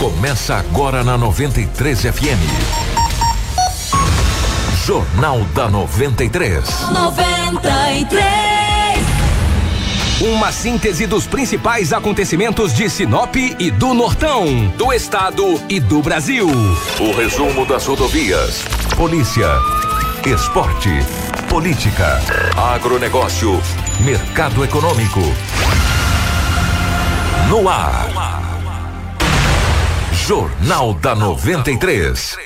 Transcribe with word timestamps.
Começa 0.00 0.56
agora 0.56 1.02
na 1.02 1.16
93 1.16 2.02
FM. 2.02 2.42
Jornal 4.84 5.40
da 5.54 5.70
93. 5.70 6.90
93. 6.90 8.26
Uma 10.20 10.52
síntese 10.52 11.06
dos 11.06 11.26
principais 11.26 11.94
acontecimentos 11.94 12.74
de 12.74 12.90
Sinop 12.90 13.36
e 13.36 13.70
do 13.70 13.94
Nortão, 13.94 14.68
do 14.76 14.92
estado 14.92 15.58
e 15.66 15.80
do 15.80 16.02
Brasil. 16.02 16.46
O 16.46 17.12
resumo 17.16 17.64
das 17.64 17.86
rodovias, 17.86 18.64
polícia, 18.96 19.48
esporte, 20.26 20.90
política, 21.48 22.20
agronegócio, 22.74 23.58
mercado 24.00 24.62
econômico. 24.62 25.22
No 27.48 27.66
ar. 27.66 28.35
Jornal 30.26 30.92
da 30.94 31.14
93. 31.14 32.36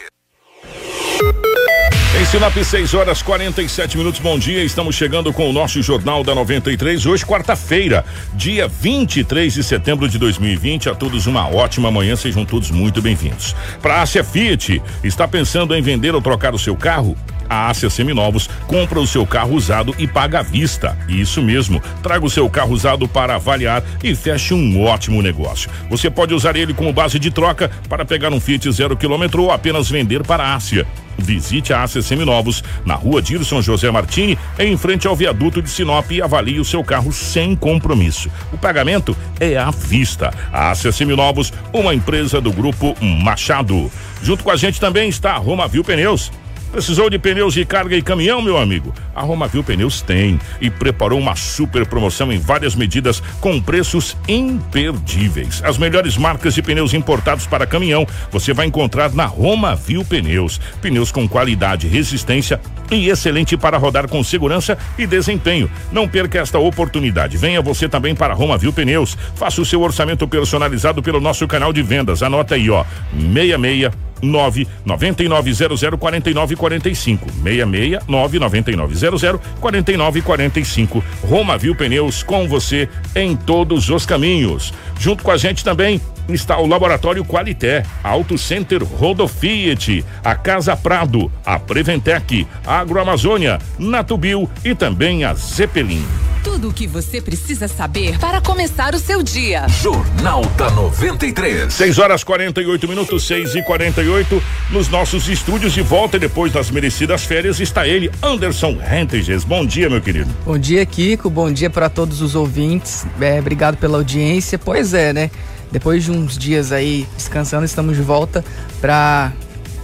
Em 2.21 2.25
Sinop, 2.27 2.55
6 2.55 2.93
horas 2.93 3.23
47 3.23 3.97
minutos. 3.97 4.21
Bom 4.21 4.39
dia. 4.39 4.63
Estamos 4.63 4.95
chegando 4.95 5.33
com 5.33 5.49
o 5.49 5.53
nosso 5.55 5.81
Jornal 5.81 6.23
da 6.23 6.35
93. 6.35 7.07
Hoje, 7.07 7.25
quarta-feira, 7.25 8.05
dia 8.35 8.69
23 8.69 9.55
de 9.55 9.65
setembro 9.65 10.11
de 10.11 10.19
2020. 10.19 10.91
A 10.91 10.95
todos 10.95 11.27
uma 11.27 11.49
ótima 11.49 11.91
manhã. 11.91 12.17
Sejam 12.17 12.45
todos 12.45 12.71
muito 12.71 13.01
bem-vindos. 13.01 13.57
Para 13.81 14.03
a 14.03 14.07
Fiat, 14.07 14.83
está 15.03 15.27
pensando 15.27 15.75
em 15.75 15.81
vender 15.81 16.15
ou 16.15 16.21
trocar 16.21 16.55
o 16.55 16.59
seu 16.59 16.77
carro? 16.77 17.17
A 17.51 17.69
Ásia 17.69 17.91
Seminovos 17.91 18.49
compra 18.69 19.01
o 19.01 19.07
seu 19.07 19.27
carro 19.27 19.57
usado 19.57 19.93
e 19.99 20.07
paga 20.07 20.39
à 20.39 20.43
vista. 20.43 20.97
Isso 21.09 21.43
mesmo. 21.43 21.83
Traga 22.01 22.25
o 22.25 22.31
seu 22.31 22.49
carro 22.49 22.73
usado 22.73 23.09
para 23.09 23.35
avaliar 23.35 23.83
e 24.05 24.15
feche 24.15 24.55
um 24.55 24.81
ótimo 24.85 25.21
negócio. 25.21 25.69
Você 25.91 26.09
pode 26.09 26.33
usar 26.33 26.55
ele 26.55 26.73
como 26.73 26.93
base 26.93 27.19
de 27.19 27.31
troca 27.31 27.69
para 27.89 28.05
pegar 28.05 28.33
um 28.33 28.39
Fiat 28.39 28.71
zero 28.71 28.97
quilômetro 28.97 29.43
ou 29.43 29.51
apenas 29.51 29.91
vender 29.91 30.23
para 30.23 30.45
a 30.45 30.55
Ásia. 30.55 30.87
Visite 31.19 31.73
a 31.73 31.83
Ásia 31.83 32.01
Seminovos 32.01 32.63
na 32.85 32.95
rua 32.95 33.21
Dirson 33.21 33.61
José 33.61 33.91
Martini, 33.91 34.39
em 34.59 34.77
frente 34.77 35.07
ao 35.07 35.17
viaduto 35.17 35.61
de 35.61 35.69
Sinop 35.69 36.11
e 36.11 36.23
avalie 36.23 36.61
o 36.61 36.65
seu 36.65 36.85
carro 36.85 37.13
sem 37.13 37.57
compromisso. 37.57 38.31
O 38.53 38.59
pagamento 38.59 39.17
é 39.39 39.57
à 39.59 39.71
vista. 39.71 40.33
A 40.53 40.71
Ásia 40.71 40.93
Seminovos, 40.93 41.53
uma 41.73 41.95
empresa 41.95 42.41
do 42.41 42.53
grupo 42.53 42.97
Machado. 43.05 43.91
Junto 44.23 44.45
com 44.45 44.51
a 44.51 44.57
gente 44.57 44.81
também 44.81 45.09
está 45.09 45.33
a 45.33 45.39
Romavil 45.39 45.83
Pneus. 45.83 46.31
Precisou 46.71 47.11
de 47.11 47.19
pneus 47.19 47.55
de 47.55 47.65
carga 47.65 47.97
e 47.97 48.03
caminhão, 48.03 48.41
meu 48.41 48.57
amigo? 48.57 48.95
A 49.15 49.23
Romavil 49.23 49.65
Pneus 49.65 50.01
tem 50.03 50.39
e 50.61 50.71
preparou 50.71 51.19
uma 51.19 51.35
super 51.35 51.85
promoção 51.85 52.33
em 52.33 52.39
várias 52.39 52.77
medidas 52.77 53.21
com 53.41 53.61
preços 53.61 54.17
imperdíveis. 54.29 55.61
As 55.65 55.77
melhores 55.77 56.17
marcas 56.17 56.55
de 56.55 56.63
pneus 56.63 56.95
importados 56.95 57.47
para 57.47 57.67
caminhão 57.67 58.07
você 58.31 58.53
vai 58.53 58.67
encontrar 58.67 59.13
na 59.13 59.27
Romavil 59.27 60.05
Pneus. 60.05 60.61
Pneus 60.81 61.11
com 61.11 61.29
qualidade, 61.29 61.89
resistência 61.89 62.61
e 62.89 63.09
excelente 63.09 63.57
para 63.57 63.77
rodar 63.77 64.09
com 64.09 64.23
segurança 64.23 64.79
e 64.97 65.07
desempenho. 65.07 65.71
Não 65.91 66.09
perca 66.09 66.39
esta 66.39 66.59
oportunidade. 66.59 67.37
Venha 67.37 67.61
você 67.61 67.89
também 67.89 68.15
para 68.15 68.35
Romavil 68.35 68.73
Pneus. 68.73 69.19
Faça 69.35 69.61
o 69.61 69.65
seu 69.65 69.81
orçamento 69.81 70.27
personalizado 70.29 71.03
pelo 71.03 71.21
nosso 71.21 71.47
canal 71.49 71.73
de 71.73 71.83
vendas. 71.83 72.23
Anota 72.23 72.55
aí, 72.55 72.71
ó. 72.71 72.85
66 73.13 74.10
9 74.23 74.67
9900 74.85 75.81
4945 75.99 77.27
66 77.43 77.99
9 78.09 78.39
9900 78.39 79.41
4945 79.61 81.05
Roma 81.23 81.57
Viu 81.59 81.75
Pneus 81.75 82.23
com 82.23 82.49
você 82.49 82.89
em 83.15 83.37
todos 83.37 83.89
os 83.89 84.07
caminhos. 84.07 84.73
Junto 84.99 85.23
com 85.23 85.31
a 85.31 85.37
gente 85.37 85.65
também 85.65 86.01
está 86.29 86.59
o 86.59 86.67
Laboratório 86.67 87.25
Qualité, 87.25 87.83
Auto 88.03 88.39
Center 88.39 88.83
Rodo 88.85 89.27
Fiat, 89.27 90.05
a 90.23 90.35
Casa 90.35 90.77
Prado, 90.77 91.31
a 91.45 91.59
Preventec, 91.59 92.47
a 92.67 92.79
Agroamazônia, 92.79 93.59
Natubio 93.79 94.49
e 94.65 94.75
também 94.75 95.25
a 95.25 95.35
Zeppelin. 95.35 96.30
Tudo 96.43 96.71
o 96.71 96.73
que 96.73 96.87
você 96.87 97.21
precisa 97.21 97.69
saber 97.69 98.19
para 98.19 98.41
começar 98.41 98.95
o 98.95 98.99
seu 98.99 99.23
dia. 99.23 99.67
Jornal 99.83 100.43
da 100.57 100.71
93. 100.71 101.73
6 101.73 101.99
horas 101.99 102.25
48 102.25 102.89
minutos, 102.89 103.27
6 103.27 103.57
e 103.57 103.63
48 103.63 104.43
Nos 104.71 104.89
nossos 104.89 105.29
estúdios 105.29 105.75
de 105.75 105.83
volta 105.83 106.19
depois 106.19 106.51
das 106.51 106.71
merecidas 106.71 107.25
férias 107.25 107.61
está 107.61 107.87
ele, 107.87 108.11
Anderson 108.23 108.79
Rentes. 108.81 109.45
Bom 109.45 109.67
dia, 109.67 109.91
meu 109.91 110.01
querido. 110.01 110.31
Bom 110.47 110.57
dia, 110.57 110.85
Kiko. 110.87 111.29
Bom 111.29 111.53
dia 111.53 111.69
para 111.69 111.91
todos 111.91 112.23
os 112.23 112.35
ouvintes. 112.35 113.07
É, 113.21 113.39
obrigado 113.39 113.77
pela 113.77 113.99
audiência. 113.99 114.59
Pois 114.59 114.95
é, 114.95 115.13
né? 115.13 115.31
Depois 115.71 116.05
de 116.05 116.11
uns 116.11 116.39
dias 116.39 116.73
aí 116.73 117.07
descansando, 117.17 117.67
estamos 117.67 117.97
de 117.97 118.03
volta 118.03 118.43
para 118.81 119.33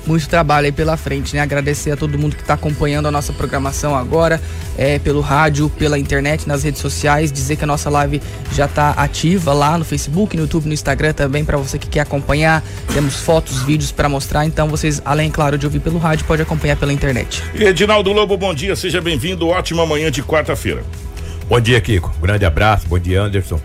muito 0.06 0.28
trabalho 0.28 0.66
aí 0.66 0.72
pela 0.72 0.96
frente, 0.96 1.34
né? 1.34 1.40
Agradecer 1.40 1.90
a 1.90 1.96
todo 1.96 2.18
mundo 2.18 2.36
que 2.36 2.42
está 2.42 2.54
acompanhando 2.54 3.06
a 3.06 3.10
nossa 3.10 3.32
programação 3.32 3.94
agora, 3.94 4.40
é, 4.76 4.98
pelo 4.98 5.20
rádio, 5.20 5.68
pela 5.70 5.98
internet, 5.98 6.46
nas 6.46 6.62
redes 6.62 6.80
sociais, 6.80 7.32
dizer 7.32 7.56
que 7.56 7.64
a 7.64 7.66
nossa 7.66 7.90
live 7.90 8.22
já 8.52 8.66
está 8.66 8.90
ativa 8.90 9.52
lá 9.52 9.76
no 9.76 9.84
Facebook, 9.84 10.36
no 10.36 10.42
YouTube, 10.42 10.66
no 10.66 10.74
Instagram 10.74 11.12
também, 11.12 11.44
para 11.44 11.56
você 11.56 11.78
que 11.78 11.88
quer 11.88 12.00
acompanhar. 12.00 12.62
Temos 12.92 13.16
fotos, 13.16 13.62
vídeos 13.62 13.92
para 13.92 14.08
mostrar, 14.08 14.44
então 14.44 14.68
vocês, 14.68 15.02
além, 15.04 15.30
claro, 15.30 15.58
de 15.58 15.66
ouvir 15.66 15.80
pelo 15.80 15.98
rádio, 15.98 16.24
pode 16.24 16.42
acompanhar 16.42 16.76
pela 16.76 16.92
internet. 16.92 17.42
Edinaldo 17.54 18.12
Lobo, 18.12 18.36
bom 18.36 18.54
dia, 18.54 18.76
seja 18.76 19.00
bem-vindo, 19.00 19.48
ótima 19.48 19.84
manhã 19.86 20.10
de 20.10 20.22
quarta-feira. 20.22 20.84
Bom 21.48 21.60
dia, 21.60 21.80
Kiko. 21.80 22.12
Grande 22.20 22.44
abraço, 22.44 22.88
bom 22.88 22.98
dia, 22.98 23.22
Anderson. 23.22 23.60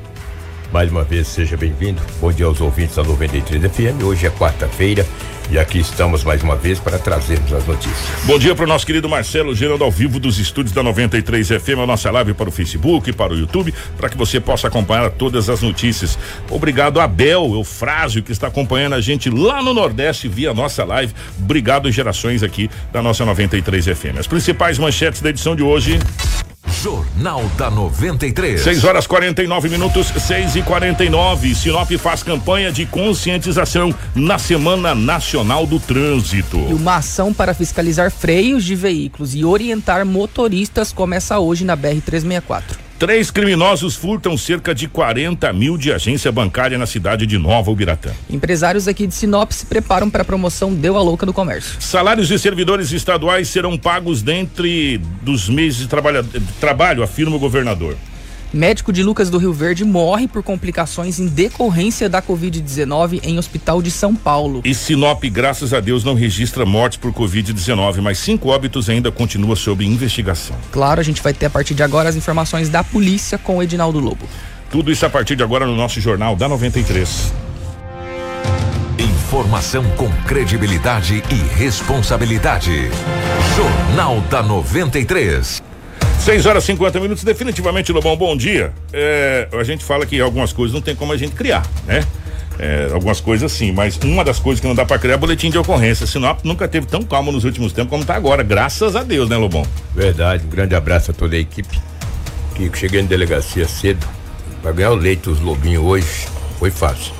Mais 0.72 0.90
uma 0.90 1.04
vez, 1.04 1.28
seja 1.28 1.58
bem-vindo. 1.58 2.02
Bom 2.22 2.32
dia 2.32 2.46
aos 2.46 2.62
ouvintes 2.62 2.96
da 2.96 3.04
93 3.04 3.64
FM. 3.64 4.04
Hoje 4.04 4.26
é 4.26 4.30
quarta-feira 4.30 5.06
e 5.52 5.60
aqui 5.60 5.80
estamos 5.80 6.24
mais 6.24 6.42
uma 6.42 6.56
vez 6.56 6.80
para 6.80 6.98
trazermos 6.98 7.52
as 7.52 7.68
notícias. 7.68 8.24
Bom 8.24 8.40
dia 8.40 8.56
para 8.56 8.64
o 8.64 8.68
nosso 8.68 8.86
querido 8.86 9.10
Marcelo, 9.10 9.54
gerando 9.54 9.84
ao 9.84 9.92
vivo 9.92 10.18
dos 10.18 10.40
estúdios 10.40 10.74
da 10.74 10.82
93 10.82 11.46
FM, 11.50 11.80
a 11.84 11.86
nossa 11.86 12.10
live 12.10 12.34
para 12.34 12.48
o 12.48 12.52
Facebook, 12.52 13.12
para 13.12 13.34
o 13.34 13.38
YouTube, 13.38 13.74
para 13.98 14.08
que 14.08 14.18
você 14.18 14.40
possa 14.40 14.70
acompanhar 14.70 15.10
todas 15.12 15.50
as 15.50 15.62
notícias. 15.62 16.18
Obrigado, 16.50 17.02
Abel 17.02 17.54
Eufrásio, 17.54 18.24
que 18.24 18.32
está 18.32 18.48
acompanhando 18.48 18.96
a 18.96 19.02
gente 19.02 19.30
lá 19.30 19.62
no 19.62 19.74
Nordeste 19.74 20.30
via 20.30 20.54
nossa 20.54 20.86
live. 20.86 21.14
Obrigado, 21.38 21.92
gerações 21.92 22.44
aqui 22.44 22.70
da 22.94 23.02
nossa 23.02 23.26
93 23.26 23.86
FM. 23.86 24.20
As 24.20 24.28
principais 24.28 24.78
manchetes 24.80 25.22
da 25.22 25.30
edição 25.30 25.54
de 25.54 25.64
hoje. 25.64 26.00
Jornal 26.72 27.44
da 27.58 27.70
93. 27.70 28.62
6 28.62 28.84
horas 28.84 29.06
49 29.06 29.70
minutos, 29.70 30.08
6 30.08 30.56
e 30.56 30.62
49 30.62 31.54
Sinop 31.54 31.92
faz 31.98 32.24
campanha 32.24 32.72
de 32.72 32.86
conscientização 32.86 33.94
na 34.16 34.38
Semana 34.38 34.96
Nacional 34.96 35.66
do 35.68 35.80
Trânsito. 35.80 36.58
E 36.58 36.74
uma 36.74 36.98
ação 36.98 37.34
para 37.34 37.54
fiscalizar 37.54 38.12
freios 38.12 38.64
de 38.64 38.76
veículos 38.76 39.36
e 39.36 39.44
orientar 39.44 40.06
motoristas 40.06 40.92
começa 40.92 41.40
hoje 41.40 41.66
na 41.66 41.76
BR-364. 41.76 42.81
Três 43.02 43.32
criminosos 43.32 43.96
furtam 43.96 44.38
cerca 44.38 44.76
de 44.76 44.88
40 44.88 45.52
mil 45.54 45.76
de 45.76 45.92
agência 45.92 46.32
bancária 46.32 46.78
na 46.78 46.86
cidade 46.86 47.26
de 47.26 47.36
Nova 47.36 47.72
Ubiratã. 47.72 48.12
Empresários 48.30 48.88
aqui 48.88 49.08
de 49.08 49.16
Sinop 49.16 49.52
se 49.52 49.66
preparam 49.66 50.08
para 50.08 50.22
a 50.22 50.26
promoção 50.26 50.72
Deu 50.72 50.96
a 50.96 51.02
Louca 51.02 51.26
do 51.26 51.34
Comércio. 51.34 51.82
Salários 51.82 52.28
de 52.28 52.38
servidores 52.38 52.92
estaduais 52.92 53.48
serão 53.48 53.76
pagos 53.76 54.22
dentro 54.22 54.66
dos 55.24 55.50
meses 55.50 55.80
de, 55.80 55.88
trabalha, 55.88 56.22
de 56.22 56.40
trabalho, 56.60 57.02
afirma 57.02 57.36
o 57.36 57.40
governador. 57.40 57.98
Médico 58.54 58.92
de 58.92 59.02
Lucas 59.02 59.30
do 59.30 59.38
Rio 59.38 59.54
Verde 59.54 59.86
morre 59.86 60.28
por 60.28 60.44
complicações 60.44 61.20
em 61.20 61.28
decorrência 61.28 62.10
da 62.10 62.22
Covid-19 62.22 63.22
em 63.24 63.38
hospital 63.38 63.82
de 63.82 63.90
São 63.90 64.14
Paulo. 64.14 64.62
E 64.66 64.76
Sinop, 64.76 65.24
graças 65.24 65.74
a 65.74 65.80
Deus, 65.80 66.04
não 66.04 66.16
registra 66.16 66.66
mortes 66.66 66.98
por 66.98 67.14
Covid-19, 67.14 68.02
mas 68.02 68.20
cinco 68.20 68.50
óbitos 68.50 68.90
ainda 68.90 69.10
continua 69.10 69.56
sob 69.56 69.86
investigação. 69.86 70.54
Claro, 70.70 71.00
a 71.00 71.04
gente 71.04 71.22
vai 71.22 71.34
ter 71.34 71.46
a 71.46 71.50
partir 71.50 71.74
de 71.74 71.82
agora 71.82 72.10
as 72.10 72.16
informações 72.18 72.68
da 72.68 72.84
polícia 72.84 73.38
com 73.38 73.58
o 73.58 73.64
Edinaldo 73.64 74.00
Lobo. 74.00 74.28
Tudo 74.70 74.92
isso 74.92 75.06
a 75.06 75.10
partir 75.10 75.38
de 75.38 75.44
agora 75.44 75.66
no 75.66 75.76
nosso 75.76 76.02
Jornal 76.02 76.36
da 76.36 76.50
93. 76.50 77.32
Informação 79.00 79.86
com 79.96 80.10
credibilidade 80.28 81.24
e 81.30 81.36
responsabilidade. 81.58 82.90
Jornal 83.56 84.20
da 84.30 84.44
93. 84.44 85.71
6 86.22 86.46
horas 86.46 86.64
e 86.64 86.68
50 86.68 87.00
minutos, 87.00 87.24
definitivamente, 87.24 87.92
Lobão, 87.92 88.16
bom 88.16 88.38
dia. 88.38 88.72
É, 88.94 89.48
a 89.52 89.64
gente 89.64 89.84
fala 89.84 90.06
que 90.06 90.22
algumas 90.22 90.54
coisas 90.54 90.72
não 90.72 90.80
tem 90.80 90.96
como 90.96 91.12
a 91.12 91.18
gente 91.18 91.34
criar, 91.34 91.66
né? 91.88 92.06
É, 92.60 92.90
algumas 92.94 93.20
coisas 93.20 93.52
sim, 93.52 93.72
mas 93.72 93.98
uma 93.98 94.24
das 94.24 94.38
coisas 94.38 94.62
que 94.62 94.68
não 94.68 94.76
dá 94.76 94.86
para 94.86 95.00
criar 95.00 95.16
é 95.16 95.18
boletim 95.18 95.50
de 95.50 95.58
ocorrência. 95.58 96.06
Sinop 96.06 96.42
nunca 96.44 96.68
teve 96.68 96.86
tão 96.86 97.02
calmo 97.02 97.32
nos 97.32 97.44
últimos 97.44 97.74
tempos 97.74 97.90
como 97.90 98.06
tá 98.06 98.14
agora, 98.14 98.44
graças 98.44 98.96
a 98.96 99.02
Deus, 99.02 99.28
né, 99.28 99.36
Lobão? 99.36 99.66
Verdade, 99.96 100.46
um 100.46 100.50
grande 100.50 100.76
abraço 100.76 101.10
a 101.10 101.14
toda 101.14 101.36
a 101.36 101.40
equipe. 101.40 101.82
Que 102.54 102.70
cheguei 102.78 103.02
na 103.02 103.08
delegacia 103.08 103.68
cedo 103.68 104.08
para 104.62 104.72
ganhar 104.74 104.92
o 104.92 104.96
leite 104.96 105.22
dos 105.22 105.40
lobinhos 105.40 105.84
hoje. 105.84 106.28
Foi 106.60 106.70
fácil. 106.70 107.14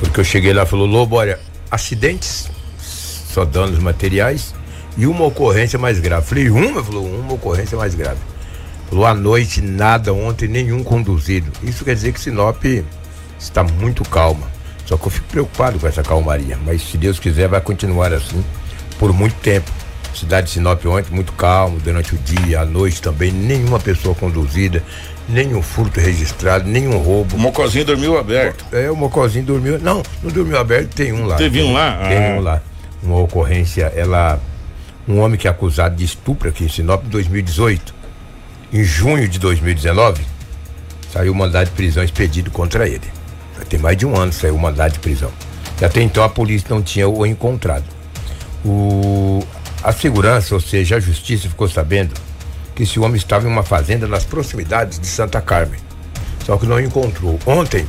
Porque 0.00 0.18
eu 0.18 0.24
cheguei 0.24 0.54
lá 0.54 0.62
e 0.62 0.66
falou, 0.66 0.86
Lobo, 0.86 1.16
olha, 1.16 1.38
acidentes, 1.70 2.50
só 2.78 3.44
danos 3.44 3.78
materiais 3.78 4.54
e 4.96 5.06
uma 5.06 5.24
ocorrência 5.24 5.78
mais 5.78 5.98
grave. 5.98 6.26
Falei, 6.26 6.50
uma? 6.50 6.82
Falou, 6.82 7.04
uma 7.06 7.32
ocorrência 7.34 7.76
mais 7.76 7.94
grave. 7.94 8.18
Falou, 8.88 9.06
à 9.06 9.14
noite 9.14 9.60
nada, 9.60 10.12
ontem 10.12 10.46
nenhum 10.48 10.82
conduzido. 10.84 11.50
Isso 11.62 11.84
quer 11.84 11.94
dizer 11.94 12.12
que 12.12 12.20
Sinop 12.20 12.62
está 13.38 13.62
muito 13.64 14.02
calma. 14.08 14.46
Só 14.86 14.96
que 14.96 15.06
eu 15.06 15.10
fico 15.10 15.26
preocupado 15.28 15.78
com 15.78 15.86
essa 15.86 16.02
calmaria. 16.02 16.58
Mas 16.64 16.82
se 16.82 16.96
Deus 16.98 17.18
quiser, 17.18 17.48
vai 17.48 17.60
continuar 17.60 18.12
assim 18.12 18.44
por 18.98 19.12
muito 19.12 19.34
tempo. 19.36 19.70
Cidade 20.14 20.46
de 20.46 20.52
Sinop 20.52 20.84
ontem, 20.86 21.12
muito 21.12 21.32
calmo, 21.32 21.80
durante 21.80 22.14
o 22.14 22.18
dia, 22.18 22.60
à 22.60 22.64
noite 22.64 23.02
também, 23.02 23.32
nenhuma 23.32 23.80
pessoa 23.80 24.14
conduzida, 24.14 24.80
nenhum 25.28 25.60
furto 25.60 25.98
registrado, 25.98 26.68
nenhum 26.68 26.98
roubo. 26.98 27.34
O 27.34 27.38
Mocozinho 27.40 27.84
dormiu 27.84 28.16
aberto. 28.16 28.64
É, 28.70 28.88
o 28.88 28.94
Mocozinho 28.94 29.44
dormiu. 29.44 29.76
Não, 29.80 30.04
não 30.22 30.30
dormiu 30.30 30.56
aberto, 30.56 30.94
tem 30.94 31.12
um 31.12 31.26
lá. 31.26 31.34
Teve 31.34 31.62
um 31.62 31.72
lá? 31.72 31.98
Tem 32.08 32.16
Ah. 32.18 32.36
um 32.36 32.40
lá. 32.40 32.62
Uma 33.02 33.18
ocorrência, 33.20 33.92
ela. 33.96 34.40
Um 35.06 35.20
homem 35.20 35.38
que 35.38 35.46
é 35.46 35.50
acusado 35.50 35.96
de 35.96 36.04
estupro 36.04 36.48
aqui 36.48 36.64
em 36.64 36.68
Sinop 36.68 37.04
em 37.04 37.08
2018. 37.10 37.94
Em 38.72 38.82
junho 38.82 39.28
de 39.28 39.38
2019, 39.38 40.24
saiu 41.12 41.32
o 41.32 41.34
mandado 41.34 41.66
de 41.66 41.72
prisão 41.72 42.02
expedido 42.02 42.50
contra 42.50 42.88
ele. 42.88 43.06
Já 43.58 43.64
tem 43.66 43.78
mais 43.78 43.96
de 43.96 44.06
um 44.06 44.16
ano 44.16 44.32
saiu 44.32 44.56
o 44.56 44.58
mandado 44.58 44.92
de 44.92 44.98
prisão. 44.98 45.30
E 45.80 45.84
até 45.84 46.00
então 46.00 46.24
a 46.24 46.28
polícia 46.28 46.68
não 46.70 46.82
tinha 46.82 47.08
o 47.08 47.26
encontrado. 47.26 47.84
O, 48.64 49.44
a 49.82 49.92
segurança, 49.92 50.54
ou 50.54 50.60
seja, 50.60 50.96
a 50.96 51.00
justiça 51.00 51.48
ficou 51.48 51.68
sabendo 51.68 52.14
que 52.74 52.82
esse 52.82 52.98
homem 52.98 53.16
estava 53.16 53.46
em 53.46 53.50
uma 53.50 53.62
fazenda 53.62 54.08
nas 54.08 54.24
proximidades 54.24 54.98
de 54.98 55.06
Santa 55.06 55.40
Carmen. 55.40 55.80
Só 56.46 56.56
que 56.56 56.66
não 56.66 56.80
encontrou. 56.80 57.38
Ontem, 57.46 57.86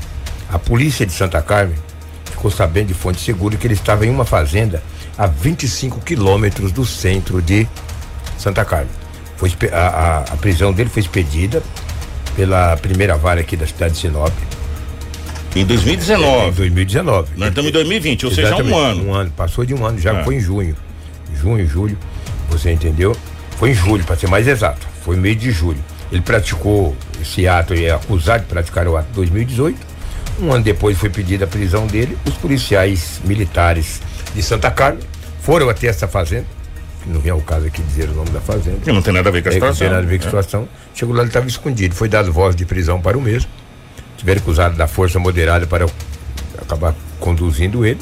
a 0.50 0.60
polícia 0.60 1.06
de 1.06 1.14
Santa 1.14 1.42
Carmen 1.42 1.78
ficou 2.26 2.52
sabendo 2.52 2.88
de 2.88 2.94
fonte 2.94 3.22
segura 3.22 3.56
que 3.58 3.66
ele 3.66 3.74
estava 3.74 4.06
em 4.06 4.10
uma 4.10 4.26
fazenda 4.26 4.84
a 5.18 5.28
25 5.28 6.02
quilômetros 6.02 6.72
do 6.72 6.86
centro 6.86 7.42
de 7.42 7.68
Santa 8.38 8.66
Carmen. 8.66 8.90
Foi, 9.38 9.52
a, 9.72 9.78
a- 9.78 10.20
a 10.34 10.38
prisão 10.38 10.72
dele 10.74 10.90
foi 10.90 11.02
expedida 11.02 11.62
pela 12.36 12.76
primeira 12.78 13.16
vara 13.18 13.42
aqui 13.42 13.56
da 13.56 13.66
cidade 13.66 13.94
de 13.96 14.00
Sinop. 14.02 14.32
Em 15.56 15.62
Em 15.62 15.66
2019. 15.66 16.52
2019. 16.58 17.30
Nós 17.38 17.50
estamos 17.50 17.70
em 17.70 17.74
2020, 17.74 18.26
ou 18.26 18.32
seja, 18.32 18.48
há 18.50 18.58
um 18.58 18.60
Exatamente, 18.60 18.80
ano. 19.00 19.10
Um 19.10 19.14
ano, 19.14 19.32
passou 19.32 19.66
de 19.66 19.74
um 19.74 19.86
ano, 19.86 19.98
já 20.00 20.14
É. 20.20 20.24
foi 20.24 20.36
em 20.36 20.40
junho. 20.40 20.76
Junho, 21.42 21.66
julho, 21.68 21.98
você 22.50 22.72
entendeu? 22.74 23.16
Foi 23.58 23.70
em 23.72 23.74
julho, 23.74 24.04
para 24.04 24.18
ser 24.18 24.28
mais 24.28 24.48
exato. 24.48 24.86
Foi 25.04 25.16
mês 25.16 25.38
de 25.40 25.52
julho. 25.52 25.80
Ele 26.12 26.22
praticou 26.22 26.96
esse 27.22 27.48
ato 27.48 27.74
e 27.74 27.86
é 27.86 27.92
acusado 27.92 28.44
de 28.44 28.50
praticar 28.50 28.86
o 28.88 28.98
ato 28.98 29.08
em 29.12 29.16
2018. 29.16 29.78
Um 30.42 30.52
ano 30.52 30.64
depois 30.64 30.98
foi 30.98 31.10
pedida 31.10 31.46
a 31.46 31.48
prisão 31.48 31.88
dele. 31.88 32.18
Os 32.28 32.34
policiais 32.34 33.22
militares 33.24 34.02
de 34.36 34.44
Santa 34.44 34.70
Carmen 34.70 35.02
foram 35.42 35.70
até 35.70 35.88
essa 35.88 36.08
fazenda. 36.08 36.46
que 37.04 37.10
Não 37.10 37.20
vem 37.20 37.32
ao 37.32 37.42
caso 37.42 37.66
aqui 37.68 37.82
dizer 37.82 38.10
o 38.10 38.14
nome 38.14 38.30
da 38.32 38.42
fazenda. 38.42 38.78
Que 38.84 38.92
não 38.92 39.02
tem 39.02 39.14
nada 39.14 39.30
a 39.30 39.32
ver 39.32 39.42
com 39.42 39.50
a 39.50 39.52
É, 39.52 39.56
que 39.56 39.60
não 39.62 39.74
situação. 39.74 39.88
tem 39.88 39.96
nada 39.96 40.06
a 40.06 40.10
ver 40.10 40.18
com 40.20 40.24
a 40.24 40.26
né? 40.26 40.42
situação. 40.44 40.70
Chegou 40.94 41.16
lá, 41.16 41.22
ele 41.22 41.30
estava 41.30 41.48
escondido. 41.48 41.96
Foi 41.96 42.10
dado 42.10 42.32
voz 42.34 42.56
de 42.56 42.66
prisão 42.66 43.00
para 43.02 43.18
o 43.18 43.22
mesmo. 43.22 43.50
Tiveram 44.18 44.42
que 44.42 44.50
usar 44.50 44.70
da 44.70 44.88
força 44.88 45.18
moderada 45.20 45.66
para 45.68 45.86
acabar 46.62 46.94
conduzindo 47.20 47.86
ele. 47.86 48.00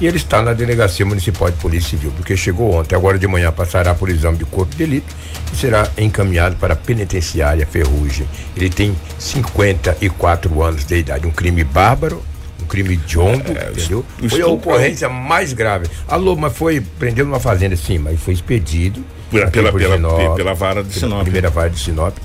E 0.00 0.06
ele 0.06 0.16
está 0.16 0.42
na 0.42 0.52
Delegacia 0.52 1.06
Municipal 1.06 1.48
de 1.50 1.56
Polícia 1.58 1.90
Civil, 1.90 2.12
porque 2.16 2.36
chegou 2.36 2.74
ontem. 2.74 2.94
Agora 2.96 3.16
de 3.18 3.26
manhã 3.28 3.52
passará 3.52 3.94
por 3.94 4.08
exame 4.08 4.36
de 4.36 4.44
corpo 4.44 4.72
de 4.72 4.78
delito 4.78 5.14
e 5.52 5.56
será 5.56 5.88
encaminhado 5.96 6.56
para 6.56 6.74
a 6.74 6.76
penitenciária 6.76 7.64
Ferrugem. 7.66 8.26
Ele 8.56 8.68
tem 8.68 8.96
54 9.18 10.62
anos 10.62 10.84
de 10.84 10.96
idade. 10.96 11.26
Um 11.26 11.30
crime 11.30 11.62
bárbaro, 11.62 12.22
crime 12.72 12.96
de 12.96 13.18
hongo, 13.18 13.50
entendeu? 13.50 14.04
o 14.22 14.28
Foi 14.30 14.40
a 14.40 14.46
ocorrência 14.46 15.08
mais 15.08 15.52
grave. 15.52 15.86
Alô, 16.08 16.34
mas 16.34 16.56
foi 16.56 16.80
prendeu 16.80 17.26
numa 17.26 17.38
fazenda, 17.38 17.76
sim, 17.76 17.98
mas 17.98 18.18
foi 18.20 18.32
expedido 18.34 19.04
Pela- 19.30 19.50
pela- 19.50 19.72
pela- 19.72 19.96
Sinop, 19.96 20.36
pela 20.36 20.54
vara 20.54 20.82
de 20.82 20.92
Sinop. 20.94 21.22
Primeira 21.22 21.50
vara 21.50 21.68
de 21.68 21.78
Sinop. 21.78 22.16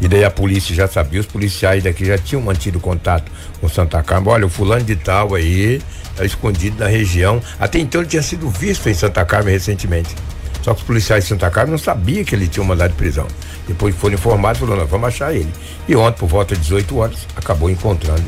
E 0.00 0.08
daí 0.08 0.24
a 0.24 0.30
polícia 0.30 0.74
já 0.74 0.86
sabia, 0.88 1.20
os 1.20 1.26
policiais 1.26 1.82
daqui 1.84 2.04
já 2.04 2.16
tinham 2.18 2.42
mantido 2.42 2.78
contato 2.80 3.30
com 3.60 3.68
Santa 3.68 4.02
Carmen. 4.02 4.32
Olha, 4.32 4.46
o 4.46 4.48
fulano 4.48 4.84
de 4.84 4.96
tal 4.96 5.34
aí 5.34 5.80
está 6.10 6.24
escondido 6.24 6.78
na 6.78 6.86
região. 6.88 7.40
Até 7.58 7.78
então 7.78 8.00
ele 8.00 8.08
tinha 8.10 8.22
sido 8.22 8.48
visto 8.48 8.88
em 8.88 8.94
Santa 8.94 9.24
Carmen 9.24 9.52
recentemente. 9.52 10.14
Só 10.62 10.72
que 10.74 10.80
os 10.80 10.86
policiais 10.86 11.24
de 11.24 11.28
Santa 11.30 11.50
Carmen 11.50 11.72
não 11.72 11.78
sabiam 11.78 12.24
que 12.24 12.34
ele 12.34 12.46
tinha 12.48 12.62
um 12.62 12.66
mandado 12.66 12.90
de 12.90 12.96
prisão. 12.96 13.26
Depois 13.68 13.94
foram 13.94 14.14
informados, 14.14 14.58
falaram, 14.60 14.80
nós 14.82 14.90
vamos 14.90 15.06
achar 15.08 15.34
ele. 15.34 15.52
E 15.88 15.94
ontem, 15.94 16.18
por 16.18 16.28
volta 16.28 16.54
de 16.56 16.60
18 16.62 16.96
horas, 16.98 17.18
acabou 17.36 17.70
encontrando 17.70 18.22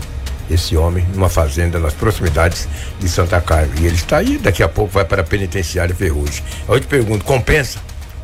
esse 0.51 0.77
homem 0.77 1.07
numa 1.15 1.29
fazenda 1.29 1.79
nas 1.79 1.95
proximidades 1.95 2.69
de 2.99 3.09
Santa 3.09 3.41
Carmen. 3.41 3.83
E 3.83 3.87
ele 3.87 3.97
está 3.97 4.19
aí, 4.19 4.39
daqui 4.39 4.63
a 4.63 4.69
pouco 4.69 4.93
vai 4.93 5.05
para 5.05 5.23
a 5.23 5.25
penitenciária 5.25 5.95
Ferrugem. 5.95 6.45
Aí 6.69 6.77
eu 6.77 6.81
te 6.81 6.87
pergunto, 6.87 7.25
compensa? 7.25 7.79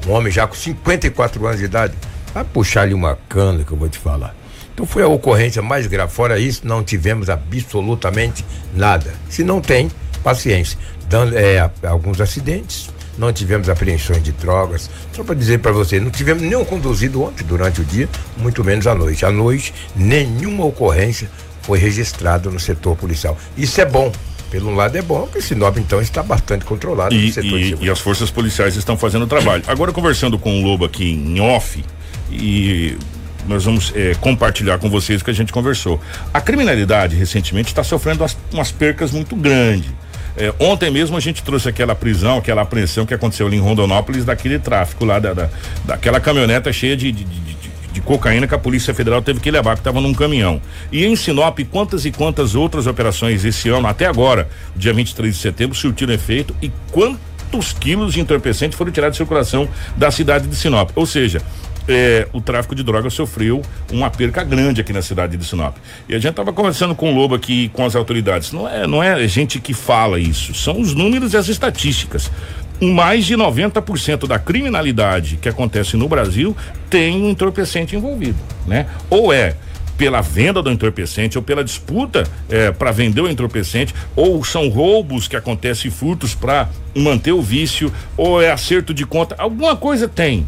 Um 0.06 0.12
homem 0.12 0.32
já 0.32 0.46
com 0.46 0.54
54 0.54 1.46
anos 1.46 1.58
de 1.58 1.64
idade? 1.64 1.94
Vai 2.32 2.44
puxar 2.44 2.82
ali 2.82 2.94
uma 2.94 3.18
cana 3.28 3.64
que 3.64 3.72
eu 3.72 3.76
vou 3.76 3.88
te 3.88 3.98
falar. 3.98 4.34
Então 4.72 4.86
foi 4.86 5.02
a 5.02 5.08
ocorrência 5.08 5.60
mais 5.60 5.86
grave. 5.86 6.12
Fora 6.12 6.38
isso, 6.38 6.62
não 6.64 6.82
tivemos 6.82 7.28
absolutamente 7.28 8.44
nada. 8.74 9.12
Se 9.28 9.44
não 9.44 9.60
tem, 9.60 9.90
paciência. 10.22 10.78
Dando, 11.08 11.36
é, 11.36 11.58
alguns 11.82 12.20
acidentes, 12.20 12.88
não 13.18 13.32
tivemos 13.32 13.68
apreensões 13.68 14.22
de 14.22 14.32
drogas. 14.32 14.88
Só 15.12 15.22
para 15.22 15.34
dizer 15.34 15.58
para 15.58 15.72
você, 15.72 16.00
não 16.00 16.10
tivemos 16.10 16.42
nenhum 16.42 16.64
conduzido 16.64 17.22
ontem 17.22 17.44
durante 17.44 17.80
o 17.80 17.84
dia, 17.84 18.08
muito 18.36 18.64
menos 18.64 18.86
à 18.86 18.94
noite. 18.94 19.26
À 19.26 19.30
noite, 19.30 19.74
nenhuma 19.94 20.64
ocorrência 20.64 21.28
foi 21.62 21.78
registrada 21.78 22.50
no 22.50 22.58
setor 22.60 22.96
policial. 22.96 23.36
Isso 23.56 23.80
é 23.80 23.84
bom. 23.84 24.12
Pelo 24.50 24.70
um 24.70 24.74
lado 24.74 24.96
é 24.98 25.02
bom, 25.02 25.22
porque 25.22 25.40
Sinop 25.40 25.76
então 25.76 26.00
está 26.00 26.22
bastante 26.24 26.64
controlado 26.64 27.14
E, 27.14 27.26
no 27.28 27.32
setor 27.32 27.58
de 27.60 27.74
e- 27.74 27.78
e 27.82 27.90
as 27.90 28.00
forças 28.00 28.30
policiais 28.30 28.74
estão 28.74 28.96
fazendo 28.96 29.22
o 29.22 29.26
trabalho. 29.28 29.62
Agora, 29.68 29.92
conversando 29.92 30.36
com 30.38 30.60
o 30.60 30.64
Lobo 30.64 30.84
aqui 30.84 31.08
em 31.08 31.38
off, 31.40 31.84
e 32.32 32.96
nós 33.46 33.64
vamos 33.64 33.92
eh, 33.94 34.14
compartilhar 34.20 34.78
com 34.78 34.90
vocês 34.90 35.20
o 35.20 35.24
que 35.24 35.30
a 35.30 35.34
gente 35.34 35.52
conversou. 35.52 36.00
A 36.34 36.40
criminalidade, 36.40 37.14
recentemente, 37.16 37.68
está 37.68 37.82
sofrendo 37.84 38.22
umas, 38.22 38.36
umas 38.52 38.72
percas 38.72 39.12
muito 39.12 39.34
grandes. 39.36 39.90
Eh, 40.36 40.52
ontem 40.58 40.90
mesmo 40.90 41.16
a 41.16 41.20
gente 41.20 41.42
trouxe 41.42 41.68
aquela 41.68 41.94
prisão, 41.94 42.38
aquela 42.38 42.62
apreensão 42.62 43.06
que 43.06 43.14
aconteceu 43.14 43.46
ali 43.46 43.56
em 43.56 43.60
Rondonópolis, 43.60 44.24
daquele 44.24 44.58
tráfico 44.58 45.04
lá, 45.04 45.18
da, 45.18 45.32
da- 45.32 45.48
daquela 45.84 46.20
caminhoneta 46.20 46.72
cheia 46.72 46.96
de- 46.96 47.10
de- 47.12 47.24
de- 47.24 47.54
de 47.92 48.00
cocaína 48.00 48.46
que 48.46 48.54
a 48.54 48.58
Polícia 48.58 48.94
Federal 48.94 49.22
teve 49.22 49.40
que 49.40 49.50
levar, 49.50 49.74
que 49.74 49.80
estava 49.80 50.00
num 50.00 50.14
caminhão. 50.14 50.60
E 50.92 51.04
em 51.04 51.16
Sinop, 51.16 51.58
quantas 51.70 52.04
e 52.04 52.12
quantas 52.12 52.54
outras 52.54 52.86
operações 52.86 53.44
esse 53.44 53.68
ano, 53.68 53.86
até 53.86 54.06
agora, 54.06 54.48
dia 54.76 54.92
23 54.92 55.34
de 55.34 55.40
setembro, 55.40 55.76
surtiram 55.76 56.12
efeito 56.12 56.54
e 56.62 56.70
quantos 56.90 57.72
quilos 57.72 58.14
de 58.14 58.20
entorpecente 58.20 58.76
foram 58.76 58.92
tirados 58.92 59.14
de 59.14 59.18
circulação 59.18 59.68
da 59.96 60.10
cidade 60.10 60.46
de 60.46 60.56
Sinop? 60.56 60.90
Ou 60.94 61.06
seja, 61.06 61.42
é, 61.88 62.28
o 62.32 62.40
tráfico 62.40 62.74
de 62.74 62.82
drogas 62.82 63.12
sofreu 63.12 63.62
uma 63.92 64.10
perca 64.10 64.44
grande 64.44 64.80
aqui 64.80 64.92
na 64.92 65.02
cidade 65.02 65.36
de 65.36 65.44
Sinop. 65.44 65.76
E 66.08 66.14
a 66.14 66.18
gente 66.18 66.30
estava 66.30 66.52
conversando 66.52 66.94
com 66.94 67.12
o 67.12 67.14
Lobo 67.14 67.34
aqui, 67.34 67.68
com 67.70 67.84
as 67.84 67.96
autoridades. 67.96 68.52
Não 68.52 68.68
é, 68.68 68.86
não 68.86 69.02
é 69.02 69.26
gente 69.26 69.58
que 69.58 69.74
fala 69.74 70.18
isso, 70.20 70.54
são 70.54 70.80
os 70.80 70.94
números 70.94 71.32
e 71.32 71.36
as 71.36 71.48
estatísticas 71.48 72.30
mais 72.80 73.26
de 73.26 73.36
90% 73.36 74.26
da 74.26 74.38
criminalidade 74.38 75.36
que 75.36 75.48
acontece 75.48 75.96
no 75.96 76.08
Brasil 76.08 76.56
tem 76.88 77.22
um 77.22 77.30
entorpecente 77.30 77.94
envolvido, 77.94 78.38
né? 78.66 78.86
Ou 79.08 79.32
é 79.32 79.54
pela 80.00 80.22
venda 80.22 80.62
do 80.62 80.70
entorpecente 80.70 81.36
ou 81.36 81.44
pela 81.44 81.62
disputa 81.62 82.26
para 82.78 82.90
vender 82.90 83.20
o 83.20 83.28
entorpecente 83.28 83.94
ou 84.16 84.42
são 84.42 84.70
roubos 84.70 85.28
que 85.28 85.36
acontecem 85.36 85.90
furtos 85.90 86.34
para 86.34 86.70
manter 86.94 87.32
o 87.32 87.42
vício 87.42 87.92
ou 88.16 88.40
é 88.40 88.50
acerto 88.50 88.94
de 88.94 89.04
conta. 89.04 89.34
Alguma 89.36 89.76
coisa 89.76 90.08
tem. 90.08 90.46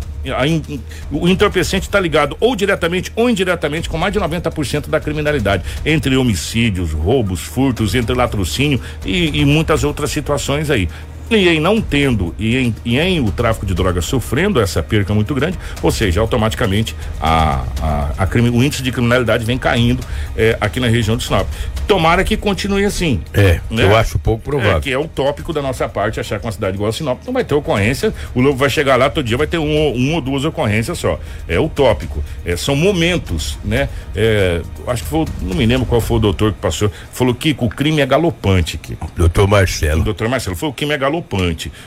O 1.11 1.29
entorpecente 1.29 1.87
está 1.87 2.01
ligado 2.01 2.35
ou 2.41 2.57
diretamente 2.57 3.13
ou 3.15 3.29
indiretamente 3.29 3.91
com 3.91 3.99
mais 3.99 4.13
de 4.13 4.19
90% 4.21 4.89
da 4.89 4.99
criminalidade. 4.99 5.65
Entre 5.85 6.17
homicídios 6.17 6.93
roubos 6.93 7.41
furtos 7.41 7.95
entre 7.95 8.15
latrocínio 8.15 8.81
e, 9.05 9.41
e 9.41 9.45
muitas 9.45 9.85
outras 9.85 10.11
situações 10.11 10.71
aí 10.71 10.89
e 11.37 11.49
em 11.49 11.61
não 11.61 11.81
tendo 11.81 12.35
e 12.39 12.57
em, 12.57 12.75
e 12.85 12.99
em 12.99 13.21
o 13.21 13.31
tráfico 13.31 13.65
de 13.67 13.75
drogas 13.75 14.05
sofrendo 14.05 14.61
essa 14.61 14.83
perca 14.83 15.13
muito 15.15 15.35
grande, 15.35 15.59
ou 15.83 15.91
seja, 15.91 16.21
automaticamente 16.21 16.95
a, 17.21 17.65
a, 17.81 18.11
a 18.19 18.27
crime- 18.27 18.51
o 18.51 18.63
índice 18.63 18.83
de 18.83 18.91
criminalidade 18.93 19.45
vem 19.45 19.59
caindo 19.59 20.01
eh, 20.37 20.57
aqui 20.61 20.81
na 20.81 20.89
região 20.89 21.17
de 21.17 21.25
Sinop. 21.25 21.47
Tomara 21.87 22.23
que 22.25 22.37
continue 22.37 22.85
assim. 22.85 23.21
É, 23.35 23.61
né? 23.71 23.83
eu 23.85 23.97
acho 23.97 24.19
pouco 24.19 24.43
provável. 24.43 24.77
É, 24.77 24.81
que 24.81 24.93
é 24.93 24.99
o 24.99 25.07
tópico 25.07 25.53
da 25.53 25.61
nossa 25.61 25.89
parte, 25.89 26.21
achar 26.21 26.39
que 26.39 26.47
uma 26.47 26.53
cidade 26.53 26.77
igual 26.77 26.89
a 26.91 26.93
Sinop 26.93 27.21
não 27.27 27.33
vai 27.33 27.45
ter 27.45 27.55
ocorrência. 27.55 28.13
O 28.35 28.41
Lobo 28.41 28.57
vai 28.57 28.71
chegar 28.71 28.97
lá, 28.97 29.11
todo 29.11 29.25
dia 29.25 29.37
vai 29.37 29.47
ter 29.47 29.59
um, 29.59 29.77
ou- 29.77 29.97
um 29.97 30.15
ou 30.15 30.21
duas 30.21 30.45
ocorrências 30.45 30.99
só. 30.99 31.19
É 31.49 31.59
o 31.59 31.69
tópico. 31.69 32.23
É, 32.45 32.57
são 32.57 32.75
momentos, 32.77 33.59
né? 33.65 33.89
É, 34.15 34.61
acho 34.87 35.03
que 35.03 35.09
foi, 35.09 35.25
não 35.43 35.57
me 35.57 35.67
lembro 35.67 35.87
qual 35.87 36.01
foi 36.01 36.17
o 36.19 36.21
doutor 36.21 36.53
que 36.53 36.59
passou. 36.61 36.91
Falou, 37.13 37.35
Kiko, 37.35 37.67
o 37.67 37.69
crime 37.69 38.01
é 38.01 38.07
galopante, 38.07 38.79
Kiko. 38.79 39.11
Doutor 39.17 39.45
O 39.45 39.49
Marcelo. 39.49 40.03
doutor 40.03 40.29
Marcelo 40.29 40.57
falou 40.57 40.73
que 40.73 40.85
é 40.85 40.97
galopante. 40.99 41.22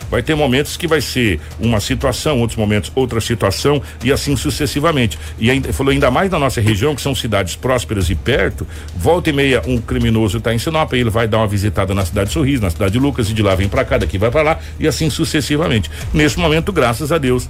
Vai 0.09 0.23
ter 0.23 0.35
momentos 0.35 0.77
que 0.77 0.87
vai 0.87 1.01
ser 1.01 1.39
uma 1.59 1.79
situação, 1.79 2.39
outros 2.39 2.57
momentos 2.57 2.91
outra 2.95 3.19
situação 3.21 3.81
e 4.03 4.11
assim 4.11 4.35
sucessivamente. 4.35 5.17
E 5.37 5.51
ainda, 5.51 5.71
falou 5.73 5.91
ainda 5.91 6.09
mais 6.09 6.31
na 6.31 6.39
nossa 6.39 6.61
região, 6.61 6.95
que 6.95 7.01
são 7.01 7.13
cidades 7.13 7.55
prósperas 7.55 8.09
e 8.09 8.15
perto, 8.15 8.67
volta 8.95 9.29
e 9.29 9.33
meia 9.33 9.61
um 9.67 9.79
criminoso 9.79 10.37
está 10.37 10.53
em 10.53 10.59
Sinop, 10.59 10.93
ele 10.93 11.09
vai 11.09 11.27
dar 11.27 11.37
uma 11.37 11.47
visitada 11.47 11.93
na 11.93 12.05
cidade 12.05 12.27
de 12.27 12.33
Sorriso, 12.33 12.61
na 12.61 12.69
cidade 12.69 12.93
de 12.93 12.99
Lucas 12.99 13.29
e 13.29 13.33
de 13.33 13.41
lá 13.41 13.55
vem 13.55 13.67
para 13.67 13.85
cá, 13.85 13.97
daqui 13.97 14.17
vai 14.17 14.31
para 14.31 14.41
lá 14.41 14.59
e 14.79 14.87
assim 14.87 15.09
sucessivamente. 15.09 15.89
Nesse 16.13 16.39
momento, 16.39 16.71
graças 16.71 17.11
a 17.11 17.17
Deus, 17.17 17.47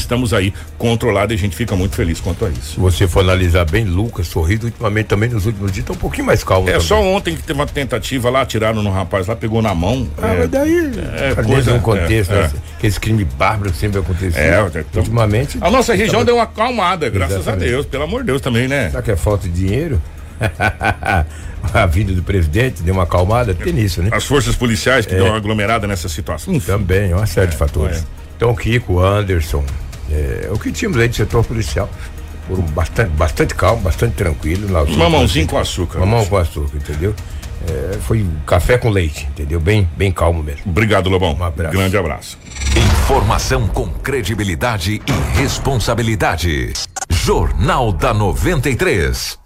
estamos 0.00 0.32
aí 0.32 0.52
controlados 0.78 1.32
e 1.32 1.34
a 1.34 1.38
gente 1.38 1.54
fica 1.56 1.74
muito 1.76 1.94
feliz 1.94 2.20
quanto 2.20 2.44
a 2.44 2.48
isso. 2.50 2.74
Se 2.74 2.80
você 2.80 3.06
for 3.06 3.20
analisar 3.20 3.64
bem, 3.64 3.84
Lucas, 3.84 4.26
Sorriso, 4.26 4.64
ultimamente 4.66 5.06
também 5.06 5.28
nos 5.28 5.46
últimos 5.46 5.70
dias 5.72 5.86
tá 5.86 5.92
um 5.92 5.96
pouquinho 5.96 6.26
mais 6.26 6.42
calmo. 6.44 6.68
É 6.68 6.72
também. 6.72 6.86
só 6.86 7.02
ontem 7.02 7.36
que 7.36 7.42
teve 7.42 7.58
uma 7.58 7.66
tentativa 7.66 8.30
lá, 8.30 8.44
tiraram 8.46 8.82
no 8.82 8.90
rapaz 8.90 9.26
lá, 9.26 9.36
pegou 9.36 9.60
na 9.62 9.74
mão. 9.74 10.08
Ah, 10.20 10.28
é, 10.28 10.38
mas 10.38 10.50
daí, 10.50 10.90
é 11.18 11.30
é, 11.30 11.34
coisa- 11.42 11.72
um 11.74 11.80
contexto, 11.80 12.32
é, 12.32 12.42
né? 12.42 12.50
Aqueles 12.76 12.98
crimes 12.98 13.26
bárbaros 13.36 13.72
que 13.74 13.78
sempre 13.78 13.98
acontecem. 14.00 14.40
É, 14.42 14.60
então- 14.68 14.84
ultimamente. 15.02 15.58
A 15.60 15.70
nossa 15.70 15.94
região 15.94 16.24
deu 16.24 16.36
uma 16.36 16.44
acalmada, 16.44 17.08
graças 17.08 17.36
Exatamente. 17.40 17.68
a 17.68 17.70
Deus, 17.72 17.86
pelo 17.86 18.04
amor 18.04 18.20
de 18.20 18.26
Deus 18.26 18.40
também, 18.40 18.66
né? 18.68 18.90
Será 18.90 19.02
que 19.02 19.10
é 19.10 19.16
falta 19.16 19.48
de 19.48 19.54
dinheiro? 19.54 20.00
a 21.72 21.86
vida 21.86 22.12
do 22.12 22.22
presidente 22.22 22.82
deu 22.82 22.94
uma 22.94 23.04
acalmada? 23.04 23.54
Tem 23.54 23.72
nisso, 23.72 24.02
né? 24.02 24.08
As 24.12 24.24
forças 24.24 24.56
policiais 24.56 25.06
que 25.06 25.14
dão 25.14 25.26
uma 25.28 25.36
aglomerada 25.36 25.86
nessa 25.86 26.08
situação. 26.08 26.52
Enfim, 26.52 26.66
Também, 26.66 27.12
uma 27.14 27.26
série 27.26 27.48
de 27.48 27.56
fatores. 27.56 28.04
É. 28.42 28.52
Então, 28.52 28.54
Kiko, 28.54 29.00
Anderson, 29.00 29.64
é, 30.10 30.48
o 30.50 30.58
que 30.58 30.72
tínhamos 30.72 30.98
aí 30.98 31.08
de 31.08 31.16
setor 31.16 31.44
policial. 31.44 31.88
Foram 32.48 32.62
bastante, 32.64 33.10
bastante 33.10 33.54
calmo, 33.54 33.82
bastante 33.82 34.14
tranquilo. 34.14 34.70
Lá, 34.72 34.84
mamãozinho 34.84 35.46
com 35.46 35.58
açúcar. 35.58 36.00
Mamão 36.00 36.26
com 36.26 36.36
açúcar, 36.36 36.76
entendeu? 36.76 37.14
É, 37.68 37.98
foi 37.98 38.26
café 38.44 38.76
com 38.76 38.90
leite, 38.90 39.28
entendeu? 39.30 39.60
Bem, 39.60 39.88
bem 39.96 40.10
calmo 40.10 40.42
mesmo. 40.42 40.62
Obrigado, 40.66 41.08
Lobão. 41.08 41.36
Um 41.38 41.44
abraço. 41.44 41.76
Grande 41.76 41.96
abraço. 41.96 42.36
Informação 43.00 43.68
com 43.68 43.86
credibilidade 43.88 45.00
e 45.06 45.38
responsabilidade. 45.38 46.72
Jornal 47.08 47.92
da 47.92 48.12
93. 48.12 49.38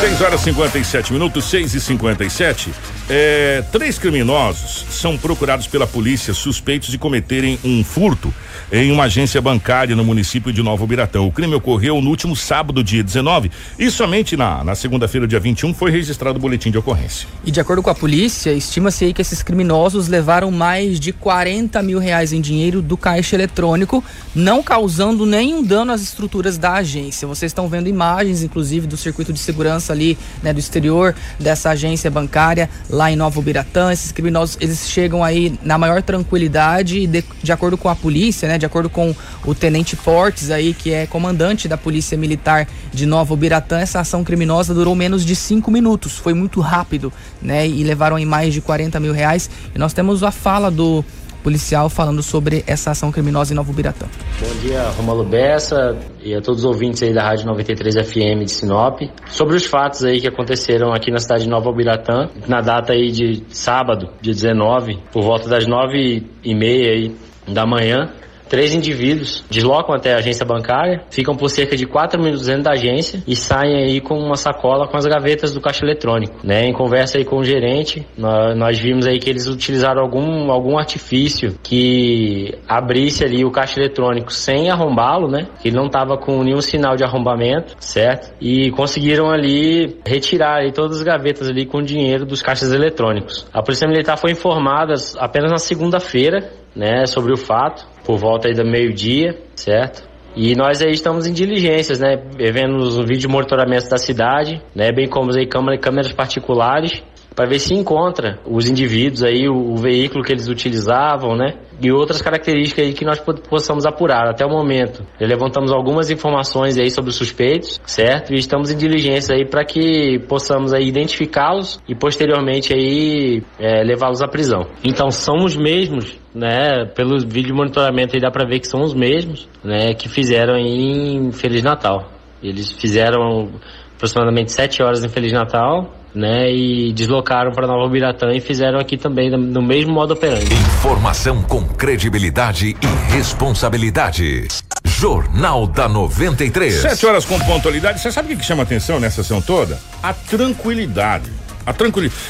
6 0.00 0.20
horas 0.20 0.40
e 0.40 0.44
57 0.44 1.12
minutos, 1.12 1.44
6 1.50 1.74
e 1.74 1.80
57 1.80 2.72
é, 3.08 3.62
Três 3.72 3.98
criminosos 3.98 4.86
são 4.90 5.16
procurados 5.16 5.66
pela 5.66 5.86
polícia 5.86 6.34
suspeitos 6.34 6.88
de 6.88 6.98
cometerem 6.98 7.58
um 7.64 7.82
furto 7.82 8.32
em 8.70 8.92
uma 8.92 9.04
agência 9.04 9.40
bancária 9.40 9.96
no 9.96 10.04
município 10.04 10.52
de 10.52 10.62
Nova 10.62 10.86
Biratã. 10.86 11.22
O 11.22 11.32
crime 11.32 11.54
ocorreu 11.54 12.00
no 12.00 12.10
último 12.10 12.36
sábado, 12.36 12.84
dia 12.84 13.02
19, 13.02 13.50
e 13.78 13.90
somente 13.90 14.36
na, 14.36 14.62
na 14.62 14.74
segunda-feira, 14.74 15.26
dia 15.26 15.40
21, 15.40 15.72
foi 15.72 15.90
registrado 15.90 16.38
o 16.38 16.40
boletim 16.40 16.70
de 16.70 16.76
ocorrência. 16.76 17.26
E 17.44 17.50
de 17.50 17.60
acordo 17.60 17.82
com 17.82 17.88
a 17.88 17.94
polícia, 17.94 18.52
estima-se 18.52 19.12
que 19.12 19.22
esses 19.22 19.42
criminosos 19.42 20.08
levaram 20.08 20.50
mais 20.50 21.00
de 21.00 21.12
40 21.12 21.82
mil 21.82 21.98
reais 21.98 22.32
em 22.32 22.40
dinheiro 22.40 22.82
do 22.82 22.96
caixa 22.96 23.36
eletrônico, 23.36 24.04
não 24.34 24.62
causando 24.62 25.24
nenhum 25.24 25.62
dano 25.62 25.92
às 25.92 26.02
estruturas 26.02 26.58
da 26.58 26.74
agência. 26.74 27.26
Vocês 27.26 27.50
estão 27.50 27.68
vendo 27.68 27.88
imagens, 27.88 28.42
inclusive, 28.42 28.86
do 28.86 28.96
circuito 28.96 29.32
de 29.32 29.38
segurança 29.38 29.92
ali, 29.92 30.18
né, 30.42 30.52
do 30.52 30.60
exterior 30.60 31.14
dessa 31.38 31.70
agência 31.70 32.10
bancária 32.10 32.68
lá 32.90 33.10
em 33.10 33.16
Nova 33.16 33.40
Biratã. 33.40 33.90
Esses 33.90 34.12
criminosos, 34.12 34.58
eles 34.60 34.90
chegam 34.90 35.24
aí 35.24 35.58
na 35.62 35.78
maior 35.78 36.02
tranquilidade 36.02 36.98
e 36.98 37.06
de, 37.06 37.24
de 37.42 37.52
acordo 37.52 37.78
com 37.78 37.88
a 37.88 37.96
polícia, 37.96 38.46
né, 38.46 38.57
de 38.58 38.66
acordo 38.66 38.90
com 38.90 39.14
o 39.44 39.54
tenente 39.54 39.96
Fortes 39.96 40.50
aí, 40.50 40.74
que 40.74 40.92
é 40.92 41.06
comandante 41.06 41.68
da 41.68 41.76
Polícia 41.76 42.16
Militar 42.16 42.66
de 42.92 43.06
Nova 43.06 43.34
Biratã, 43.36 43.78
essa 43.78 44.00
ação 44.00 44.24
criminosa 44.24 44.74
durou 44.74 44.94
menos 44.94 45.24
de 45.24 45.34
cinco 45.34 45.70
minutos, 45.70 46.16
foi 46.16 46.34
muito 46.34 46.60
rápido, 46.60 47.12
né, 47.40 47.66
e 47.66 47.82
levaram 47.82 48.16
aí 48.16 48.26
mais 48.26 48.52
de 48.52 48.60
40 48.60 48.98
mil 49.00 49.12
reais. 49.12 49.50
E 49.74 49.78
nós 49.78 49.92
temos 49.92 50.22
a 50.22 50.30
fala 50.30 50.70
do 50.70 51.04
policial 51.42 51.88
falando 51.88 52.22
sobre 52.22 52.64
essa 52.66 52.90
ação 52.90 53.10
criminosa 53.10 53.52
em 53.52 53.56
Nova 53.56 53.72
Biratã. 53.72 54.06
Bom 54.40 54.60
dia, 54.60 54.82
Romulo 54.90 55.24
Bessa 55.24 55.96
e 56.22 56.34
a 56.34 56.40
todos 56.42 56.60
os 56.60 56.64
ouvintes 56.66 57.02
aí 57.02 57.14
da 57.14 57.22
Rádio 57.22 57.46
93 57.46 57.94
FM 58.06 58.44
de 58.44 58.50
Sinop. 58.50 59.00
Sobre 59.28 59.56
os 59.56 59.64
fatos 59.64 60.04
aí 60.04 60.20
que 60.20 60.28
aconteceram 60.28 60.92
aqui 60.92 61.10
na 61.10 61.18
cidade 61.18 61.44
de 61.44 61.48
Nova 61.48 61.68
Albiratã, 61.68 62.28
na 62.46 62.60
data 62.60 62.92
aí 62.92 63.10
de 63.10 63.42
sábado, 63.48 64.10
dia 64.20 64.34
19, 64.34 64.98
por 65.12 65.22
volta 65.22 65.48
das 65.48 65.66
nove 65.66 66.26
e 66.44 66.54
meia 66.54 66.92
aí 66.92 67.16
da 67.46 67.64
manhã, 67.64 68.10
Três 68.48 68.74
indivíduos 68.74 69.44
deslocam 69.50 69.94
até 69.94 70.14
a 70.14 70.18
agência 70.18 70.44
bancária, 70.44 71.02
ficam 71.10 71.36
por 71.36 71.48
cerca 71.48 71.76
de 71.76 71.86
quatro 71.86 72.20
minutos 72.20 72.46
dentro 72.46 72.64
da 72.64 72.72
agência 72.72 73.22
e 73.26 73.36
saem 73.36 73.76
aí 73.76 74.00
com 74.00 74.18
uma 74.18 74.36
sacola 74.36 74.88
com 74.88 74.96
as 74.96 75.06
gavetas 75.06 75.52
do 75.52 75.60
caixa 75.60 75.84
eletrônico. 75.84 76.38
Né? 76.44 76.66
Em 76.66 76.72
conversa 76.72 77.18
aí 77.18 77.24
com 77.24 77.36
o 77.36 77.44
gerente, 77.44 78.06
nós, 78.16 78.78
vimos 78.78 79.06
aí 79.06 79.18
que 79.18 79.28
eles 79.28 79.46
utilizaram 79.46 80.02
algum, 80.02 80.50
algum 80.50 80.78
artifício 80.78 81.54
que 81.62 82.54
abrisse 82.66 83.24
ali 83.24 83.44
o 83.44 83.50
caixa 83.50 83.80
eletrônico 83.80 84.32
sem 84.32 84.70
arrombá-lo, 84.70 85.28
né? 85.28 85.48
Ele 85.64 85.76
não 85.76 85.86
estava 85.86 86.16
com 86.16 86.42
nenhum 86.42 86.60
sinal 86.60 86.96
de 86.96 87.04
arrombamento, 87.04 87.74
certo? 87.80 88.32
E 88.40 88.70
conseguiram 88.70 89.30
ali 89.30 89.98
retirar 90.06 90.60
aí 90.60 90.72
todas 90.72 90.98
as 90.98 91.02
gavetas 91.02 91.48
ali 91.48 91.66
com 91.66 91.78
o 91.78 91.82
dinheiro 91.82 92.24
dos 92.24 92.42
caixas 92.42 92.72
eletrônicos. 92.72 93.46
A 93.52 93.62
Polícia 93.62 93.88
Militar 93.88 94.16
foi 94.16 94.30
informada 94.30 94.94
apenas 95.18 95.50
na 95.50 95.58
segunda-feira, 95.58 96.50
né, 96.78 97.04
sobre 97.06 97.32
o 97.32 97.36
fato, 97.36 97.84
por 98.04 98.16
volta 98.16 98.46
aí 98.46 98.54
do 98.54 98.64
meio-dia, 98.64 99.36
certo? 99.56 100.08
E 100.36 100.54
nós 100.54 100.80
aí 100.80 100.92
estamos 100.92 101.26
em 101.26 101.32
diligências, 101.32 101.98
né, 101.98 102.16
vendo 102.52 102.76
os 102.76 102.96
vídeos 102.98 103.22
de 103.22 103.28
monitoramento 103.28 103.88
da 103.90 103.96
cidade, 103.98 104.62
né, 104.74 104.92
bem 104.92 105.08
como 105.08 105.36
aí 105.36 105.46
câmera- 105.46 105.78
câmeras 105.78 106.12
particulares, 106.12 107.02
para 107.38 107.48
ver 107.48 107.60
se 107.60 107.72
encontra 107.72 108.40
os 108.44 108.68
indivíduos 108.68 109.22
aí, 109.22 109.48
o, 109.48 109.54
o 109.54 109.76
veículo 109.76 110.24
que 110.24 110.32
eles 110.32 110.48
utilizavam, 110.48 111.36
né, 111.36 111.54
e 111.80 111.92
outras 111.92 112.20
características 112.20 112.84
aí 112.84 112.92
que 112.92 113.04
nós 113.04 113.20
po- 113.20 113.40
possamos 113.40 113.86
apurar. 113.86 114.26
Até 114.28 114.44
o 114.44 114.50
momento, 114.50 115.06
levantamos 115.20 115.70
algumas 115.70 116.10
informações 116.10 116.76
aí 116.76 116.90
sobre 116.90 117.10
os 117.10 117.16
suspeitos, 117.16 117.80
certo? 117.86 118.34
E 118.34 118.38
estamos 118.38 118.72
em 118.72 118.76
diligência 118.76 119.36
aí 119.36 119.44
para 119.44 119.64
que 119.64 120.18
possamos 120.28 120.74
aí 120.74 120.88
identificá-los 120.88 121.80
e 121.88 121.94
posteriormente 121.94 122.74
aí 122.74 123.40
é, 123.56 123.84
levá-los 123.84 124.20
à 124.20 124.26
prisão. 124.26 124.66
Então 124.82 125.08
são 125.12 125.36
os 125.44 125.56
mesmos, 125.56 126.18
né? 126.34 126.86
Pelo 126.86 127.20
vídeo 127.20 127.46
de 127.46 127.52
monitoramento 127.52 128.16
aí 128.16 128.20
dá 128.20 128.32
para 128.32 128.48
ver 128.48 128.58
que 128.58 128.66
são 128.66 128.80
os 128.80 128.94
mesmos, 128.94 129.48
né? 129.62 129.94
Que 129.94 130.08
fizeram 130.08 130.56
em 130.56 131.30
Feliz 131.30 131.62
Natal. 131.62 132.10
Eles 132.42 132.72
fizeram 132.72 133.48
aproximadamente 133.94 134.50
sete 134.50 134.82
horas 134.82 135.04
em 135.04 135.08
Feliz 135.08 135.32
Natal, 135.32 135.92
né? 136.18 136.52
E 136.52 136.92
deslocaram 136.92 137.52
para 137.52 137.66
Nova 137.66 137.88
Biratã 137.88 138.32
e 138.34 138.40
fizeram 138.40 138.78
aqui 138.78 138.96
também 138.96 139.30
no- 139.30 139.62
mesmo 139.62 139.92
modo 139.92 140.12
operante. 140.14 140.52
Informação 140.52 141.42
com 141.42 141.62
credibilidade 141.64 142.76
e 142.82 143.12
responsabilidade. 143.14 144.48
Jornal 144.84 145.66
da 145.66 145.88
93. 145.88 146.74
Sete 146.74 147.06
horas 147.06 147.24
com 147.24 147.38
pontualidade. 147.40 148.00
Você 148.00 148.10
sabe 148.10 148.34
o 148.34 148.36
que 148.36 148.44
chama 148.44 148.64
atenção 148.64 148.98
nessa 148.98 149.20
ação 149.20 149.40
toda? 149.40 149.78
A 150.02 150.12
tranquilidade. 150.12 151.30
A 151.64 151.72
tranquilidade. 151.72 152.20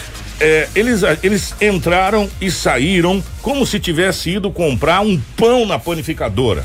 É, 0.41 0.69
eles, 0.75 1.03
eles 1.23 1.55
entraram 1.61 2.29
e 2.41 2.51
saíram 2.51 3.23
como 3.43 3.67
se 3.67 3.81
tivesse 3.81 4.31
ido 4.31 4.51
comprar 4.51 5.01
um 5.01 5.19
pão 5.37 5.67
na 5.67 5.79
panificadora. 5.79 6.65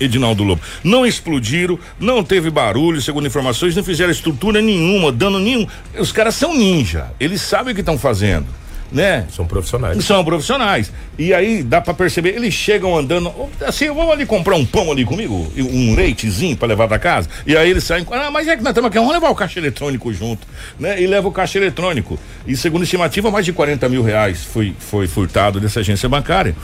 Edinaldo 0.00 0.42
Lobo. 0.42 0.60
Não 0.82 1.06
explodiram, 1.06 1.78
não 1.98 2.22
teve 2.22 2.50
barulho, 2.50 3.00
segundo 3.00 3.26
informações, 3.26 3.76
não 3.76 3.84
fizeram 3.84 4.10
estrutura 4.10 4.60
nenhuma, 4.60 5.12
dano 5.12 5.38
nenhum. 5.38 5.66
Os 5.98 6.12
caras 6.12 6.34
são 6.34 6.54
ninja, 6.56 7.06
eles 7.18 7.40
sabem 7.40 7.72
o 7.72 7.74
que 7.74 7.80
estão 7.80 7.98
fazendo, 7.98 8.46
né? 8.90 9.26
São 9.30 9.46
profissionais. 9.46 10.04
São 10.04 10.24
profissionais. 10.24 10.92
E 11.18 11.32
aí 11.32 11.62
dá 11.62 11.80
pra 11.80 11.94
perceber, 11.94 12.30
eles 12.30 12.52
chegam 12.52 12.96
andando, 12.96 13.32
assim, 13.66 13.86
vamos 13.88 14.12
ali 14.12 14.26
comprar 14.26 14.56
um 14.56 14.64
pão 14.64 14.90
ali 14.90 15.04
comigo, 15.04 15.50
um 15.56 15.94
leitezinho 15.94 16.56
pra 16.56 16.66
levar 16.68 16.88
pra 16.88 16.98
casa. 16.98 17.28
E 17.46 17.56
aí 17.56 17.70
eles 17.70 17.84
saem, 17.84 18.06
ah, 18.10 18.30
mas 18.30 18.48
é 18.48 18.56
que 18.56 18.62
nós 18.62 18.70
estamos 18.70 18.88
aqui, 18.88 18.98
vamos 18.98 19.12
levar 19.12 19.30
o 19.30 19.34
caixa 19.34 19.58
eletrônico 19.58 20.12
junto, 20.12 20.46
né? 20.78 21.00
E 21.00 21.06
leva 21.06 21.28
o 21.28 21.32
caixa 21.32 21.58
eletrônico. 21.58 22.18
E 22.46 22.56
segundo 22.56 22.82
estimativa, 22.82 23.30
mais 23.30 23.44
de 23.44 23.52
40 23.52 23.88
mil 23.88 24.02
reais 24.02 24.44
foi, 24.44 24.74
foi 24.78 25.06
furtado 25.06 25.60
dessa 25.60 25.80
agência 25.80 26.08
bancária. 26.08 26.54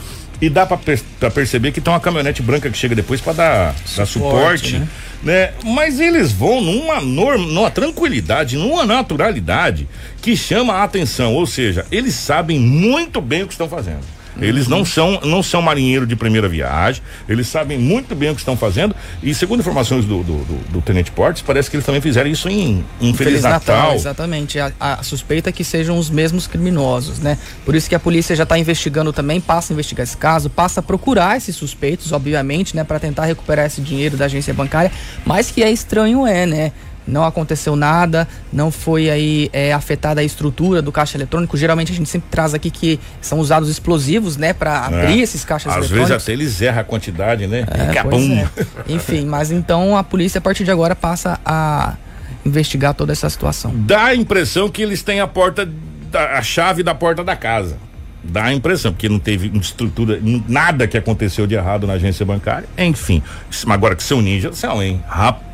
E 0.41 0.49
dá 0.49 0.65
pra, 0.65 0.77
per- 0.77 1.01
perceber 1.33 1.71
que 1.71 1.81
tem 1.81 1.91
uma 1.91 1.99
caminhonete 1.99 2.41
branca 2.41 2.69
que 2.69 2.77
chega 2.77 2.95
depois 2.95 3.19
pra 3.19 3.33
dar, 3.33 3.75
dar 3.97 4.05
suporte, 4.05 4.77
né? 4.79 4.87
né? 5.21 5.51
Mas 5.65 5.99
eles 5.99 6.31
vão 6.31 6.61
numa 6.61 7.01
norma, 7.01 7.45
numa 7.45 7.69
tranquilidade, 7.69 8.55
numa 8.57 8.85
naturalidade 8.85 9.87
que 10.21 10.37
chama 10.37 10.73
a 10.75 10.83
atenção, 10.83 11.33
ou 11.33 11.45
seja, 11.45 11.85
eles 11.91 12.13
sabem 12.15 12.57
muito 12.59 13.19
bem 13.19 13.43
o 13.43 13.47
que 13.47 13.53
estão 13.53 13.67
fazendo. 13.67 13.99
Eles 14.41 14.67
não 14.67 14.83
são 14.85 15.19
não 15.23 15.41
são 15.43 15.61
marinheiros 15.61 16.07
de 16.07 16.15
primeira 16.15 16.47
viagem, 16.47 17.01
eles 17.27 17.47
sabem 17.47 17.77
muito 17.77 18.15
bem 18.15 18.29
o 18.29 18.33
que 18.35 18.41
estão 18.41 18.55
fazendo 18.57 18.95
e 19.21 19.33
segundo 19.33 19.59
informações 19.59 20.05
do, 20.05 20.23
do, 20.23 20.37
do- 20.45 20.71
do 20.71 20.81
Tenente 20.81 21.11
Portes, 21.11 21.41
parece 21.41 21.69
que 21.69 21.75
eles 21.75 21.85
também 21.85 22.01
fizeram 22.01 22.29
isso 22.29 22.47
em, 22.49 22.83
em 23.01 23.13
Feliz, 23.13 23.41
Natal. 23.43 23.93
Exatamente. 23.95 24.59
A, 24.59 24.71
a 24.79 25.03
suspeita 25.03 25.49
é 25.49 25.51
que 25.53 25.63
sejam 25.63 25.97
os 25.97 26.09
mesmos 26.09 26.47
criminosos, 26.47 27.19
né? 27.19 27.37
Por 27.65 27.75
isso 27.75 27.87
que 27.89 27.95
a 27.95 27.99
polícia 27.99 28.35
já 28.35 28.43
está 28.43 28.57
investigando 28.57 29.11
também, 29.13 29.39
passa 29.41 29.71
a 29.71 29.73
investigar 29.73 30.03
esse 30.03 30.17
caso, 30.17 30.49
passa 30.49 30.79
a 30.79 30.83
procurar 30.83 31.37
esses 31.37 31.55
suspeitos, 31.55 32.11
obviamente, 32.11 32.75
né? 32.75 32.83
Para 32.83 32.99
tentar 32.99 33.25
recuperar 33.25 33.65
esse 33.65 33.81
dinheiro 33.81 34.15
da 34.17 34.25
agência 34.25 34.53
bancária. 34.53 34.91
Mas 35.25 35.51
que 35.51 35.63
é 35.63 35.71
estranho 35.71 36.25
é, 36.25 36.45
né? 36.45 36.71
Não 37.09 37.23
aconteceu 37.25 37.75
nada, 37.75 38.27
não 38.53 38.69
foi 38.71 39.09
aí 39.09 39.49
é, 39.51 39.73
afetada 39.73 40.21
a 40.21 40.23
estrutura 40.23 40.81
do 40.81 40.91
caixa 40.91 41.17
eletrônico. 41.17 41.57
Geralmente 41.57 41.91
a 41.91 41.95
gente 41.95 42.09
sempre 42.09 42.29
traz 42.29 42.53
aqui 42.53 42.69
que 42.69 42.99
são 43.21 43.39
usados 43.39 43.67
explosivos, 43.69 44.37
né, 44.37 44.53
para 44.53 44.85
abrir 44.85 45.19
É. 45.19 45.23
esses 45.23 45.43
caixas 45.43 45.71
Às 45.73 45.79
vezes 45.79 45.91
eletrônicos. 45.91 46.23
até 46.23 46.31
eles 46.33 46.61
erram 46.61 46.79
a 46.79 46.83
quantidade, 46.83 47.47
né? 47.47 47.65
É, 47.71 47.97
é. 48.89 48.93
Enfim, 48.93 49.25
mas 49.25 49.51
então 49.51 49.97
a 49.97 50.03
polícia 50.03 50.37
a 50.37 50.41
partir 50.41 50.63
de 50.63 50.71
agora 50.71 50.95
passa 50.95 51.39
a 51.45 51.95
investigar 52.45 52.93
toda 52.93 53.11
essa 53.11 53.29
situação. 53.29 53.71
Dá 53.75 54.05
a 54.05 54.15
impressão 54.15 54.69
que 54.69 54.81
eles 54.81 55.01
têm 55.03 55.19
a 55.19 55.27
porta, 55.27 55.67
da, 56.11 56.37
a 56.37 56.41
chave 56.41 56.83
da 56.83 56.95
porta 56.95 57.23
da 57.23 57.35
casa. 57.35 57.77
Dá 58.21 58.45
a 58.45 58.53
impressão, 58.53 58.91
porque 58.91 59.07
não 59.07 59.17
teve 59.17 59.49
estrutura, 59.57 60.19
nada 60.47 60.85
que 60.87 60.97
aconteceu 60.97 61.47
de 61.47 61.55
errado 61.55 61.87
na 61.87 61.93
agência 61.93 62.25
bancária. 62.25 62.67
Enfim, 62.77 63.23
agora 63.67 63.95
que 63.95 64.03
são 64.03 64.21
ninjas, 64.21 64.57
são, 64.57 64.83
hein? 64.83 65.01
Rapaz 65.07 65.48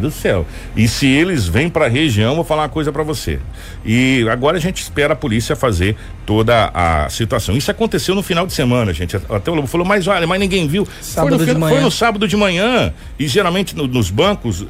do 0.00 0.10
céu. 0.10 0.46
E 0.76 0.88
se 0.88 1.06
eles 1.06 1.46
vêm 1.46 1.68
para 1.68 1.86
a 1.86 1.88
região, 1.88 2.34
vou 2.34 2.44
falar 2.44 2.62
uma 2.62 2.68
coisa 2.68 2.90
para 2.92 3.02
você. 3.02 3.38
E 3.84 4.26
agora 4.30 4.56
a 4.56 4.60
gente 4.60 4.82
espera 4.82 5.12
a 5.12 5.16
polícia 5.16 5.54
fazer 5.54 5.96
toda 6.24 6.70
a 6.72 7.08
situação. 7.10 7.56
Isso 7.56 7.70
aconteceu 7.70 8.14
no 8.14 8.22
final 8.22 8.46
de 8.46 8.52
semana, 8.52 8.92
gente. 8.92 9.16
Até 9.16 9.50
o 9.50 9.54
Lobo 9.54 9.68
falou, 9.68 9.86
mas 9.86 10.06
olha, 10.06 10.26
mas 10.26 10.40
ninguém 10.40 10.66
viu. 10.66 10.86
Sábado 11.00 11.38
foi, 11.38 11.54
no, 11.54 11.68
foi 11.68 11.80
no 11.80 11.90
sábado 11.90 12.26
de 12.26 12.36
manhã. 12.36 12.92
E 13.18 13.26
geralmente 13.26 13.76
no, 13.76 13.86
nos 13.86 14.10
bancos 14.10 14.62
uh, 14.62 14.66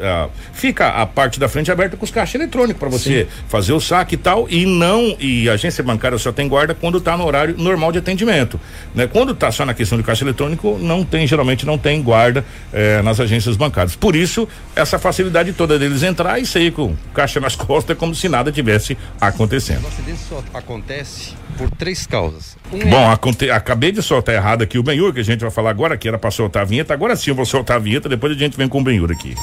fica 0.52 0.88
a 0.88 1.06
parte 1.06 1.38
da 1.38 1.48
frente 1.48 1.70
aberta 1.70 1.96
com 1.96 2.04
os 2.04 2.10
caixas 2.10 2.34
eletrônicos 2.34 2.78
para 2.78 2.88
você 2.88 3.24
Sim. 3.24 3.30
fazer 3.48 3.72
o 3.72 3.80
saque 3.80 4.14
e 4.14 4.18
tal. 4.18 4.46
E 4.50 4.66
não, 4.66 5.16
e 5.18 5.48
a 5.48 5.52
agência 5.52 5.82
bancária 5.82 6.18
só 6.18 6.32
tem 6.32 6.48
guarda 6.48 6.74
quando 6.74 6.98
está 6.98 7.16
no 7.16 7.24
horário 7.24 7.54
normal 7.56 7.92
de 7.92 7.98
atendimento. 7.98 8.58
Né? 8.94 9.06
Quando 9.06 9.32
está 9.32 9.50
só 9.52 9.64
na 9.64 9.74
questão 9.74 9.96
de 9.96 10.04
caixa 10.04 10.24
eletrônico, 10.24 10.78
não 10.80 11.04
tem, 11.04 11.26
geralmente 11.26 11.64
não 11.64 11.78
tem 11.78 12.02
guarda 12.02 12.44
eh, 12.72 13.00
nas 13.02 13.20
agências 13.20 13.56
bancárias. 13.56 13.94
Por 13.94 14.16
isso, 14.16 14.48
essa 14.76 14.98
facilidade 14.98 15.52
toda 15.52 15.78
deles 15.78 16.02
entrar 16.02 16.38
e 16.38 16.46
sair 16.46 16.72
com 16.72 16.96
caixa 17.14 17.40
nas 17.40 17.54
costas, 17.56 17.96
como 17.96 18.14
se 18.14 18.28
nada 18.28 18.50
tivesse 18.50 18.96
acontecendo. 19.20 19.84
O 19.84 19.88
acidente 19.88 20.20
só 20.28 20.42
acontece 20.52 21.32
por 21.56 21.70
três 21.70 22.06
causas. 22.06 22.56
Um 22.72 22.78
é 22.78 22.84
Bom, 22.86 23.44
é... 23.44 23.50
acabei 23.50 23.92
de 23.92 24.02
soltar 24.02 24.34
errado 24.34 24.62
aqui 24.62 24.78
o 24.78 24.82
Benhur, 24.82 25.12
que 25.12 25.20
a 25.20 25.24
gente 25.24 25.40
vai 25.40 25.50
falar 25.50 25.70
agora, 25.70 25.96
que 25.96 26.08
era 26.08 26.18
para 26.18 26.30
soltar 26.30 26.62
a 26.62 26.64
vinheta. 26.64 26.92
Agora 26.92 27.16
sim 27.16 27.30
eu 27.30 27.34
vou 27.34 27.46
soltar 27.46 27.76
a 27.76 27.80
vinheta, 27.80 28.08
depois 28.08 28.34
a 28.34 28.38
gente 28.38 28.56
vem 28.56 28.68
com 28.68 28.80
o 28.80 28.84
Benhur 28.84 29.10
aqui. 29.10 29.34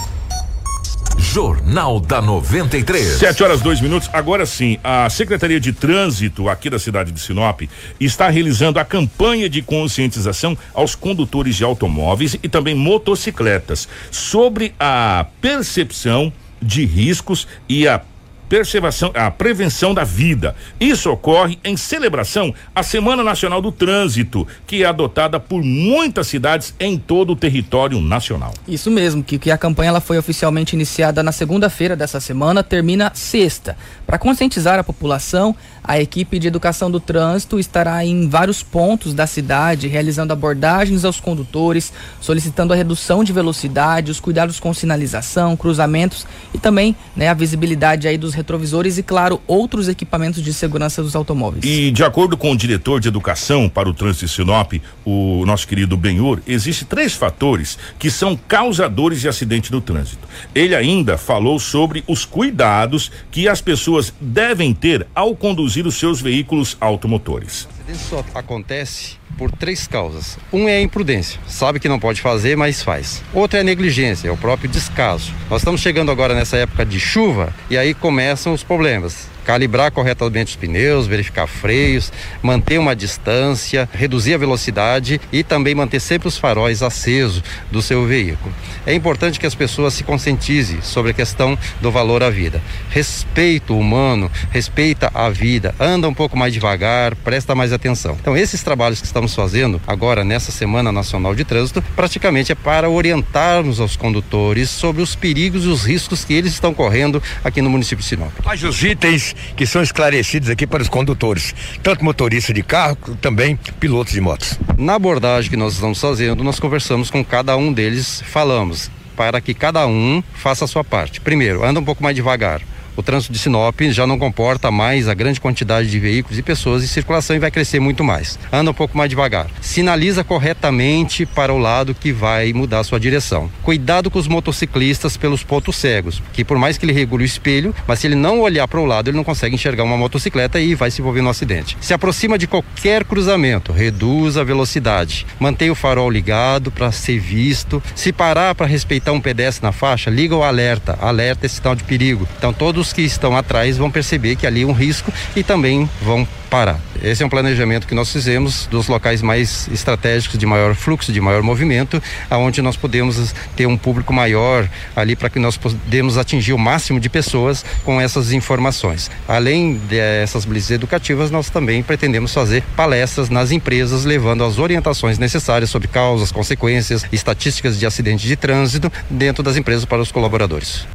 Jornal 1.33 2.01
da 2.01 2.21
93. 2.21 3.17
Sete 3.17 3.41
horas 3.41 3.61
dois 3.61 3.79
minutos. 3.79 4.09
Agora 4.11 4.45
sim, 4.45 4.77
a 4.83 5.09
Secretaria 5.09 5.61
de 5.61 5.71
Trânsito 5.71 6.49
aqui 6.49 6.69
da 6.69 6.77
cidade 6.77 7.09
de 7.09 7.21
Sinop 7.21 7.61
está 8.01 8.27
realizando 8.27 8.79
a 8.79 8.83
campanha 8.83 9.49
de 9.49 9.61
conscientização 9.61 10.57
aos 10.73 10.93
condutores 10.93 11.55
de 11.55 11.63
automóveis 11.63 12.33
e 12.43 12.49
também 12.49 12.75
motocicletas 12.75 13.87
sobre 14.11 14.75
a 14.77 15.25
percepção 15.39 16.33
de 16.61 16.85
riscos 16.85 17.47
e 17.69 17.87
a 17.87 18.01
preservação, 18.51 19.11
a 19.13 19.31
prevenção 19.31 19.93
da 19.93 20.03
vida. 20.03 20.53
Isso 20.77 21.09
ocorre 21.09 21.57
em 21.63 21.77
celebração 21.77 22.53
à 22.75 22.83
Semana 22.83 23.23
Nacional 23.23 23.61
do 23.61 23.71
Trânsito, 23.71 24.45
que 24.67 24.83
é 24.83 24.85
adotada 24.85 25.39
por 25.39 25.63
muitas 25.63 26.27
cidades 26.27 26.75
em 26.77 26.97
todo 26.97 27.31
o 27.31 27.35
território 27.37 28.01
nacional. 28.01 28.53
Isso 28.67 28.91
mesmo, 28.91 29.23
que, 29.23 29.39
que 29.39 29.51
a 29.51 29.57
campanha 29.57 29.87
ela 29.87 30.01
foi 30.01 30.17
oficialmente 30.17 30.75
iniciada 30.75 31.23
na 31.23 31.31
segunda-feira 31.31 31.95
dessa 31.95 32.19
semana, 32.19 32.61
termina 32.61 33.09
sexta. 33.15 33.77
Para 34.11 34.19
conscientizar 34.19 34.77
a 34.77 34.83
população, 34.83 35.55
a 35.81 35.97
equipe 35.97 36.37
de 36.37 36.45
educação 36.45 36.91
do 36.91 36.99
trânsito 36.99 37.57
estará 37.57 38.05
em 38.05 38.27
vários 38.27 38.61
pontos 38.61 39.13
da 39.13 39.25
cidade, 39.25 39.87
realizando 39.87 40.33
abordagens 40.33 41.05
aos 41.05 41.17
condutores, 41.21 41.93
solicitando 42.19 42.73
a 42.73 42.75
redução 42.75 43.23
de 43.23 43.31
velocidade, 43.31 44.11
os 44.11 44.19
cuidados 44.19 44.59
com 44.59 44.73
sinalização, 44.73 45.55
cruzamentos 45.55 46.27
e 46.53 46.57
também 46.57 46.93
né, 47.15 47.29
a 47.29 47.33
visibilidade 47.33 48.05
aí 48.05 48.17
dos 48.17 48.33
retrovisores 48.33 48.97
e, 48.97 49.03
claro, 49.03 49.41
outros 49.47 49.87
equipamentos 49.87 50.43
de 50.43 50.53
segurança 50.53 51.01
dos 51.01 51.15
automóveis. 51.15 51.63
E 51.63 51.89
de 51.89 52.03
acordo 52.03 52.35
com 52.35 52.51
o 52.51 52.57
diretor 52.57 52.99
de 52.99 53.07
educação 53.07 53.69
para 53.69 53.87
o 53.87 53.93
trânsito 53.93 54.25
de 54.25 54.31
Sinop, 54.33 54.73
o 55.05 55.45
nosso 55.45 55.65
querido 55.65 55.95
Benhur, 55.95 56.41
existe 56.45 56.83
três 56.83 57.13
fatores 57.13 57.77
que 57.97 58.11
são 58.11 58.35
causadores 58.35 59.21
de 59.21 59.29
acidente 59.29 59.71
no 59.71 59.79
trânsito. 59.79 60.27
Ele 60.53 60.75
ainda 60.75 61.17
falou 61.17 61.57
sobre 61.59 62.03
os 62.05 62.25
cuidados 62.25 63.09
que 63.31 63.47
as 63.47 63.61
pessoas 63.61 64.00
devem 64.21 64.73
ter 64.73 65.05
ao 65.13 65.35
conduzir 65.35 65.85
os 65.85 65.95
seus 65.95 66.21
veículos 66.21 66.77
automotores. 66.79 67.65
O 67.65 67.69
acidente 67.69 67.99
só 67.99 68.25
acontece 68.33 69.17
por 69.37 69.51
três 69.51 69.87
causas. 69.87 70.37
Um 70.51 70.67
é 70.67 70.77
a 70.77 70.81
imprudência, 70.81 71.39
sabe 71.47 71.79
que 71.79 71.89
não 71.89 71.99
pode 71.99 72.21
fazer, 72.21 72.55
mas 72.55 72.81
faz. 72.81 73.21
Outro 73.33 73.57
é 73.57 73.61
a 73.61 73.63
negligência, 73.63 74.27
é 74.27 74.31
o 74.31 74.37
próprio 74.37 74.69
descaso. 74.69 75.33
Nós 75.49 75.61
estamos 75.61 75.81
chegando 75.81 76.11
agora 76.11 76.33
nessa 76.33 76.57
época 76.57 76.85
de 76.85 76.99
chuva 76.99 77.53
e 77.69 77.77
aí 77.77 77.93
começam 77.93 78.53
os 78.53 78.63
problemas 78.63 79.30
calibrar 79.45 79.91
corretamente 79.91 80.51
os 80.51 80.55
pneus, 80.55 81.07
verificar 81.07 81.47
freios, 81.47 82.11
manter 82.41 82.79
uma 82.79 82.95
distância, 82.95 83.89
reduzir 83.93 84.33
a 84.33 84.37
velocidade 84.37 85.19
e 85.31 85.43
também 85.43 85.75
manter 85.75 85.99
sempre 85.99 86.27
os 86.27 86.37
faróis 86.37 86.81
acesos 86.81 87.43
do 87.71 87.81
seu 87.81 88.05
veículo. 88.05 88.53
É 88.85 88.93
importante 88.93 89.39
que 89.39 89.45
as 89.45 89.55
pessoas 89.55 89.93
se 89.93 90.03
conscientizem 90.03 90.81
sobre 90.81 91.11
a 91.11 91.13
questão 91.13 91.57
do 91.79 91.91
valor 91.91 92.23
à 92.23 92.29
vida. 92.29 92.61
Respeito 92.89 93.77
humano, 93.77 94.31
respeita 94.51 95.11
a 95.13 95.29
vida, 95.29 95.75
anda 95.79 96.07
um 96.07 96.13
pouco 96.13 96.37
mais 96.37 96.53
devagar, 96.53 97.15
presta 97.15 97.55
mais 97.55 97.73
atenção. 97.73 98.17
Então, 98.19 98.35
esses 98.35 98.63
trabalhos 98.63 98.99
que 98.99 99.05
estamos 99.05 99.33
fazendo 99.33 99.81
agora 99.85 100.23
nessa 100.23 100.51
Semana 100.51 100.91
Nacional 100.91 101.35
de 101.35 101.43
Trânsito, 101.43 101.81
praticamente 101.95 102.51
é 102.51 102.55
para 102.55 102.89
orientarmos 102.89 103.79
aos 103.79 103.95
condutores 103.95 104.69
sobre 104.69 105.01
os 105.01 105.15
perigos 105.15 105.65
e 105.65 105.67
os 105.67 105.85
riscos 105.85 106.23
que 106.25 106.33
eles 106.33 106.53
estão 106.53 106.73
correndo 106.73 107.21
aqui 107.43 107.61
no 107.61 107.69
município 107.69 108.03
de 108.03 108.09
Sinop. 108.09 108.31
Mas 108.43 108.63
os 108.63 108.83
itens 108.83 109.30
que 109.55 109.65
são 109.65 109.81
esclarecidos 109.81 110.49
aqui 110.49 110.65
para 110.65 110.81
os 110.81 110.89
condutores, 110.89 111.53
tanto 111.81 112.03
motorista 112.03 112.53
de 112.53 112.63
carro, 112.63 112.97
também 113.21 113.57
pilotos 113.79 114.13
de 114.13 114.21
motos. 114.21 114.59
Na 114.77 114.95
abordagem 114.95 115.49
que 115.49 115.57
nós 115.57 115.73
estamos 115.73 115.99
fazendo, 115.99 116.43
nós 116.43 116.59
conversamos 116.59 117.09
com 117.09 117.23
cada 117.23 117.55
um 117.57 117.71
deles, 117.71 118.23
falamos 118.27 118.89
para 119.15 119.39
que 119.41 119.53
cada 119.53 119.85
um 119.85 120.23
faça 120.33 120.65
a 120.65 120.67
sua 120.67 120.83
parte. 120.83 121.21
Primeiro, 121.21 121.63
anda 121.63 121.79
um 121.79 121.83
pouco 121.83 122.01
mais 122.01 122.15
devagar 122.15 122.61
o 123.01 123.03
trânsito 123.03 123.33
de 123.33 123.39
Sinop 123.39 123.81
já 123.89 124.05
não 124.05 124.17
comporta 124.17 124.69
mais 124.69 125.09
a 125.09 125.13
grande 125.13 125.41
quantidade 125.41 125.89
de 125.89 125.99
veículos 125.99 126.37
e 126.37 126.43
pessoas 126.43 126.83
em 126.83 126.87
circulação 126.87 127.35
e 127.35 127.39
vai 127.39 127.49
crescer 127.49 127.79
muito 127.79 128.03
mais. 128.03 128.39
Anda 128.53 128.71
um 128.71 128.73
pouco 128.73 128.95
mais 128.95 129.09
devagar. 129.09 129.47
Sinaliza 129.59 130.23
corretamente 130.23 131.25
para 131.25 131.51
o 131.51 131.57
lado 131.57 131.95
que 131.95 132.13
vai 132.13 132.53
mudar 132.53 132.83
sua 132.83 132.99
direção. 132.99 133.51
Cuidado 133.63 134.11
com 134.11 134.19
os 134.19 134.27
motociclistas 134.27 135.17
pelos 135.17 135.43
pontos 135.43 135.75
cegos, 135.75 136.21
que 136.31 136.45
por 136.45 136.57
mais 136.57 136.77
que 136.77 136.85
ele 136.85 136.93
regule 136.93 137.23
o 137.23 137.25
espelho, 137.25 137.73
mas 137.87 137.99
se 137.99 138.07
ele 138.07 138.15
não 138.15 138.39
olhar 138.39 138.67
para 138.67 138.79
o 138.79 138.85
lado, 138.85 139.09
ele 139.09 139.17
não 139.17 139.23
consegue 139.23 139.55
enxergar 139.55 139.83
uma 139.83 139.97
motocicleta 139.97 140.59
e 140.59 140.75
vai 140.75 140.91
se 140.91 141.01
envolver 141.01 141.21
no 141.21 141.29
acidente. 141.29 141.75
Se 141.81 141.93
aproxima 141.93 142.37
de 142.37 142.45
qualquer 142.45 143.03
cruzamento, 143.03 143.71
reduz 143.71 144.37
a 144.37 144.43
velocidade. 144.43 145.25
Mantenha 145.39 145.71
o 145.71 145.75
farol 145.75 146.09
ligado 146.09 146.71
para 146.71 146.91
ser 146.91 147.19
visto. 147.19 147.81
Se 147.95 148.13
parar 148.13 148.53
para 148.53 148.67
respeitar 148.67 149.11
um 149.11 149.21
pedestre 149.21 149.63
na 149.63 149.71
faixa, 149.71 150.11
liga 150.11 150.35
o 150.35 150.43
alerta. 150.43 150.97
Alerta 151.01 151.47
é 151.47 151.49
sinal 151.49 151.75
de 151.75 151.83
perigo. 151.83 152.27
Então 152.37 152.53
todos 152.53 152.90
que 152.93 153.01
estão 153.01 153.35
atrás 153.35 153.77
vão 153.77 153.91
perceber 153.91 154.35
que 154.35 154.47
ali 154.47 154.63
é 154.63 154.65
um 154.65 154.73
risco 154.73 155.11
e 155.35 155.43
também 155.43 155.89
vão 156.01 156.27
parar. 156.51 156.77
Esse 157.01 157.23
é 157.23 157.25
um 157.25 157.29
planejamento 157.29 157.87
que 157.87 157.95
nós 157.95 158.11
fizemos 158.11 158.67
dos 158.67 158.87
locais 158.87 159.21
mais 159.21 159.69
estratégicos 159.69 160.37
de 160.37 160.45
maior 160.45 160.75
fluxo, 160.75 161.11
de 161.11 161.21
maior 161.21 161.41
movimento, 161.41 162.03
aonde 162.29 162.61
nós 162.61 162.75
podemos 162.75 163.33
ter 163.55 163.65
um 163.65 163.77
público 163.77 164.11
maior 164.13 164.69
ali 164.93 165.15
para 165.15 165.29
que 165.29 165.39
nós 165.39 165.55
podemos 165.55 166.17
atingir 166.17 166.51
o 166.51 166.57
máximo 166.57 166.99
de 166.99 167.09
pessoas 167.09 167.63
com 167.85 167.99
essas 168.01 168.33
informações. 168.33 169.09
Além 169.27 169.75
dessas 169.75 170.43
blitzes 170.43 170.71
educativas, 170.71 171.31
nós 171.31 171.49
também 171.49 171.81
pretendemos 171.81 172.33
fazer 172.33 172.63
palestras 172.75 173.29
nas 173.29 173.51
empresas 173.51 174.03
levando 174.03 174.43
as 174.43 174.59
orientações 174.59 175.17
necessárias 175.17 175.69
sobre 175.69 175.87
causas, 175.87 176.31
consequências, 176.33 177.05
estatísticas 177.13 177.79
de 177.79 177.85
acidentes 177.85 178.27
de 178.27 178.35
trânsito 178.35 178.91
dentro 179.09 179.41
das 179.41 179.55
empresas 179.55 179.85
para 179.85 180.01
os 180.01 180.11
colaboradores. 180.11 180.85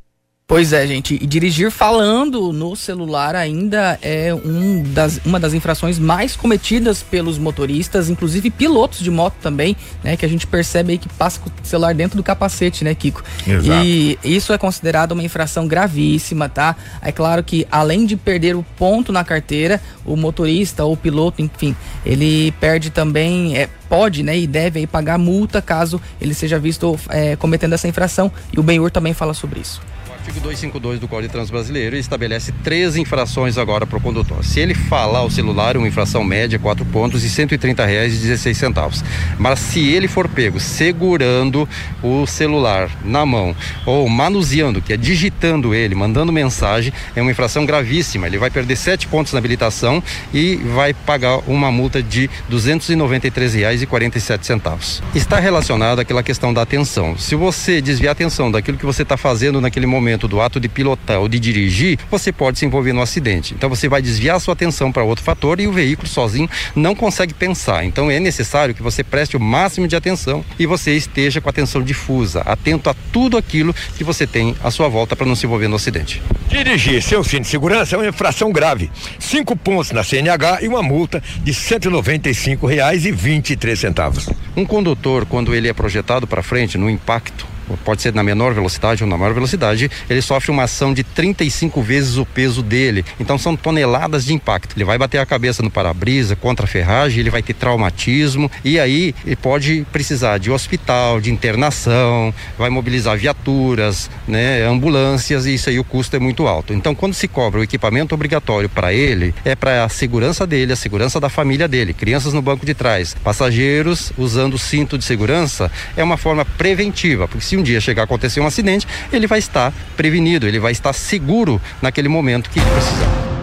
Pois 0.48 0.72
é, 0.72 0.87
gente. 0.87 1.18
E 1.20 1.26
dirigir 1.26 1.72
falando 1.72 2.52
no 2.52 2.76
celular 2.76 3.35
ainda 3.35 3.98
é 4.00 4.32
um 4.32 4.80
das, 4.80 5.20
uma 5.24 5.40
das 5.40 5.54
infrações 5.54 5.98
mais 5.98 6.37
cometidas 6.37 7.02
pelos 7.02 7.37
motoristas, 7.37 8.09
inclusive 8.09 8.48
pilotos 8.48 9.00
de 9.00 9.11
moto 9.11 9.35
também, 9.42 9.76
né? 10.04 10.16
Que 10.16 10.24
a 10.24 10.28
gente 10.28 10.46
percebe 10.46 10.92
aí 10.92 10.98
que 10.98 11.09
passa 11.09 11.40
com 11.40 11.50
o 11.50 11.52
celular 11.66 11.92
dentro 11.96 12.16
do 12.16 12.22
capacete, 12.22 12.85
né, 12.85 12.94
Kiko? 12.94 13.24
Exato. 13.44 13.85
E 13.85 14.16
isso 14.22 14.52
é 14.52 14.59
considerado 14.59 15.11
uma 15.12 15.22
infração 15.24 15.66
gravíssima, 15.66 16.48
tá? 16.48 16.76
É 17.02 17.11
claro 17.11 17.42
que 17.42 17.66
além 17.68 18.06
de 18.06 18.14
perder 18.16 18.54
o 18.54 18.64
ponto 18.78 19.11
na 19.11 19.24
carteira, 19.24 19.82
o 20.04 20.14
motorista 20.14 20.85
ou 20.85 20.92
o 20.92 20.96
piloto, 20.96 21.42
enfim, 21.42 21.74
ele 22.04 22.52
perde 22.61 22.90
também, 22.90 23.59
é, 23.59 23.68
pode, 23.88 24.22
né, 24.22 24.38
e 24.38 24.46
deve 24.46 24.78
aí 24.78 24.87
pagar 24.87 25.18
multa 25.18 25.61
caso 25.61 26.00
ele 26.20 26.35
seja 26.35 26.56
visto 26.56 26.96
é, 27.09 27.35
cometendo 27.35 27.72
essa 27.72 27.88
infração. 27.88 28.30
E 28.52 28.61
o 28.61 28.62
Benhur 28.62 28.92
também 28.92 29.12
fala 29.12 29.35
sobre 29.35 29.59
isso 29.59 29.80
artigo 30.26 30.40
252 30.40 30.98
do 30.98 31.06
Código 31.06 31.28
de 31.28 31.32
Trânsito 31.32 31.52
Brasileiro 31.52 31.96
estabelece 31.96 32.50
três 32.64 32.96
infrações 32.96 33.56
agora 33.56 33.86
para 33.86 33.96
o 33.96 34.00
condutor. 34.00 34.44
Se 34.44 34.58
ele 34.58 34.74
falar 34.74 35.20
ao 35.20 35.30
celular, 35.30 35.76
uma 35.76 35.86
infração 35.86 36.24
média, 36.24 36.58
quatro 36.58 36.84
pontos 36.86 37.22
e 37.22 37.30
130 37.30 37.86
reais 37.86 38.12
e 38.14 38.18
16 38.18 38.56
centavos. 38.56 39.04
Mas 39.38 39.60
se 39.60 39.88
ele 39.88 40.08
for 40.08 40.28
pego 40.28 40.58
segurando 40.58 41.68
o 42.02 42.26
celular 42.26 42.90
na 43.04 43.24
mão 43.24 43.54
ou 43.84 44.08
manuseando, 44.08 44.82
que 44.82 44.92
é 44.92 44.96
digitando 44.96 45.72
ele, 45.72 45.94
mandando 45.94 46.32
mensagem, 46.32 46.92
é 47.14 47.22
uma 47.22 47.30
infração 47.30 47.64
gravíssima. 47.64 48.26
Ele 48.26 48.38
vai 48.38 48.50
perder 48.50 48.74
sete 48.74 49.06
pontos 49.06 49.32
na 49.32 49.38
habilitação 49.38 50.02
e 50.34 50.56
vai 50.56 50.92
pagar 50.92 51.38
uma 51.46 51.70
multa 51.70 52.02
de 52.02 52.28
293 52.48 53.54
reais 53.54 53.80
e 53.80 53.86
47 53.86 54.44
centavos. 54.44 55.02
Está 55.14 55.38
relacionado 55.38 56.00
àquela 56.00 56.22
questão 56.22 56.52
da 56.52 56.62
atenção. 56.62 57.16
Se 57.16 57.36
você 57.36 57.80
desviar 57.80 58.10
a 58.10 58.12
atenção 58.12 58.50
daquilo 58.50 58.76
que 58.76 58.86
você 58.86 59.02
está 59.02 59.16
fazendo 59.16 59.60
naquele 59.60 59.86
momento 59.86 60.15
momento 60.16 60.26
do 60.26 60.40
ato 60.40 60.59
de 60.59 60.68
pilotar 60.68 61.20
ou 61.20 61.29
de 61.29 61.38
dirigir, 61.38 61.98
você 62.11 62.33
pode 62.33 62.59
se 62.59 62.64
envolver 62.64 62.94
no 62.94 63.02
acidente. 63.02 63.52
Então 63.55 63.68
você 63.68 63.88
vai 63.88 64.00
desviar 64.00 64.37
a 64.37 64.40
sua 64.40 64.55
atenção 64.55 64.90
para 64.90 65.05
outro 65.05 65.22
fator 65.22 65.61
e 65.61 65.66
o 65.66 65.72
veículo 65.72 66.09
sozinho 66.09 66.48
não 66.74 66.94
consegue 66.94 67.35
pensar. 67.35 67.85
Então 67.85 68.11
é 68.11 68.18
necessário 68.18 68.74
que 68.74 68.83
você 68.83 69.05
preste 69.05 69.37
o 69.37 69.40
máximo 69.40 69.87
de 69.87 69.94
atenção 69.94 70.42
e 70.59 70.64
você 70.64 70.96
esteja 70.96 71.38
com 71.40 71.48
a 71.48 71.50
atenção 71.50 71.83
difusa, 71.83 72.40
atento 72.40 72.88
a 72.88 72.94
tudo 73.12 73.37
aquilo 73.37 73.74
que 73.96 74.02
você 74.02 74.26
tem 74.26 74.57
à 74.64 74.70
sua 74.70 74.88
volta 74.88 75.14
para 75.14 75.26
não 75.26 75.37
se 75.37 75.44
envolver 75.44 75.68
no 75.68 75.76
acidente. 75.76 76.22
Dirigir 76.48 77.02
sem 77.02 77.18
o 77.18 77.24
cinto 77.24 77.42
de 77.42 77.48
segurança 77.48 77.94
é 77.94 77.98
uma 77.98 78.09
infração 78.09 78.50
grave. 78.50 78.90
Cinco 79.18 79.55
pontos 79.57 79.92
na 79.92 80.02
CNH 80.02 80.61
e 80.62 80.68
uma 80.68 80.83
multa 80.83 81.22
de 81.42 81.52
R$ 81.52 81.59
195,23. 81.59 84.35
Um 84.57 84.64
condutor, 84.64 85.26
quando 85.26 85.55
ele 85.55 85.68
é 85.68 85.74
projetado 85.74 86.26
para 86.26 86.42
frente 86.42 86.79
no 86.79 86.88
impacto, 86.88 87.56
pode 87.85 88.02
ser 88.02 88.14
na 88.14 88.22
menor 88.22 88.55
velocidade 88.55 89.02
ou 89.02 89.09
na 89.09 89.16
maior 89.16 89.35
velocidade, 89.35 89.90
ele 90.09 90.22
sofre 90.22 90.50
uma 90.50 90.64
ação 90.64 90.92
de 90.92 91.02
35 91.02 91.83
vezes 91.83 92.16
o 92.16 92.26
peso 92.26 92.62
dele. 92.62 93.05
Então 93.18 93.38
são 93.38 93.57
toneladas 93.57 94.24
de 94.24 94.35
impacto. 94.35 94.76
Ele 94.76 94.85
vai 94.85 94.98
bater 94.98 95.18
a 95.18 95.26
cabeça 95.26 95.62
no 95.62 95.70
para-brisa, 95.70 96.37
contra 96.37 96.64
a 96.64 96.68
ferragem, 96.68 97.20
ele 97.20 97.31
vai 97.31 97.42
ter 97.42 97.55
traumatismo 97.55 98.50
e 98.64 98.79
aí 98.79 99.14
ele 99.24 99.37
pode 99.37 99.87
precisar 99.92 100.38
de 100.38 100.50
hospital, 100.50 101.20
de 101.20 101.31
internação, 101.31 102.33
vai 102.59 102.70
mobilizar 102.70 103.16
viaturas, 103.16 104.11
né, 104.26 104.62
ambulâncias 104.66 105.46
e 105.46 105.55
isso 105.55 105.68
aí 105.68 105.79
o 105.79 105.85
custo 105.85 106.16
é 106.16 106.18
muito 106.18 106.46
alto. 106.46 106.72
Então 106.72 106.94
quando 106.94 107.14
se 107.14 107.29
cobra 107.29 107.61
o 107.61 107.62
equipamento 107.62 108.14
obrigatório 108.14 108.68
para 108.68 108.92
ele, 108.92 109.35
é 109.44 109.55
para 109.55 109.85
a 109.85 109.88
segurança 109.88 110.46
dele, 110.46 110.72
a 110.72 110.76
segurança 110.76 111.18
da 111.20 111.29
família 111.29 111.66
dele, 111.66 111.92
crianças 111.92 112.33
no 112.33 112.42
banco 112.42 112.66
de 112.66 112.74
trás, 112.74 113.14
passageiros 113.22 114.12
usando 114.16 114.59
cinto 114.59 114.98
de 114.98 115.05
segurança, 115.05 115.70
é 115.96 116.05
uma 116.05 116.16
forma 116.16 116.44
preventiva, 116.44 117.26
porque 117.26 117.44
se 117.44 117.56
um 117.57 117.62
dia 117.62 117.81
chegar 117.81 118.03
a 118.03 118.05
acontecer 118.05 118.40
um 118.40 118.47
acidente, 118.47 118.87
ele 119.12 119.27
vai 119.27 119.38
estar 119.38 119.73
prevenido, 119.97 120.47
ele 120.47 120.59
vai 120.59 120.73
estar 120.73 120.92
seguro 120.92 121.61
naquele 121.81 122.09
momento 122.09 122.51
que 122.51 122.61
precisar. 122.61 123.37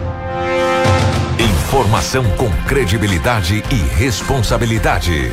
Informação 1.38 2.24
com 2.36 2.50
credibilidade 2.66 3.62
e 3.70 3.98
responsabilidade. 3.98 5.30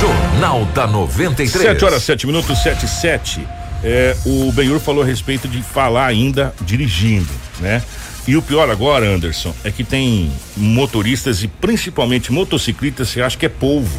Jornal 0.00 0.64
da 0.66 0.86
93. 0.86 1.64
7 1.64 1.84
horas, 1.84 2.02
7 2.02 2.26
minutos, 2.26 2.62
7 2.62 2.84
e 2.84 2.88
7. 2.88 3.48
É, 3.84 4.16
o 4.26 4.50
Benhur 4.50 4.80
falou 4.80 5.02
a 5.02 5.06
respeito 5.06 5.46
de 5.46 5.62
falar 5.62 6.06
ainda 6.06 6.52
dirigindo, 6.62 7.32
né? 7.60 7.82
E 8.26 8.36
o 8.36 8.42
pior 8.42 8.68
agora, 8.68 9.06
Anderson, 9.06 9.54
é 9.64 9.70
que 9.70 9.82
tem 9.82 10.30
motoristas 10.56 11.42
e 11.42 11.48
principalmente 11.48 12.30
motociclistas 12.32 13.14
que 13.14 13.22
acham 13.22 13.38
que 13.38 13.46
é 13.46 13.48
polvo. 13.48 13.98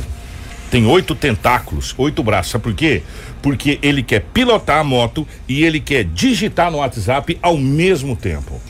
Tem 0.70 0.86
oito 0.86 1.16
tentáculos, 1.16 1.96
oito 1.98 2.22
braços. 2.24 2.52
Sabe 2.52 2.64
por 2.64 2.74
quê? 2.74 3.02
Porque 3.42 3.80
ele 3.82 4.04
quer 4.04 4.22
pilotar 4.34 4.80
a 4.80 4.84
moto 4.84 5.28
e 5.48 5.64
ele 5.64 5.80
quer 5.80 6.04
digitar 6.04 6.72
no 6.72 6.78
WhatsApp 6.78 7.38
ao 7.42 7.58
mesmo 7.58 8.16
tempo. 8.16 8.62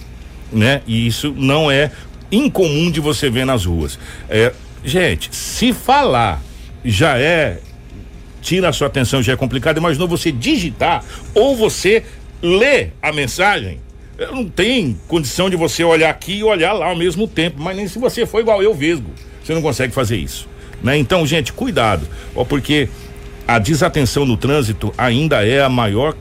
Né? 0.52 0.82
E 0.88 1.06
isso 1.06 1.34
não 1.38 1.70
é 1.70 1.92
incomum 2.32 2.90
de 2.90 3.00
você 3.00 3.30
ver 3.30 3.46
nas 3.46 3.66
ruas. 3.66 4.00
É, 4.30 4.54
gente, 4.84 5.36
se 5.36 5.74
falar 5.74 6.42
já 6.84 7.18
é. 7.18 7.60
Tira 8.42 8.70
a 8.70 8.74
sua 8.74 8.88
atenção, 8.88 9.22
já 9.22 9.34
é 9.34 9.36
complicado. 9.36 9.78
Imaginou 9.78 10.08
você 10.08 10.32
digitar 10.32 11.04
ou 11.36 11.58
você 11.58 12.04
ler 12.42 12.94
a 13.02 13.12
mensagem. 13.12 13.82
Não 14.32 14.48
tem 14.50 14.98
condição 15.08 15.50
de 15.50 15.58
você 15.58 15.84
olhar 15.84 16.10
aqui 16.10 16.38
e 16.38 16.44
olhar 16.44 16.72
lá 16.72 16.88
ao 16.88 16.96
mesmo 16.96 17.28
tempo. 17.28 17.62
Mas 17.62 17.76
nem 17.76 17.88
se 17.88 18.00
você 18.00 18.26
for 18.26 18.40
igual 18.40 18.64
eu, 18.64 18.74
Vesgo. 18.74 19.12
Você 19.44 19.54
não 19.54 19.62
consegue 19.62 19.94
fazer 19.94 20.16
isso. 20.16 20.49
Né? 20.84 20.98
Então, 20.98 21.26
gente, 21.26 21.54
cuidado, 21.54 22.08
ó, 22.36 22.44
porque 22.44 22.90
a 23.48 23.60
desatenção 23.60 24.26
no 24.26 24.38
trânsito 24.38 24.94
ainda 24.98 25.46
é 25.46 25.64
a 25.64 25.70
maior 25.70 26.16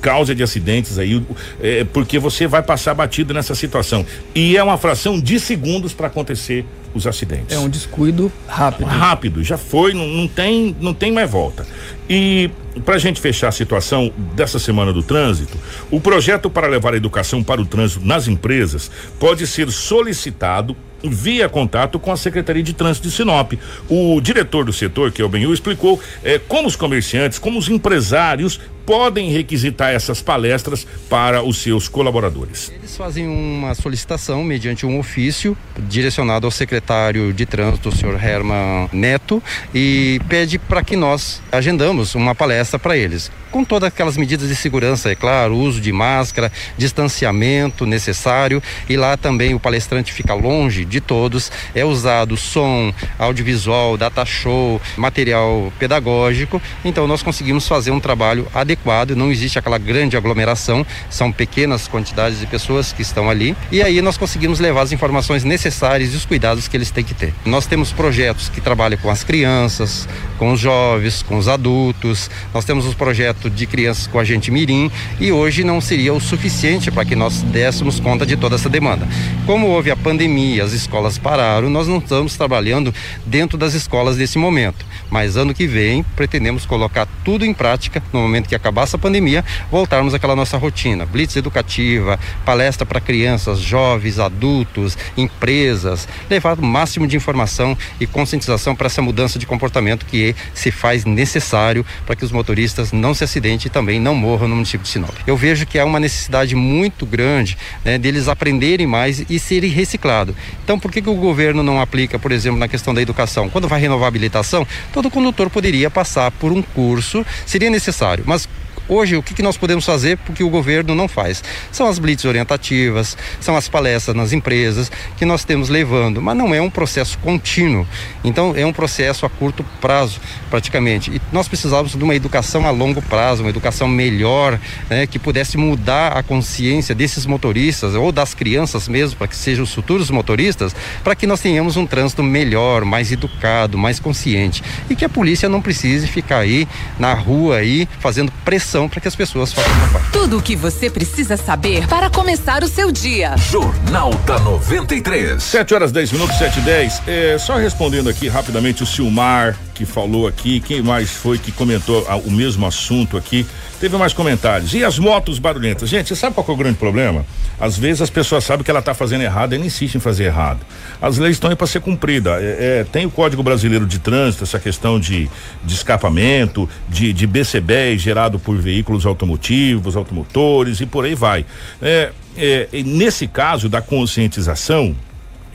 causa 0.00 0.34
de 0.34 0.42
acidentes 0.42 0.98
aí, 0.98 1.20
é, 1.60 1.84
porque 1.84 2.18
você 2.18 2.46
vai 2.46 2.62
passar 2.62 2.94
batido 2.94 3.34
nessa 3.34 3.54
situação. 3.54 4.06
E 4.34 4.56
é 4.56 4.62
uma 4.62 4.78
fração 4.78 5.18
de 5.18 5.40
segundos 5.40 5.92
para 5.92 6.06
acontecer 6.06 6.64
os 6.94 7.06
acidentes. 7.06 7.56
É 7.56 7.58
um 7.58 7.68
descuido 7.68 8.32
rápido. 8.46 8.86
Rápido, 8.86 9.44
já 9.44 9.58
foi, 9.58 9.92
não, 9.92 10.06
não 10.06 10.28
tem, 10.28 10.76
não 10.80 10.94
tem 10.94 11.12
mais 11.12 11.30
volta. 11.30 11.66
E 12.08 12.50
para 12.84 12.94
a 12.94 12.98
gente 12.98 13.20
fechar 13.20 13.48
a 13.48 13.52
situação 13.52 14.12
dessa 14.34 14.58
semana 14.58 14.92
do 14.92 15.02
trânsito, 15.02 15.58
o 15.90 16.00
projeto 16.00 16.48
para 16.48 16.66
levar 16.66 16.94
a 16.94 16.96
educação 16.96 17.42
para 17.42 17.60
o 17.60 17.66
trânsito 17.66 18.06
nas 18.06 18.28
empresas 18.28 18.90
pode 19.18 19.46
ser 19.46 19.70
solicitado 19.70 20.76
via 21.02 21.48
contato 21.48 21.98
com 21.98 22.10
a 22.10 22.16
Secretaria 22.16 22.62
de 22.62 22.72
Trânsito 22.72 23.08
de 23.08 23.14
Sinop. 23.14 23.52
O 23.88 24.20
diretor 24.20 24.64
do 24.64 24.72
setor, 24.72 25.12
que 25.12 25.22
é 25.22 25.24
o 25.24 25.28
Benhu, 25.28 25.52
explicou 25.52 26.00
eh, 26.24 26.40
como 26.48 26.68
os 26.68 26.76
comerciantes, 26.76 27.38
como 27.38 27.58
os 27.58 27.68
empresários 27.68 28.60
podem 28.86 29.30
requisitar 29.30 29.92
essas 29.92 30.22
palestras 30.22 30.86
para 31.10 31.42
os 31.42 31.58
seus 31.58 31.88
colaboradores. 31.88 32.72
Eles 32.72 32.96
fazem 32.96 33.26
uma 33.26 33.74
solicitação 33.74 34.44
mediante 34.44 34.86
um 34.86 34.98
ofício 34.98 35.58
direcionado 35.76 36.46
ao 36.46 36.50
secretário 36.52 37.32
de 37.32 37.44
trânsito, 37.44 37.88
o 37.88 37.94
senhor 37.94 38.22
Herman 38.22 38.88
Neto, 38.92 39.42
e 39.74 40.20
pede 40.28 40.58
para 40.58 40.84
que 40.84 40.94
nós 40.94 41.42
agendamos 41.50 42.14
uma 42.14 42.34
palestra 42.34 42.78
para 42.78 42.96
eles 42.96 43.30
com 43.56 43.64
todas 43.64 43.88
aquelas 43.88 44.18
medidas 44.18 44.50
de 44.50 44.54
segurança, 44.54 45.10
é 45.10 45.14
claro, 45.14 45.56
uso 45.56 45.80
de 45.80 45.90
máscara, 45.90 46.52
distanciamento 46.76 47.86
necessário 47.86 48.62
e 48.86 48.98
lá 48.98 49.16
também 49.16 49.54
o 49.54 49.58
palestrante 49.58 50.12
fica 50.12 50.34
longe 50.34 50.84
de 50.84 51.00
todos, 51.00 51.50
é 51.74 51.82
usado 51.82 52.36
som, 52.36 52.92
audiovisual, 53.18 53.96
data 53.96 54.26
show, 54.26 54.78
material 54.94 55.72
pedagógico, 55.78 56.60
então 56.84 57.06
nós 57.06 57.22
conseguimos 57.22 57.66
fazer 57.66 57.92
um 57.92 57.98
trabalho 57.98 58.46
adequado, 58.52 58.75
não 59.16 59.30
existe 59.30 59.58
aquela 59.58 59.78
grande 59.78 60.16
aglomeração, 60.16 60.86
são 61.10 61.32
pequenas 61.32 61.88
quantidades 61.88 62.38
de 62.38 62.46
pessoas 62.46 62.92
que 62.92 63.02
estão 63.02 63.28
ali 63.28 63.56
e 63.70 63.82
aí 63.82 64.00
nós 64.00 64.16
conseguimos 64.16 64.60
levar 64.60 64.82
as 64.82 64.92
informações 64.92 65.44
necessárias 65.44 66.12
e 66.12 66.16
os 66.16 66.24
cuidados 66.24 66.68
que 66.68 66.76
eles 66.76 66.90
têm 66.90 67.04
que 67.04 67.14
ter. 67.14 67.34
Nós 67.44 67.66
temos 67.66 67.92
projetos 67.92 68.48
que 68.48 68.60
trabalham 68.60 68.98
com 68.98 69.10
as 69.10 69.24
crianças, 69.24 70.08
com 70.38 70.52
os 70.52 70.60
jovens, 70.60 71.22
com 71.22 71.36
os 71.36 71.48
adultos, 71.48 72.30
nós 72.52 72.64
temos 72.64 72.86
os 72.86 72.94
projetos 72.94 73.54
de 73.54 73.66
crianças 73.66 74.06
com 74.06 74.18
agente 74.18 74.50
mirim 74.50 74.90
e 75.18 75.32
hoje 75.32 75.64
não 75.64 75.80
seria 75.80 76.12
o 76.12 76.20
suficiente 76.20 76.90
para 76.90 77.04
que 77.04 77.16
nós 77.16 77.42
dessemos 77.42 78.00
conta 78.00 78.24
de 78.24 78.36
toda 78.36 78.56
essa 78.56 78.68
demanda. 78.68 79.06
Como 79.44 79.66
houve 79.66 79.90
a 79.90 79.96
pandemia, 79.96 80.64
as 80.64 80.72
escolas 80.72 81.18
pararam, 81.18 81.68
nós 81.68 81.88
não 81.88 81.98
estamos 81.98 82.36
trabalhando 82.36 82.94
dentro 83.24 83.58
das 83.58 83.74
escolas 83.74 84.16
nesse 84.16 84.38
momento. 84.38 84.84
Mas 85.10 85.36
ano 85.36 85.54
que 85.54 85.66
vem 85.66 86.02
pretendemos 86.14 86.66
colocar 86.66 87.06
tudo 87.24 87.44
em 87.44 87.54
prática 87.54 88.02
no 88.12 88.20
momento 88.20 88.48
que 88.48 88.54
acabar 88.54 88.82
essa 88.82 88.98
pandemia, 88.98 89.44
voltarmos 89.70 90.14
àquela 90.14 90.36
nossa 90.36 90.56
rotina, 90.56 91.06
blitz 91.06 91.36
educativa, 91.36 92.18
palestra 92.44 92.84
para 92.84 93.00
crianças, 93.00 93.58
jovens, 93.58 94.18
adultos, 94.18 94.96
empresas, 95.16 96.08
levar 96.28 96.58
o 96.58 96.64
máximo 96.64 97.06
de 97.06 97.16
informação 97.16 97.76
e 98.00 98.06
conscientização 98.06 98.74
para 98.74 98.86
essa 98.86 99.02
mudança 99.02 99.38
de 99.38 99.46
comportamento 99.46 100.06
que 100.06 100.34
se 100.54 100.70
faz 100.70 101.04
necessário 101.04 101.84
para 102.04 102.16
que 102.16 102.24
os 102.24 102.32
motoristas 102.32 102.92
não 102.92 103.14
se 103.14 103.24
acidente 103.24 103.66
e 103.66 103.70
também 103.70 104.00
não 104.00 104.14
morram 104.14 104.48
no 104.48 104.54
município 104.54 104.84
de 104.84 104.88
Sinop. 104.88 105.14
Eu 105.26 105.36
vejo 105.36 105.66
que 105.66 105.78
há 105.78 105.84
uma 105.84 106.00
necessidade 106.00 106.54
muito 106.54 107.06
grande 107.06 107.56
né, 107.84 107.98
deles 107.98 108.28
aprenderem 108.28 108.86
mais 108.86 109.24
e 109.28 109.38
serem 109.38 109.70
reciclados. 109.70 110.34
Então, 110.64 110.78
por 110.78 110.90
que, 110.90 111.02
que 111.02 111.10
o 111.10 111.14
governo 111.14 111.62
não 111.62 111.80
aplica, 111.80 112.18
por 112.18 112.32
exemplo, 112.32 112.58
na 112.58 112.68
questão 112.68 112.92
da 112.92 113.02
educação? 113.02 113.48
Quando 113.48 113.68
vai 113.68 113.80
renovar 113.80 114.06
a 114.06 114.08
habilitação, 114.08 114.66
todo 114.96 115.10
condutor 115.10 115.50
poderia 115.50 115.90
passar 115.90 116.30
por 116.30 116.50
um 116.50 116.62
curso, 116.62 117.24
seria 117.44 117.68
necessário, 117.68 118.24
mas 118.26 118.48
Hoje, 118.88 119.16
o 119.16 119.22
que, 119.22 119.34
que 119.34 119.42
nós 119.42 119.56
podemos 119.56 119.84
fazer 119.84 120.16
porque 120.18 120.44
o 120.44 120.48
governo 120.48 120.94
não 120.94 121.08
faz? 121.08 121.42
São 121.72 121.88
as 121.88 121.98
blitz 121.98 122.24
orientativas, 122.24 123.16
são 123.40 123.56
as 123.56 123.68
palestras 123.68 124.16
nas 124.16 124.32
empresas 124.32 124.92
que 125.16 125.24
nós 125.24 125.44
temos 125.44 125.68
levando, 125.68 126.22
mas 126.22 126.36
não 126.36 126.54
é 126.54 126.60
um 126.60 126.70
processo 126.70 127.18
contínuo. 127.18 127.84
Então, 128.22 128.54
é 128.56 128.64
um 128.64 128.72
processo 128.72 129.26
a 129.26 129.28
curto 129.28 129.64
prazo, 129.80 130.20
praticamente. 130.48 131.10
E 131.10 131.20
nós 131.32 131.48
precisávamos 131.48 131.96
de 131.96 132.04
uma 132.04 132.14
educação 132.14 132.64
a 132.64 132.70
longo 132.70 133.02
prazo, 133.02 133.42
uma 133.42 133.50
educação 133.50 133.88
melhor, 133.88 134.58
né, 134.88 135.04
que 135.04 135.18
pudesse 135.18 135.56
mudar 135.56 136.16
a 136.16 136.22
consciência 136.22 136.94
desses 136.94 137.26
motoristas 137.26 137.94
ou 137.94 138.12
das 138.12 138.34
crianças 138.34 138.86
mesmo, 138.86 139.16
para 139.16 139.26
que 139.26 139.36
sejam 139.36 139.64
os 139.64 139.74
futuros 139.74 140.10
motoristas, 140.10 140.76
para 141.02 141.16
que 141.16 141.26
nós 141.26 141.40
tenhamos 141.40 141.76
um 141.76 141.86
trânsito 141.86 142.22
melhor, 142.22 142.84
mais 142.84 143.10
educado, 143.10 143.76
mais 143.76 143.98
consciente. 143.98 144.62
E 144.88 144.94
que 144.94 145.04
a 145.04 145.08
polícia 145.08 145.48
não 145.48 145.60
precise 145.60 146.06
ficar 146.06 146.38
aí 146.38 146.68
na 147.00 147.14
rua 147.14 147.56
aí 147.56 147.88
fazendo 147.98 148.30
pressão 148.44 148.75
para 148.86 149.00
que 149.00 149.08
as 149.08 149.16
pessoas 149.16 149.54
façam 149.54 149.88
parte. 149.90 150.10
Tudo 150.12 150.36
o 150.36 150.42
que 150.42 150.54
você 150.54 150.90
precisa 150.90 151.38
saber 151.38 151.88
para 151.88 152.10
começar 152.10 152.62
o 152.62 152.68
seu 152.68 152.92
dia. 152.92 153.34
Jornal 153.38 154.12
da 154.26 154.38
93. 154.38 155.42
7 155.42 155.74
horas 155.74 155.90
10 155.90 156.12
minutos, 156.12 156.36
7 156.36 156.58
e 156.58 156.62
10. 156.62 157.02
É, 157.06 157.38
só 157.38 157.56
respondendo 157.56 158.10
aqui 158.10 158.28
rapidamente 158.28 158.82
o 158.82 158.86
Silmar, 158.86 159.56
que 159.74 159.86
falou 159.86 160.26
aqui. 160.26 160.60
Quem 160.60 160.82
mais 160.82 161.10
foi 161.10 161.38
que 161.38 161.50
comentou 161.50 162.04
ah, 162.06 162.16
o 162.16 162.30
mesmo 162.30 162.66
assunto 162.66 163.16
aqui? 163.16 163.46
Teve 163.80 163.96
mais 163.96 164.12
comentários. 164.12 164.74
E 164.74 164.84
as 164.84 164.98
motos 164.98 165.38
barulhentas? 165.38 165.88
Gente, 165.88 166.08
você 166.08 166.16
sabe 166.16 166.34
qual 166.34 166.46
é 166.46 166.50
o 166.50 166.56
grande 166.56 166.76
problema? 166.76 167.24
Às 167.58 167.78
vezes 167.78 168.02
as 168.02 168.10
pessoas 168.10 168.44
sabem 168.44 168.64
que 168.64 168.70
ela 168.70 168.80
está 168.80 168.94
fazendo 168.94 169.22
errado 169.22 169.54
e 169.54 169.58
não 169.58 169.64
insistem 169.64 169.98
em 169.98 170.02
fazer 170.02 170.24
errado. 170.24 170.60
As 171.00 171.18
leis 171.18 171.36
estão 171.36 171.50
aí 171.50 171.56
para 171.56 171.66
ser 171.66 171.80
cumpridas. 171.80 172.42
É, 172.42 172.80
é, 172.80 172.84
tem 172.84 173.06
o 173.06 173.10
Código 173.10 173.42
Brasileiro 173.42 173.86
de 173.86 173.98
Trânsito, 173.98 174.44
essa 174.44 174.58
questão 174.58 174.98
de, 174.98 175.28
de 175.64 175.74
escapamento, 175.74 176.68
de, 176.88 177.12
de 177.12 177.26
BCB 177.26 177.98
gerado 177.98 178.38
por 178.38 178.56
veículos 178.66 179.06
automotivos, 179.06 179.96
automotores 179.96 180.80
e 180.80 180.86
por 180.86 181.04
aí 181.04 181.14
vai. 181.14 181.46
É, 181.80 182.10
é, 182.36 182.68
nesse 182.84 183.28
caso 183.28 183.68
da 183.68 183.80
conscientização, 183.80 184.94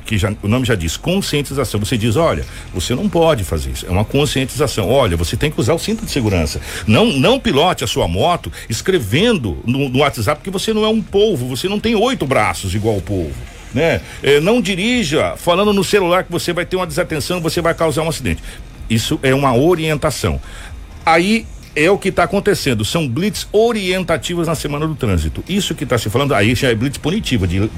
que 0.06 0.17
já, 0.17 0.34
o 0.41 0.47
nome 0.47 0.65
já 0.65 0.76
diz 0.76 0.95
conscientização. 0.95 1.80
Você 1.82 1.97
diz, 1.97 2.15
olha, 2.15 2.45
você 2.74 2.95
não 2.95 3.10
pode 3.10 3.43
fazer 3.43 3.71
isso. 3.71 3.86
É 3.86 3.89
uma 3.89 4.06
conscientização. 4.06 4.89
Olha, 4.89 5.17
você 5.17 5.36
tem 5.36 5.52
que 5.52 5.60
usar 5.60 5.74
o 5.74 5.80
cinto 5.80 6.06
de 6.06 6.12
segurança. 6.12 6.62
Não, 6.88 7.06
não 7.08 7.38
pilote 7.38 7.84
a 7.84 7.88
sua 7.88 8.08
moto 8.08 8.50
escrevendo 8.69 9.58
no, 9.65 9.89
no 9.89 10.00
WhatsApp 10.00 10.41
que 10.41 10.50
você 10.50 10.74
não 10.74 10.86
é 10.86 10.88
um 10.88 11.02
polvo, 11.02 11.47
você 11.47 11.67
não 11.67 11.80
tem 11.80 11.93
oito 11.95 12.26
braços 12.26 12.74
igual 12.74 12.95
o 12.95 13.02
polvo. 13.02 13.36
Né? 13.74 14.02
É, 14.24 14.39
não 14.39 14.62
dirija 14.62 15.36
falando 15.36 15.74
no 15.74 15.84
celular 15.84 16.24
que 16.24 16.32
você 16.32 16.54
vai 16.54 16.65
ter 16.65 16.78
uma 16.78 16.88
desatenção, 16.88 17.41
você 17.41 17.62
vai 17.62 17.74
causar 17.74 18.04
um 18.04 18.10
acidente. 18.10 18.41
Isso 18.89 19.19
é 19.21 19.36
uma 19.36 19.54
orientação. 19.54 20.41
Aí 21.06 21.45
é 21.76 21.90
o 21.90 21.98
que 21.98 22.10
está 22.10 22.24
acontecendo. 22.24 22.84
São 22.84 23.08
blitz 23.08 23.48
orientativas 23.52 24.48
na 24.48 24.56
semana 24.56 24.88
do 24.88 24.96
trânsito. 24.96 25.44
Isso 25.48 25.74
que 25.74 25.84
está 25.84 25.98
se 25.98 26.10
falando, 26.10 26.34
aí 26.34 26.56
já 26.56 26.70
é 26.70 26.76
blitz 26.76 26.98
punitiva. 26.98 27.48
De, 27.48 27.70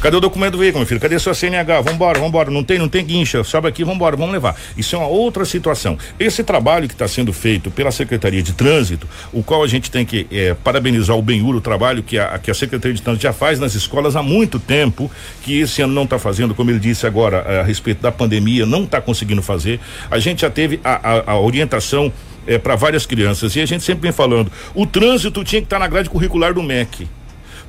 cadê 0.00 0.16
o 0.16 0.20
documento 0.20 0.52
do 0.52 0.58
veículo, 0.58 0.80
meu 0.80 0.86
filho? 0.86 1.00
Cadê 1.00 1.18
sua 1.18 1.34
CNH? 1.34 1.80
Vambora, 1.82 2.18
vambora. 2.18 2.50
Não 2.50 2.62
tem, 2.62 2.78
não 2.78 2.88
tem 2.88 3.04
guincha. 3.04 3.42
Sobe 3.44 3.68
aqui, 3.68 3.84
vambora, 3.84 4.16
vamos 4.16 4.32
levar. 4.32 4.56
Isso 4.76 4.94
é 4.94 4.98
uma 4.98 5.08
outra 5.08 5.44
situação. 5.44 5.98
Esse 6.18 6.42
trabalho 6.44 6.86
que 6.86 6.94
está 6.94 7.08
sendo 7.08 7.32
feito 7.32 7.70
pela 7.70 7.90
Secretaria 7.90 8.42
de 8.42 8.52
Trânsito, 8.52 9.08
o 9.32 9.42
qual 9.42 9.62
a 9.62 9.66
gente 9.66 9.90
tem 9.90 10.04
que 10.04 10.26
é, 10.30 10.54
parabenizar 10.54 11.16
o 11.16 11.22
Benhur, 11.22 11.54
o 11.56 11.60
trabalho 11.60 12.02
que 12.02 12.18
a, 12.18 12.38
que 12.38 12.50
a 12.50 12.54
Secretaria 12.54 12.94
de 12.94 13.02
Trânsito 13.02 13.22
já 13.22 13.32
faz 13.32 13.58
nas 13.58 13.74
escolas 13.74 14.16
há 14.16 14.22
muito 14.22 14.58
tempo, 14.58 15.10
que 15.42 15.60
esse 15.60 15.82
ano 15.82 15.94
não 15.94 16.04
está 16.04 16.18
fazendo, 16.18 16.54
como 16.54 16.70
ele 16.70 16.78
disse 16.80 17.06
agora, 17.06 17.38
a, 17.40 17.60
a 17.60 17.62
respeito 17.62 18.02
da 18.02 18.12
pandemia, 18.12 18.66
não 18.66 18.84
está 18.84 19.00
conseguindo 19.00 19.42
fazer. 19.42 19.80
A 20.10 20.18
gente 20.18 20.42
já 20.42 20.50
teve 20.50 20.80
a, 20.84 21.30
a, 21.30 21.32
a 21.32 21.40
orientação 21.40 22.12
é, 22.48 22.58
para 22.58 22.74
várias 22.74 23.06
crianças. 23.06 23.54
E 23.54 23.60
a 23.60 23.66
gente 23.66 23.84
sempre 23.84 24.02
vem 24.02 24.12
falando, 24.12 24.50
o 24.74 24.86
trânsito 24.86 25.44
tinha 25.44 25.60
que 25.60 25.66
estar 25.66 25.76
tá 25.76 25.80
na 25.80 25.86
grade 25.86 26.10
curricular 26.10 26.54
do 26.54 26.62
MEC. 26.62 27.06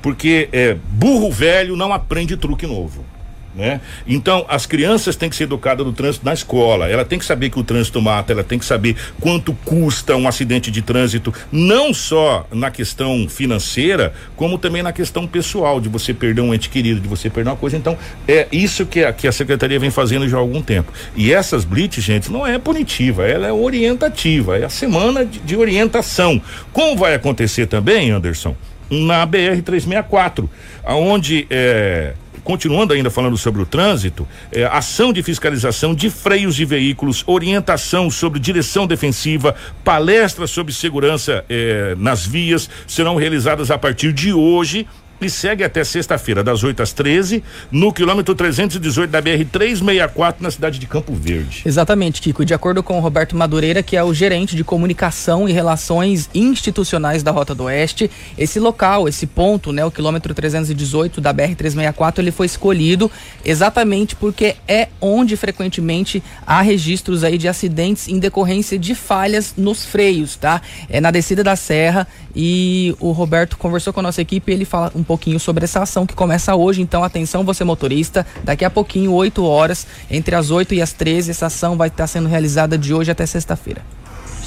Porque 0.02 0.48
é, 0.54 0.78
burro 0.90 1.30
velho 1.30 1.76
não 1.76 1.94
aprende 1.94 2.38
truque 2.38 2.66
novo 2.66 3.06
né? 3.56 3.82
Então, 4.08 4.46
as 4.48 4.66
crianças 4.66 5.16
têm 5.16 5.30
que 5.30 5.36
ser 5.36 5.46
educadas 5.46 5.86
no 5.86 5.92
trânsito 5.92 6.26
na 6.26 6.34
escola. 6.34 6.88
Ela 6.88 7.04
tem 7.04 7.18
que 7.18 7.26
saber 7.26 7.50
que 7.50 7.60
o 7.60 7.64
trânsito 7.64 8.02
mata, 8.02 8.32
ela 8.32 8.44
tem 8.44 8.60
que 8.60 8.66
saber 8.66 8.96
quanto 9.20 9.54
custa 9.66 10.16
um 10.16 10.28
acidente 10.28 10.70
de 10.70 10.82
trânsito, 10.82 11.34
não 11.52 11.94
só 11.94 12.48
na 12.52 12.70
questão 12.70 13.28
financeira, 13.28 14.14
como 14.36 14.58
também 14.58 14.84
na 14.84 14.94
questão 14.94 15.26
pessoal, 15.28 15.80
de 15.82 15.90
você 15.90 16.14
perder 16.14 16.42
um 16.42 16.54
ente 16.54 16.70
querido, 16.70 17.00
de 17.00 17.08
você 17.08 17.30
perder 17.30 17.50
uma 17.50 17.58
coisa. 17.58 17.76
Então, 17.76 17.98
é 18.28 18.48
isso 18.52 18.86
que 18.86 19.04
a, 19.04 19.12
que 19.12 19.28
a 19.28 19.32
secretaria 19.32 19.80
vem 19.80 19.92
fazendo 19.92 20.28
já 20.28 20.38
há 20.38 20.40
algum 20.40 20.62
tempo. 20.62 20.94
E 21.16 21.34
essas 21.34 21.66
blitz, 21.66 22.02
gente, 22.04 22.32
não 22.32 22.46
é 22.46 22.58
punitiva, 22.60 23.26
ela 23.28 23.48
é 23.48 23.52
orientativa, 23.52 24.58
é 24.58 24.66
a 24.66 24.70
semana 24.70 25.26
de, 25.26 25.40
de 25.40 25.56
orientação. 25.56 26.42
Como 26.72 26.96
vai 26.96 27.16
acontecer 27.16 27.66
também, 27.68 28.12
Anderson? 28.12 28.56
Na 28.90 29.24
BR 29.26 29.62
364, 29.64 30.50
aonde 30.84 31.46
é 31.50 32.14
continuando 32.44 32.94
ainda 32.94 33.10
falando 33.10 33.38
sobre 33.38 33.62
o 33.62 33.66
trânsito, 33.66 34.28
é, 34.52 34.66
ação 34.66 35.14
de 35.14 35.22
fiscalização 35.24 35.94
de 35.94 36.10
freios 36.10 36.56
de 36.56 36.66
veículos, 36.66 37.24
orientação 37.28 38.10
sobre 38.10 38.40
direção 38.40 38.88
defensiva, 38.88 39.56
palestras 39.84 40.52
sobre 40.52 40.74
segurança 40.74 41.44
é, 41.50 41.96
nas 41.98 42.26
vias 42.26 42.70
serão 42.88 43.16
realizadas 43.16 43.72
a 43.72 43.78
partir 43.78 44.14
de 44.14 44.34
hoje 44.34 44.88
e 45.22 45.30
segue 45.30 45.64
até 45.64 45.84
sexta-feira, 45.84 46.44
das 46.44 46.64
8 46.64 46.82
às 46.82 46.94
13, 46.94 47.44
no 47.72 47.92
quilômetro 47.92 48.34
318 48.34 49.10
da 49.10 49.22
BR 49.22 49.44
364, 49.52 50.42
na 50.42 50.52
cidade 50.52 50.80
de 50.80 50.88
Campo 50.88 51.14
Verde. 51.14 51.64
Exatamente, 51.66 52.22
Kiko. 52.22 52.46
De 52.46 52.54
acordo 52.54 52.82
com 52.82 52.98
o 52.98 53.02
Roberto 53.02 53.36
Madureira, 53.36 53.84
que 53.84 53.98
é 53.98 54.04
o 54.04 54.14
gerente 54.14 54.56
de 54.56 54.64
comunicação 54.64 55.48
e 55.48 55.52
relações 55.52 56.30
institucionais 56.34 57.24
da 57.24 57.32
Rota 57.32 57.54
do 57.54 57.64
Oeste, 57.64 58.10
esse 58.38 58.60
local, 58.60 59.08
esse 59.08 59.28
ponto, 59.28 59.72
né, 59.72 59.84
o 59.84 59.92
quilômetro 59.92 60.34
318 60.34 61.20
da 61.20 61.34
BR 61.34 61.56
364, 61.56 62.24
ele 62.24 62.32
foi 62.32 62.46
escolhido 62.46 63.12
exatamente 63.44 64.16
porque 64.16 64.56
é 64.68 64.88
onde 65.02 65.36
frequentemente 65.36 66.24
há 66.46 66.62
registros 66.62 67.24
aí 67.24 67.38
de 67.38 67.48
acidentes 67.48 68.08
em 68.08 68.20
decorrência 68.20 68.78
de 68.78 68.96
falhas 68.96 69.54
nos 69.58 69.86
freios, 69.86 70.36
tá? 70.36 70.62
É 70.90 71.02
na 71.02 71.12
descida 71.12 71.44
da 71.44 71.56
serra 71.56 72.08
e 72.36 72.96
o 73.00 73.12
Roberto 73.12 73.58
conversou 73.58 73.92
com 73.92 74.00
a 74.00 74.04
nossa 74.04 74.22
equipe 74.22 74.52
ele 74.52 74.66
fala 74.66 74.92
um 74.96 75.04
pouquinho 75.10 75.40
sobre 75.40 75.64
essa 75.64 75.82
ação 75.82 76.06
que 76.06 76.14
começa 76.14 76.54
hoje. 76.54 76.84
Então, 76.84 77.04
atenção, 77.04 77.44
você 77.44 77.64
motorista, 77.64 78.28
daqui 78.44 78.64
a 78.64 78.70
pouquinho, 78.70 79.12
8 79.12 79.44
horas, 79.44 79.88
entre 80.08 80.36
as 80.36 80.52
8 80.52 80.76
e 80.76 80.84
as 80.84 80.94
13, 80.94 81.32
essa 81.32 81.48
ação 81.48 81.76
vai 81.76 81.88
estar 81.88 82.06
sendo 82.06 82.30
realizada 82.30 82.78
de 82.78 82.94
hoje 82.94 83.10
até 83.10 83.26
sexta-feira. 83.26 83.82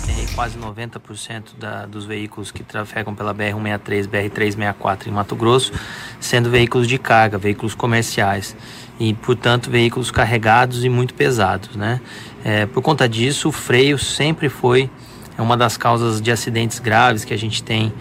Tem 0.07 0.25
quase 0.37 0.57
90% 0.57 1.59
da, 1.59 1.85
dos 1.87 2.05
veículos 2.05 2.53
que 2.53 2.63
trafegam 2.63 3.13
pela 3.13 3.35
BR-163, 3.35 4.07
BR-364 4.07 5.09
em 5.09 5.11
Mato 5.11 5.35
Grosso, 5.35 5.73
sendo 6.21 6.49
veículos 6.49 6.87
de 6.87 6.97
carga, 6.97 7.39
veículos 7.39 7.75
comerciais 7.75 8.55
e, 9.01 9.15
portanto, 9.15 9.69
veículos 9.69 10.13
carregados 10.13 10.85
e 10.85 10.89
muito 10.89 11.13
pesados, 11.13 11.75
né? 11.75 12.01
É, 12.45 12.67
por 12.67 12.83
conta 12.83 13.09
disso, 13.09 13.49
o 13.49 13.53
freio 13.53 13.99
sempre 13.99 14.49
foi 14.49 14.89
uma 15.39 15.57
das 15.57 15.77
causas 15.77 16.21
de 16.21 16.31
acidentes 16.31 16.79
graves 16.79 17.25
que 17.25 17.35
a 17.35 17.39
gente 17.39 17.63
tem 17.65 17.93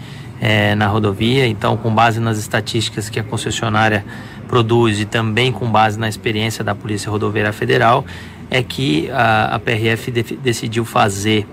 é, 0.42 0.74
na 0.74 0.88
rodovia. 0.88 1.46
Então, 1.46 1.76
com 1.76 1.94
base 1.94 2.18
nas 2.18 2.36
estatísticas 2.36 3.08
que 3.08 3.20
a 3.20 3.22
concessionária 3.22 4.04
produz 4.48 5.00
e 5.00 5.04
também 5.04 5.52
com 5.52 5.70
base 5.70 5.96
na 5.96 6.08
experiência 6.08 6.64
da 6.64 6.74
Polícia 6.74 7.08
Rodoviária 7.08 7.52
Federal, 7.52 8.04
é 8.50 8.60
que 8.60 9.08
a, 9.12 9.54
a 9.54 9.58
PRF 9.60 10.10
de, 10.10 10.22
decidiu 10.36 10.84
fazer 10.84 11.46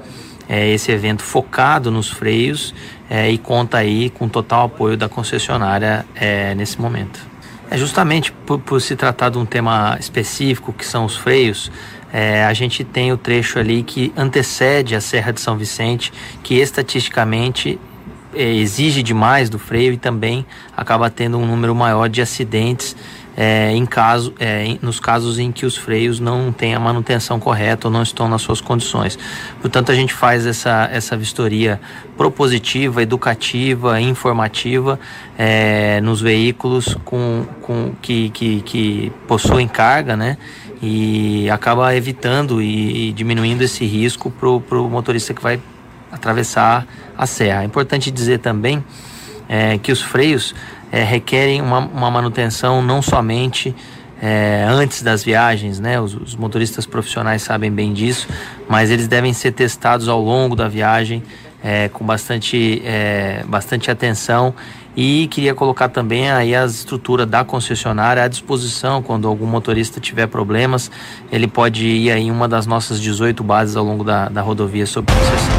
é, 0.49 0.67
esse 0.69 0.91
evento 0.91 1.21
focado 1.21 1.91
nos 1.91 2.09
freios 2.09 2.73
é, 3.07 3.29
e 3.29 3.37
conta 3.37 3.77
aí 3.77 4.09
com 4.09 4.27
total 4.27 4.65
apoio 4.65 4.97
da 4.97 5.07
concessionária 5.07 6.03
é, 6.15 6.55
nesse 6.55 6.81
momento. 6.81 7.19
É 7.69 7.77
justamente 7.77 8.31
por, 8.31 8.59
por, 8.59 8.81
se 8.81 8.95
tratar 8.95 9.29
de 9.29 9.37
um 9.37 9.45
tema 9.45 9.95
específico, 9.99 10.73
que 10.73 10.83
são 10.83 11.05
os 11.05 11.15
freios, 11.15 11.71
é, 12.11 12.43
a 12.43 12.53
gente 12.53 12.83
tem 12.83 13.13
o 13.13 13.17
trecho 13.17 13.59
ali 13.59 13.83
que 13.83 14.11
antecede 14.17 14.95
a 14.95 15.01
Serra 15.01 15.31
de 15.31 15.39
São 15.39 15.55
Vicente, 15.55 16.11
que 16.41 16.55
estatisticamente 16.55 17.79
exige 18.33 19.01
demais 19.01 19.49
do 19.49 19.57
freio 19.57 19.93
e 19.93 19.97
também 19.97 20.45
acaba 20.75 21.09
tendo 21.09 21.37
um 21.37 21.45
número 21.45 21.73
maior 21.73 22.07
de 22.07 22.21
acidentes 22.21 22.95
é, 23.41 23.71
em 23.71 23.85
caso, 23.85 24.33
é, 24.37 24.77
nos 24.81 24.99
casos 24.99 25.39
em 25.39 25.49
que 25.49 25.65
os 25.65 25.77
freios 25.77 26.19
não 26.19 26.51
têm 26.51 26.75
a 26.75 26.79
manutenção 26.79 27.39
correta 27.39 27.87
ou 27.87 27.93
não 27.93 28.03
estão 28.03 28.27
nas 28.27 28.41
suas 28.41 28.59
condições. 28.59 29.17
Portanto, 29.61 29.93
a 29.93 29.95
gente 29.95 30.13
faz 30.13 30.45
essa, 30.45 30.89
essa 30.91 31.15
vistoria 31.15 31.79
propositiva, 32.17 33.01
educativa, 33.01 34.01
informativa 34.01 34.99
é, 35.37 36.01
nos 36.01 36.19
veículos 36.19 36.97
com, 37.05 37.45
com, 37.61 37.93
que, 38.01 38.29
que, 38.31 38.61
que 38.61 39.11
possuem 39.25 39.69
carga, 39.69 40.17
né? 40.17 40.37
E 40.81 41.49
acaba 41.49 41.95
evitando 41.95 42.61
e, 42.61 43.09
e 43.09 43.11
diminuindo 43.13 43.61
esse 43.61 43.85
risco 43.85 44.29
para 44.29 44.49
o 44.49 44.89
motorista 44.89 45.33
que 45.33 45.41
vai 45.41 45.61
atravessar 46.11 46.85
a 47.17 47.25
serra. 47.25 47.63
É 47.63 47.65
importante 47.65 48.11
dizer 48.11 48.39
também 48.39 48.83
é, 49.47 49.77
que 49.77 49.91
os 49.91 50.01
freios 50.01 50.53
é, 50.91 51.03
requerem 51.03 51.61
uma, 51.61 51.79
uma, 51.79 52.11
manutenção 52.11 52.81
não 52.81 53.01
somente 53.01 53.75
é, 54.21 54.65
antes 54.67 55.01
das 55.01 55.23
viagens, 55.23 55.79
né? 55.79 55.99
Os, 55.99 56.13
os, 56.13 56.35
motoristas 56.35 56.85
profissionais 56.85 57.41
sabem 57.41 57.71
bem 57.71 57.93
disso, 57.93 58.27
mas 58.67 58.89
eles 58.89 59.07
devem 59.07 59.33
ser 59.33 59.51
testados 59.51 60.07
ao 60.07 60.21
longo 60.21 60.55
da 60.55 60.67
viagem 60.67 61.23
é, 61.63 61.89
com 61.89 62.05
bastante, 62.05 62.81
é, 62.85 63.43
bastante 63.47 63.91
atenção 63.91 64.53
e 64.95 65.27
queria 65.27 65.53
colocar 65.53 65.87
também 65.89 66.29
aí 66.29 66.55
a 66.55 66.65
estrutura 66.65 67.25
da 67.25 67.43
concessionária 67.43 68.23
à 68.23 68.27
disposição 68.27 69.01
quando 69.01 69.27
algum 69.27 69.45
motorista 69.45 69.99
tiver 69.99 70.27
problemas, 70.27 70.91
ele 71.31 71.47
pode 71.47 71.85
ir 71.85 72.11
aí 72.11 72.23
em 72.23 72.31
uma 72.31 72.47
das 72.47 72.65
nossas 72.65 72.99
18 72.99 73.43
bases 73.43 73.75
ao 73.75 73.85
longo 73.85 74.03
da, 74.03 74.27
da 74.27 74.41
rodovia 74.41 74.85
sob 74.85 75.09
concessão. 75.11 75.58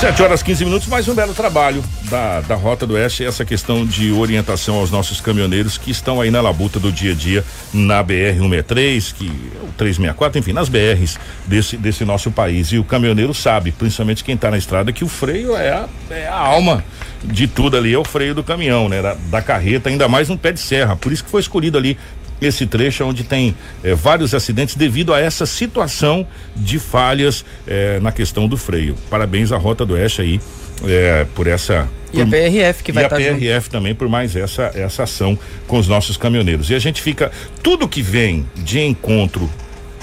7 0.00 0.22
horas 0.22 0.42
15 0.42 0.62
minutos, 0.66 0.88
mais 0.88 1.08
um 1.08 1.14
belo 1.14 1.32
trabalho 1.32 1.82
da, 2.10 2.42
da 2.42 2.54
Rota 2.54 2.86
do 2.86 2.92
Oeste, 2.92 3.24
essa 3.24 3.46
questão 3.46 3.86
de 3.86 4.12
orientação 4.12 4.76
aos 4.76 4.90
nossos 4.90 5.22
caminhoneiros 5.22 5.78
que 5.78 5.90
estão 5.90 6.20
aí 6.20 6.30
na 6.30 6.42
labuta 6.42 6.78
do 6.78 6.92
dia 6.92 7.12
a 7.12 7.14
dia 7.14 7.42
na 7.72 8.02
BR 8.02 8.36
163, 8.36 9.12
que 9.12 9.24
o 9.24 9.72
364, 9.72 10.38
enfim, 10.38 10.52
nas 10.52 10.68
BRs 10.68 11.18
desse, 11.46 11.78
desse 11.78 12.04
nosso 12.04 12.30
país. 12.30 12.68
E 12.72 12.78
o 12.78 12.84
caminhoneiro 12.84 13.32
sabe, 13.32 13.72
principalmente 13.72 14.22
quem 14.22 14.34
está 14.34 14.50
na 14.50 14.58
estrada, 14.58 14.92
que 14.92 15.02
o 15.02 15.08
freio 15.08 15.56
é 15.56 15.70
a, 15.70 15.88
é 16.10 16.28
a 16.28 16.36
alma 16.36 16.84
de 17.24 17.48
tudo 17.48 17.78
ali, 17.78 17.94
é 17.94 17.98
o 17.98 18.04
freio 18.04 18.34
do 18.34 18.44
caminhão, 18.44 18.90
né? 18.90 19.00
Da, 19.00 19.14
da 19.14 19.42
carreta, 19.42 19.88
ainda 19.88 20.06
mais 20.08 20.28
no 20.28 20.36
pé 20.36 20.52
de 20.52 20.60
serra. 20.60 20.94
Por 20.94 21.10
isso 21.10 21.24
que 21.24 21.30
foi 21.30 21.40
escolhido 21.40 21.78
ali 21.78 21.96
esse 22.40 22.66
trecho 22.66 23.04
onde 23.04 23.24
tem 23.24 23.54
eh, 23.82 23.94
vários 23.94 24.34
acidentes 24.34 24.74
devido 24.74 25.14
a 25.14 25.20
essa 25.20 25.46
situação 25.46 26.26
de 26.54 26.78
falhas 26.78 27.44
eh, 27.66 27.98
na 28.00 28.12
questão 28.12 28.46
do 28.48 28.56
freio. 28.56 28.94
Parabéns 29.08 29.52
à 29.52 29.56
Rota 29.56 29.84
do 29.84 29.94
Oeste 29.94 30.22
aí 30.22 30.40
é, 30.84 31.26
por 31.34 31.46
essa. 31.46 31.88
E 32.12 32.20
a 32.20 32.26
PRF 32.26 32.82
que 32.82 32.92
vai 32.92 33.04
e 33.04 33.06
estar 33.06 33.16
a 33.16 33.20
junto. 33.20 33.38
PRF 33.38 33.70
também 33.70 33.94
por 33.94 34.08
mais 34.08 34.36
essa, 34.36 34.70
essa 34.74 35.04
ação 35.04 35.38
com 35.66 35.78
os 35.78 35.88
nossos 35.88 36.16
caminhoneiros. 36.16 36.70
E 36.70 36.74
a 36.74 36.78
gente 36.78 37.00
fica. 37.00 37.30
Tudo 37.62 37.88
que 37.88 38.02
vem 38.02 38.46
de 38.56 38.80
encontro 38.80 39.50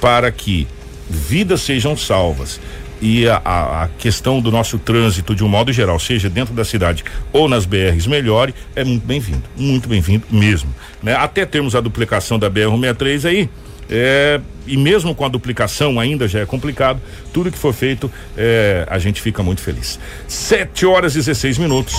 para 0.01 0.31
que 0.31 0.67
vidas 1.09 1.61
sejam 1.61 1.95
salvas 1.95 2.59
e 3.03 3.27
a, 3.27 3.35
a, 3.43 3.89
questão 3.97 4.39
do 4.39 4.49
nosso 4.49 4.79
trânsito 4.79 5.35
de 5.35 5.43
um 5.43 5.49
modo 5.49 5.73
geral, 5.73 5.99
seja 5.99 6.29
dentro 6.29 6.53
da 6.53 6.63
cidade 6.63 7.03
ou 7.33 7.49
nas 7.49 7.65
BRs 7.65 8.07
melhore, 8.07 8.55
é 8.73 8.83
muito 8.85 9.05
bem-vindo, 9.05 9.43
muito 9.57 9.89
bem-vindo 9.89 10.25
mesmo, 10.31 10.73
né? 11.01 11.13
Até 11.13 11.45
termos 11.45 11.75
a 11.75 11.81
duplicação 11.81 12.39
da 12.39 12.49
BR-163 12.49 13.27
aí, 13.27 13.49
é, 13.89 14.39
e 14.65 14.77
mesmo 14.77 15.13
com 15.13 15.25
a 15.25 15.27
duplicação 15.27 15.99
ainda 15.99 16.29
já 16.29 16.39
é 16.39 16.45
complicado, 16.45 17.01
tudo 17.33 17.51
que 17.51 17.57
for 17.57 17.73
feito, 17.73 18.09
é, 18.37 18.87
a 18.89 18.97
gente 18.99 19.21
fica 19.21 19.43
muito 19.43 19.59
feliz. 19.59 19.99
7 20.25 20.85
horas 20.85 21.13
e 21.15 21.17
16 21.17 21.57
minutos. 21.57 21.93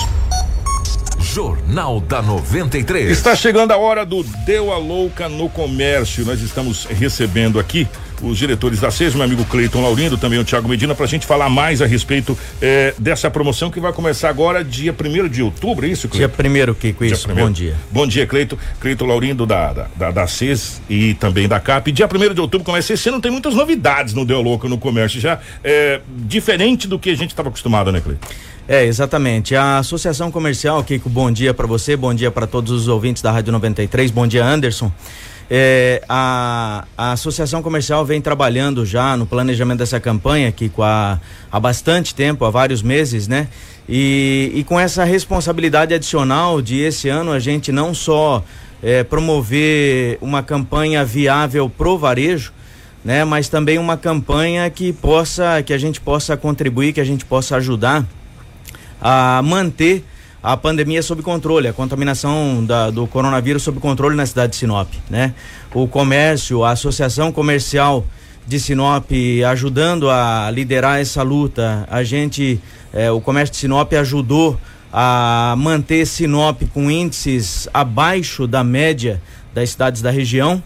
Jornal 1.21 2.01
da 2.01 2.23
93. 2.23 3.11
Está 3.11 3.37
chegando 3.37 3.73
a 3.73 3.77
hora 3.77 4.07
do 4.07 4.23
Deu 4.47 4.73
a 4.73 4.79
Louca 4.79 5.29
no 5.29 5.51
Comércio. 5.51 6.25
Nós 6.25 6.41
estamos 6.41 6.85
recebendo 6.85 7.59
aqui 7.59 7.87
os 8.25 8.39
diretores 8.39 8.81
da 8.81 8.91
CES, 8.91 9.15
meu 9.15 9.25
amigo 9.25 9.45
Cleiton 9.45 9.83
Laurindo, 9.83 10.17
também 10.17 10.39
o 10.39 10.45
Thiago 10.45 10.69
Medina, 10.69 10.95
para 10.95 11.05
a 11.05 11.09
gente 11.09 11.27
falar 11.27 11.49
mais 11.49 11.83
a 11.83 11.87
respeito 11.87 12.37
eh, 12.61 12.95
dessa 12.99 13.31
promoção 13.31 13.71
que 13.71 13.79
vai 13.81 13.93
começar 13.93 14.29
agora, 14.29 14.65
dia 14.65 14.93
1 14.93 15.29
de 15.29 15.43
outubro, 15.43 15.87
é 15.87 15.89
isso, 15.91 16.09
Dia 16.09 16.19
Cleiton? 16.29 16.37
primeiro, 16.37 16.75
Kiko, 16.75 17.05
Dia 17.05 17.15
isso. 17.15 17.27
primeiro. 17.27 17.49
Bom 17.49 17.53
dia. 17.53 17.77
Bom 17.91 18.07
dia, 18.07 18.27
Cleito. 18.27 18.59
Cleito 18.81 19.05
Laurindo 19.05 19.45
da, 19.47 19.73
da, 19.73 19.87
da, 19.97 20.11
da 20.11 20.27
CES 20.27 20.81
e 20.89 21.15
também 21.15 21.47
da 21.49 21.61
CAP. 21.61 21.93
Dia 21.93 22.07
1 22.07 22.35
de 22.35 22.41
outubro 22.41 22.65
começa 22.65 22.93
esse 22.93 23.09
ano, 23.09 23.21
tem 23.21 23.31
muitas 23.31 23.55
novidades 23.55 24.15
no 24.15 24.25
Deu 24.25 24.39
a 24.39 24.43
Louca 24.43 24.69
no 24.69 24.79
Comércio, 24.79 25.21
já 25.21 25.39
é, 25.63 26.01
diferente 26.09 26.89
do 26.89 26.99
que 26.99 27.11
a 27.11 27.17
gente 27.17 27.31
estava 27.31 27.49
acostumado, 27.49 27.93
né, 27.93 28.01
Cleito? 28.01 28.27
É, 28.67 28.85
exatamente. 28.85 29.55
A 29.55 29.79
Associação 29.79 30.31
Comercial, 30.31 30.83
Kiko, 30.83 31.09
bom 31.11 31.31
dia 31.31 31.53
para 31.53 31.67
você, 31.67 31.97
bom 31.97 32.15
dia 32.15 32.31
para 32.31 32.47
todos 32.47 32.73
os 32.73 32.89
ouvintes 32.89 33.23
da 33.23 33.31
Rádio 33.31 33.53
93, 33.53 34.11
bom 34.11 34.27
dia, 34.27 34.45
Anderson. 34.45 34.91
É, 35.57 36.03
a, 36.09 36.85
a 36.99 37.13
Associação 37.13 37.63
Comercial 37.63 38.05
vem 38.05 38.21
trabalhando 38.21 38.85
já 38.85 39.17
no 39.17 39.25
planejamento 39.25 39.79
dessa 39.79 40.01
campanha, 40.01 40.51
Kiko, 40.51 40.83
há, 40.83 41.21
há 41.49 41.61
bastante 41.61 42.13
tempo, 42.13 42.45
há 42.45 42.51
vários 42.51 42.83
meses, 42.83 43.29
né? 43.29 43.47
E, 43.89 44.51
e 44.53 44.65
com 44.65 44.81
essa 44.81 45.05
responsabilidade 45.05 45.95
adicional 45.95 46.61
de 46.61 46.81
esse 46.81 47.09
ano 47.09 47.31
a 47.31 47.39
gente 47.39 47.71
não 47.71 47.95
só 47.95 48.43
é, 48.83 49.05
promover 49.05 50.19
uma 50.21 50.43
campanha 50.43 51.05
viável 51.05 51.71
pro 51.71 51.97
varejo, 51.97 52.53
né? 53.05 53.25
Mas 53.25 53.49
também 53.49 53.79
uma 53.79 53.97
campanha 53.97 54.69
que 54.71 54.93
possa, 54.93 55.63
que 55.63 55.73
a 55.73 55.79
gente 55.79 56.01
possa 56.01 56.37
contribuir, 56.37 56.93
que 56.93 57.01
a 57.01 57.05
gente 57.05 57.25
possa 57.25 57.55
ajudar 57.59 58.05
a 59.01 59.41
manter 59.45 60.03
a 60.45 60.59
pandemia 60.59 61.03
sob 61.03 61.23
controle, 61.23 61.67
a 61.67 61.73
contaminação 61.73 62.63
da, 62.67 62.91
do 62.91 63.07
coronavírus 63.07 63.63
sob 63.63 63.81
controle 63.81 64.15
na 64.15 64.27
cidade 64.27 64.51
de 64.53 64.57
Sinop, 64.59 64.93
né? 65.09 65.33
O 65.73 65.89
comércio, 65.89 66.63
a 66.63 66.73
associação 66.73 67.33
comercial 67.33 68.05
de 68.47 68.61
Sinop 68.61 69.11
ajudando 69.51 70.11
a 70.11 70.51
liderar 70.53 71.01
essa 71.01 71.23
luta, 71.23 71.89
a 71.91 72.05
gente, 72.05 72.61
eh, 72.93 73.11
o 73.11 73.23
comércio 73.23 73.55
de 73.55 73.57
Sinop 73.57 73.91
ajudou 73.95 74.61
a 74.93 75.55
manter 75.57 76.05
Sinop 76.05 76.61
com 76.75 76.91
índices 76.91 77.67
abaixo 77.73 78.47
da 78.47 78.63
média 78.63 79.23
das 79.55 79.71
cidades 79.71 80.03
da 80.03 80.11
região, 80.11 80.63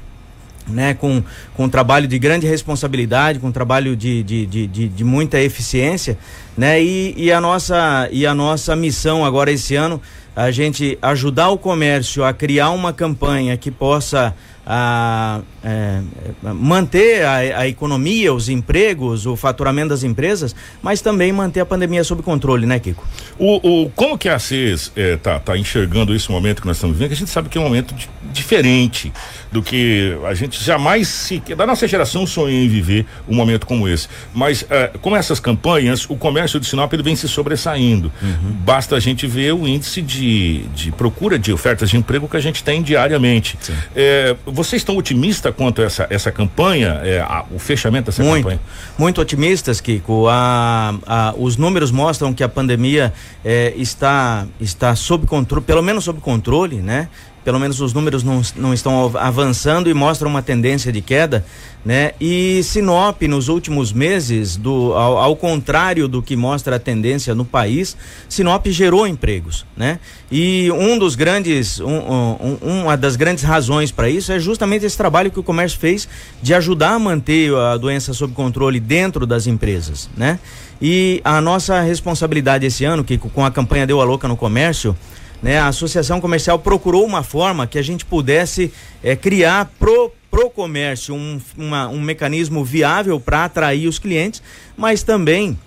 né, 0.69 0.95
com, 0.95 1.23
com 1.55 1.65
um 1.65 1.69
trabalho 1.69 2.07
de 2.07 2.19
grande 2.19 2.47
responsabilidade, 2.47 3.39
com 3.39 3.49
um 3.49 3.53
trabalho 3.53 3.97
de, 3.97 4.23
de, 4.23 4.47
de, 4.47 4.67
de, 4.67 4.89
de 4.89 5.05
muita 5.05 5.41
eficiência, 5.41 6.19
né, 6.57 6.83
e, 6.83 7.15
e, 7.17 7.33
a 7.33 7.41
nossa, 7.41 8.09
e 8.11 8.27
a 8.27 8.35
nossa 8.35 8.75
missão 8.77 9.25
agora 9.25 9.51
esse 9.51 9.75
ano, 9.75 10.01
a 10.35 10.51
gente 10.51 10.97
ajudar 11.03 11.49
o 11.49 11.59
comércio 11.59 12.25
a 12.25 12.33
criar 12.33 12.71
uma 12.71 12.93
campanha 12.93 13.57
que 13.57 13.71
possa 13.73 14.35
a, 14.71 15.41
é, 15.65 16.01
manter 16.43 17.25
a, 17.25 17.37
a, 17.61 17.67
economia, 17.67 18.35
os 18.35 18.51
empregos, 18.51 19.25
o 19.25 19.35
faturamento 19.35 19.89
das 19.89 20.05
empresas, 20.05 20.55
mas 20.83 21.01
também 21.01 21.33
manter 21.33 21.61
a 21.61 21.67
pandemia 21.67 22.05
sob 22.05 22.23
controle, 22.23 22.67
né, 22.67 22.79
Kiko? 22.79 23.03
O, 23.39 23.85
o, 23.85 23.91
como 23.91 24.19
que 24.19 24.29
a 24.29 24.39
CES 24.39 24.93
é, 24.95 25.17
tá, 25.17 25.41
tá 25.41 25.57
enxergando 25.57 26.15
esse 26.15 26.31
momento 26.31 26.61
que 26.61 26.69
nós 26.69 26.77
estamos 26.77 26.97
vivendo? 26.97 27.09
Que 27.09 27.15
a 27.15 27.19
gente 27.19 27.31
sabe 27.31 27.49
que 27.49 27.57
é 27.57 27.61
um 27.61 27.65
momento 27.65 27.95
de, 27.95 28.11
diferente 28.31 29.11
do 29.51 29.63
que 29.63 30.17
a 30.25 30.35
gente 30.35 30.63
jamais 30.63 31.09
se. 31.09 31.41
da 31.57 31.67
nossa 31.67 31.87
geração 31.89 32.27
sonhou 32.27 32.51
em 32.51 32.69
viver 32.69 33.07
um 33.29 33.35
momento 33.35 33.67
como 33.67 33.89
esse. 33.89 34.09
Mas 34.35 34.65
é, 34.69 34.89
com 35.01 35.17
essas 35.17 35.41
campanhas, 35.41 36.05
o 36.09 36.17
comércio 36.17 36.61
de 36.61 36.67
Sinop 36.67 36.93
ele 36.93 37.03
vem 37.03 37.17
se 37.17 37.29
sobressaindo. 37.29 38.13
Uhum. 38.21 38.53
Basta 38.65 38.97
a 38.97 39.01
gente 39.01 39.27
ver 39.27 39.55
o 39.55 39.67
índice 39.67 40.03
de, 40.03 40.61
de 40.75 40.93
procura 40.93 41.39
de 41.39 41.53
ofertas 41.53 41.91
de 41.91 41.97
emprego 41.97 42.29
que 42.29 42.37
a 42.37 42.41
gente 42.41 42.63
tem 42.63 42.83
diariamente. 42.83 43.59
É, 43.95 44.37
vocês 44.47 44.81
estão 44.81 44.97
otimistas 44.97 45.55
quanto 45.55 45.83
a 45.83 45.85
essa, 45.85 46.07
essa 46.11 46.31
campanha, 46.31 47.01
é, 47.03 47.21
a, 47.21 47.45
o 47.51 47.59
fechamento 47.59 48.07
dessa 48.07 48.23
muito, 48.23 48.45
campanha? 48.45 48.61
Muito 48.99 49.21
otimistas, 49.21 49.81
Kiko. 49.81 50.29
A, 50.29 50.95
a, 51.07 51.35
os 51.37 51.57
números 51.57 51.91
mostram 51.91 52.33
que 52.33 52.43
a 52.43 52.49
pandemia 52.49 53.13
é, 53.45 53.73
está, 53.77 54.47
está 54.61 54.95
sob 54.95 55.27
controle, 55.27 55.65
pelo 55.65 55.83
menos 55.83 56.05
sob 56.05 56.21
controle, 56.21 56.77
né? 56.77 57.09
Pelo 57.49 57.59
menos 57.59 57.81
os 57.81 57.95
números 57.95 58.23
não, 58.23 58.43
não 58.57 58.75
estão 58.75 59.11
avançando 59.17 59.89
e 59.89 59.95
mostram 59.95 60.29
uma 60.29 60.43
tendência 60.43 60.93
de 60.93 61.01
queda, 61.01 61.43
né? 61.83 62.13
E 62.21 62.63
Sinop, 62.63 63.23
nos 63.23 63.49
últimos 63.49 63.91
meses, 63.91 64.55
do, 64.55 64.93
ao, 64.93 65.17
ao 65.17 65.35
contrário 65.35 66.07
do 66.07 66.23
que 66.23 66.37
mostra 66.37 66.77
a 66.77 66.79
tendência 66.79 67.35
no 67.35 67.47
país, 67.47 67.97
Sinop 68.29 68.67
gerou 68.67 69.07
empregos, 69.07 69.65
né? 69.75 69.99
E 70.31 70.71
um 70.73 70.99
dos 70.99 71.15
grandes, 71.15 71.81
um, 71.81 71.89
um, 71.89 72.59
uma 72.83 72.99
das 72.99 73.17
grandes 73.17 73.45
razões 73.45 73.91
para 73.91 74.11
isso 74.11 74.31
é 74.31 74.39
justamente 74.39 74.85
esse 74.85 74.99
trabalho 74.99 75.31
que 75.31 75.41
o 75.41 75.43
comércio 75.43 75.79
fez 75.79 76.07
de 76.43 76.53
ajudar 76.53 76.91
a 76.91 76.99
manter 76.99 77.51
a 77.55 77.79
doença 77.79 78.13
sob 78.13 78.35
controle 78.35 78.79
dentro 78.79 79.27
das 79.27 79.47
empresas, 79.47 80.11
né? 80.15 80.39
E 80.83 81.23
a 81.25 81.41
nossa 81.41 81.81
responsabilidade 81.81 82.67
esse 82.67 82.85
ano, 82.85 83.03
que 83.03 83.17
com 83.17 83.43
a 83.43 83.51
campanha 83.51 83.87
Deu 83.87 84.03
a 84.03 84.05
Louca 84.05 84.29
no 84.29 84.37
Comércio, 84.37 84.95
né, 85.43 85.59
a 85.59 85.69
Associação 85.69 86.21
Comercial 86.21 86.59
procurou 86.59 87.05
uma 87.05 87.23
forma 87.23 87.67
que 87.67 87.79
a 87.79 87.83
gente 87.83 88.05
pudesse 88.05 88.73
é, 89.03 89.15
criar 89.17 89.71
pro 89.79 90.13
pro 90.31 90.51
comércio 90.51 91.15
um, 91.15 91.41
uma, 91.57 91.89
um 91.89 92.01
mecanismo 92.01 92.63
viável 92.63 93.19
para 93.19 93.47
atrair 93.47 93.89
os 93.89 93.99
clientes, 93.99 94.43
mas 94.77 95.03
também 95.03 95.59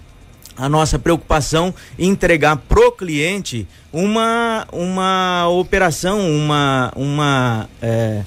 a 0.55 0.69
nossa 0.69 0.99
preocupação 0.99 1.73
em 1.97 2.09
entregar 2.09 2.57
pro 2.57 2.91
cliente 2.91 3.67
uma 3.91 4.67
uma 4.71 5.47
operação, 5.49 6.29
uma 6.29 6.91
uma 6.95 7.69
é, 7.81 8.21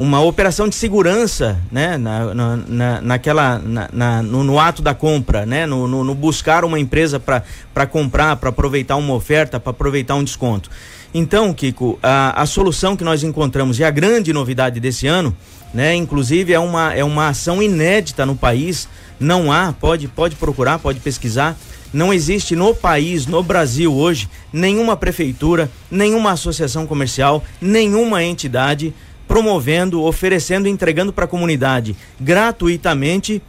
uma 0.00 0.18
operação 0.22 0.66
de 0.66 0.74
segurança, 0.76 1.60
né, 1.70 1.98
na, 1.98 2.34
na, 2.34 2.56
na 2.56 3.00
naquela, 3.02 3.58
na, 3.58 3.86
na 3.92 4.22
no, 4.22 4.42
no, 4.42 4.58
ato 4.58 4.80
da 4.80 4.94
compra, 4.94 5.44
né, 5.44 5.66
no, 5.66 5.86
no, 5.86 6.02
no 6.02 6.14
buscar 6.14 6.64
uma 6.64 6.80
empresa 6.80 7.20
para 7.20 7.86
comprar, 7.86 8.34
para 8.36 8.48
aproveitar 8.48 8.96
uma 8.96 9.12
oferta, 9.12 9.60
para 9.60 9.72
aproveitar 9.72 10.14
um 10.14 10.24
desconto. 10.24 10.70
Então, 11.12 11.52
Kiko, 11.52 11.98
a, 12.02 12.40
a 12.40 12.46
solução 12.46 12.96
que 12.96 13.04
nós 13.04 13.22
encontramos 13.22 13.78
e 13.78 13.84
a 13.84 13.90
grande 13.90 14.32
novidade 14.32 14.80
desse 14.80 15.06
ano, 15.06 15.36
né, 15.74 15.94
inclusive 15.94 16.50
é 16.50 16.58
uma, 16.58 16.94
é 16.94 17.04
uma 17.04 17.28
ação 17.28 17.62
inédita 17.62 18.24
no 18.24 18.34
país, 18.34 18.88
não 19.20 19.52
há, 19.52 19.70
pode, 19.70 20.08
pode 20.08 20.34
procurar, 20.34 20.78
pode 20.78 20.98
pesquisar, 20.98 21.58
não 21.92 22.10
existe 22.10 22.56
no 22.56 22.74
país, 22.74 23.26
no 23.26 23.42
Brasil 23.42 23.92
hoje, 23.92 24.30
nenhuma 24.50 24.96
prefeitura, 24.96 25.70
nenhuma 25.90 26.32
associação 26.32 26.86
comercial, 26.86 27.44
nenhuma 27.60 28.24
entidade 28.24 28.94
promovendo, 29.30 30.02
oferecendo, 30.02 30.66
entregando 30.66 31.12
para 31.12 31.24
a 31.24 31.28
comunidade 31.28 31.94
gratuitamente 32.20 33.40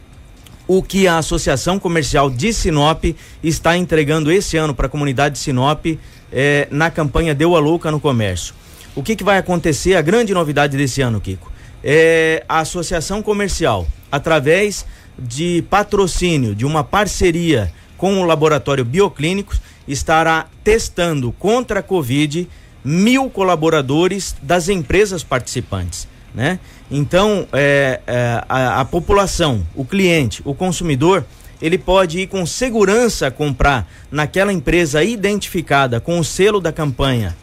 o 0.67 0.83
que 0.83 1.07
a 1.07 1.17
Associação 1.17 1.79
Comercial 1.79 2.29
de 2.29 2.53
Sinop 2.53 3.03
está 3.43 3.75
entregando 3.75 4.31
esse 4.31 4.57
ano 4.57 4.75
para 4.75 4.85
a 4.85 4.89
comunidade 4.89 5.33
de 5.33 5.39
Sinop 5.39 5.83
eh, 6.31 6.67
na 6.69 6.91
campanha 6.91 7.33
Deu 7.33 7.55
a 7.55 7.59
Louca 7.59 7.89
no 7.89 7.99
Comércio. 7.99 8.53
O 8.93 9.01
que, 9.01 9.15
que 9.15 9.23
vai 9.23 9.39
acontecer? 9.39 9.95
A 9.95 10.03
grande 10.03 10.35
novidade 10.35 10.77
desse 10.77 11.01
ano, 11.01 11.19
Kiko, 11.19 11.51
é 11.83 12.45
a 12.47 12.59
Associação 12.59 13.23
Comercial, 13.23 13.87
através 14.11 14.85
de 15.17 15.63
patrocínio, 15.67 16.53
de 16.53 16.63
uma 16.63 16.83
parceria 16.83 17.73
com 17.97 18.21
o 18.21 18.23
Laboratório 18.23 18.85
Bioclínicos, 18.85 19.59
estará 19.87 20.45
testando 20.63 21.31
contra 21.31 21.79
a 21.79 21.83
Covid 21.83 22.47
mil 22.83 23.29
colaboradores 23.29 24.35
das 24.41 24.69
empresas 24.69 25.23
participantes, 25.23 26.07
né? 26.33 26.59
Então, 26.89 27.47
é, 27.53 28.01
é, 28.05 28.43
a, 28.49 28.81
a, 28.81 28.85
população, 28.85 29.65
o 29.73 29.85
cliente, 29.85 30.41
o 30.43 30.53
consumidor, 30.53 31.23
ele 31.61 31.77
pode 31.77 32.19
ir 32.19 32.27
com 32.27 32.45
segurança 32.45 33.31
comprar 33.31 33.87
naquela 34.11 34.51
empresa 34.51 35.03
identificada 35.03 35.99
com 35.99 36.19
o 36.19 36.23
selo 36.23 36.59
da 36.59 36.71
campanha 36.71 37.37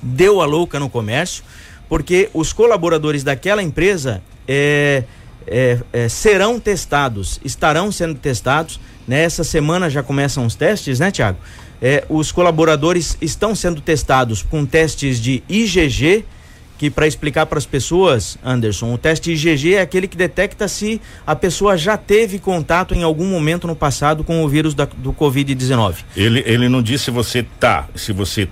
Deu 0.00 0.40
a 0.40 0.46
Louca 0.46 0.78
no 0.78 0.88
Comércio, 0.88 1.42
porque 1.88 2.30
os 2.32 2.52
colaboradores 2.52 3.24
daquela 3.24 3.62
empresa 3.62 4.22
é, 4.46 5.02
serão 6.08 6.60
testados, 6.60 7.40
estarão 7.44 7.90
sendo 7.90 8.14
testados. 8.14 8.78
Nessa 9.08 9.42
semana 9.42 9.88
já 9.88 10.02
começam 10.02 10.44
os 10.44 10.54
testes, 10.54 11.00
né, 11.00 11.10
Tiago? 11.10 11.38
É, 11.80 12.04
os 12.08 12.32
colaboradores 12.32 13.16
estão 13.20 13.54
sendo 13.54 13.80
testados 13.80 14.42
com 14.42 14.64
testes 14.64 15.20
de 15.20 15.42
IgG, 15.48 16.24
que 16.78 16.90
para 16.90 17.06
explicar 17.06 17.46
para 17.46 17.58
as 17.58 17.66
pessoas, 17.66 18.36
Anderson, 18.44 18.92
o 18.92 18.98
teste 18.98 19.32
IgG 19.32 19.74
é 19.74 19.80
aquele 19.80 20.06
que 20.06 20.16
detecta 20.16 20.68
se 20.68 21.00
a 21.26 21.34
pessoa 21.34 21.76
já 21.76 21.96
teve 21.96 22.38
contato 22.38 22.94
em 22.94 23.02
algum 23.02 23.26
momento 23.26 23.66
no 23.66 23.74
passado 23.74 24.22
com 24.22 24.44
o 24.44 24.48
vírus 24.48 24.74
da, 24.74 24.84
do 24.84 25.12
Covid-19. 25.12 25.96
Ele, 26.16 26.42
ele 26.46 26.68
não 26.68 26.82
disse 26.82 27.04
se 27.04 27.10
você 27.10 27.44
tá, 27.58 27.88
se 27.94 28.12
você 28.12 28.48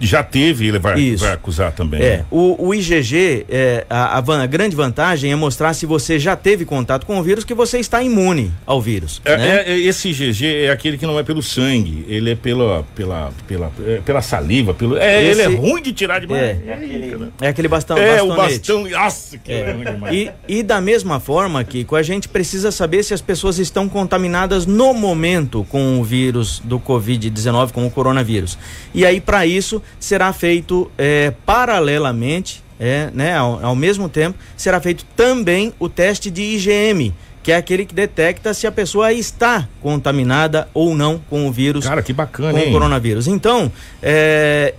já 0.00 0.22
teve, 0.22 0.68
ele 0.68 0.78
vai, 0.78 1.16
vai 1.16 1.32
acusar 1.32 1.72
também. 1.72 2.00
É, 2.00 2.16
né? 2.18 2.24
o, 2.30 2.68
o, 2.68 2.74
IgG, 2.74 3.46
é, 3.48 3.84
a, 3.88 4.18
a, 4.18 4.46
grande 4.46 4.76
vantagem 4.76 5.32
é 5.32 5.36
mostrar 5.36 5.74
se 5.74 5.86
você 5.86 6.18
já 6.18 6.36
teve 6.36 6.64
contato 6.64 7.04
com 7.06 7.18
o 7.18 7.22
vírus 7.22 7.44
que 7.44 7.54
você 7.54 7.78
está 7.78 8.02
imune 8.02 8.52
ao 8.64 8.80
vírus. 8.80 9.20
É, 9.24 9.36
né? 9.36 9.48
é, 9.48 9.72
é 9.72 9.78
esse 9.78 10.08
IgG 10.10 10.64
é 10.64 10.70
aquele 10.70 10.98
que 10.98 11.06
não 11.06 11.18
é 11.18 11.22
pelo 11.22 11.42
sangue, 11.42 12.04
ele 12.08 12.30
é 12.30 12.34
pela, 12.34 12.84
pela, 12.94 13.32
pela, 13.46 13.72
é, 13.86 14.00
pela 14.04 14.22
saliva, 14.22 14.72
pelo, 14.74 14.96
é, 14.96 15.24
esse, 15.24 15.40
ele 15.40 15.54
é 15.54 15.56
ruim 15.56 15.82
de 15.82 15.92
tirar 15.92 16.20
de 16.20 16.32
é, 16.32 16.62
é, 16.66 16.72
aquele, 16.74 17.16
né? 17.16 17.28
é 17.40 17.48
aquele 17.48 17.68
bastão. 17.68 17.96
É, 17.96 18.22
o 18.22 18.34
bastão, 18.34 18.88
nossa, 18.88 19.38
que 19.38 19.52
é. 19.52 19.72
ruim 19.72 19.84
demais. 19.84 20.14
E, 20.14 20.30
e 20.48 20.62
da 20.62 20.80
mesma 20.80 21.18
forma, 21.20 21.62
Kiko, 21.64 21.96
a 21.96 22.02
gente 22.02 22.28
precisa 22.28 22.70
saber 22.70 23.02
se 23.02 23.14
as 23.14 23.20
pessoas 23.20 23.58
estão 23.58 23.88
contaminadas 23.88 24.66
no 24.66 24.94
momento 24.94 25.66
com 25.68 26.00
o 26.00 26.04
vírus 26.04 26.60
do 26.64 26.78
Covid-19, 26.78 27.72
com 27.72 27.86
o 27.86 27.90
coronavírus. 27.90 28.58
E 28.94 29.04
aí, 29.04 29.20
para 29.20 29.46
isso, 29.46 29.82
será 29.98 30.32
feito 30.32 30.90
é, 30.96 31.32
paralelamente, 31.44 32.62
é, 32.78 33.10
né, 33.12 33.36
ao, 33.36 33.64
ao 33.64 33.76
mesmo 33.76 34.08
tempo, 34.08 34.38
será 34.56 34.80
feito 34.80 35.04
também 35.16 35.72
o 35.78 35.88
teste 35.88 36.30
de 36.30 36.42
IgM, 36.42 37.12
que 37.42 37.52
é 37.52 37.56
aquele 37.56 37.86
que 37.86 37.94
detecta 37.94 38.52
se 38.52 38.66
a 38.66 38.72
pessoa 38.72 39.12
está 39.12 39.68
contaminada 39.80 40.68
ou 40.74 40.94
não 40.94 41.18
com 41.30 41.46
o 41.48 41.52
vírus. 41.52 41.86
Cara, 41.86 42.02
que 42.02 42.12
bacana, 42.12 42.52
com 42.52 42.58
hein? 42.58 42.68
o 42.68 42.72
coronavírus. 42.72 43.26
Então, 43.26 43.72
é, 44.02 44.74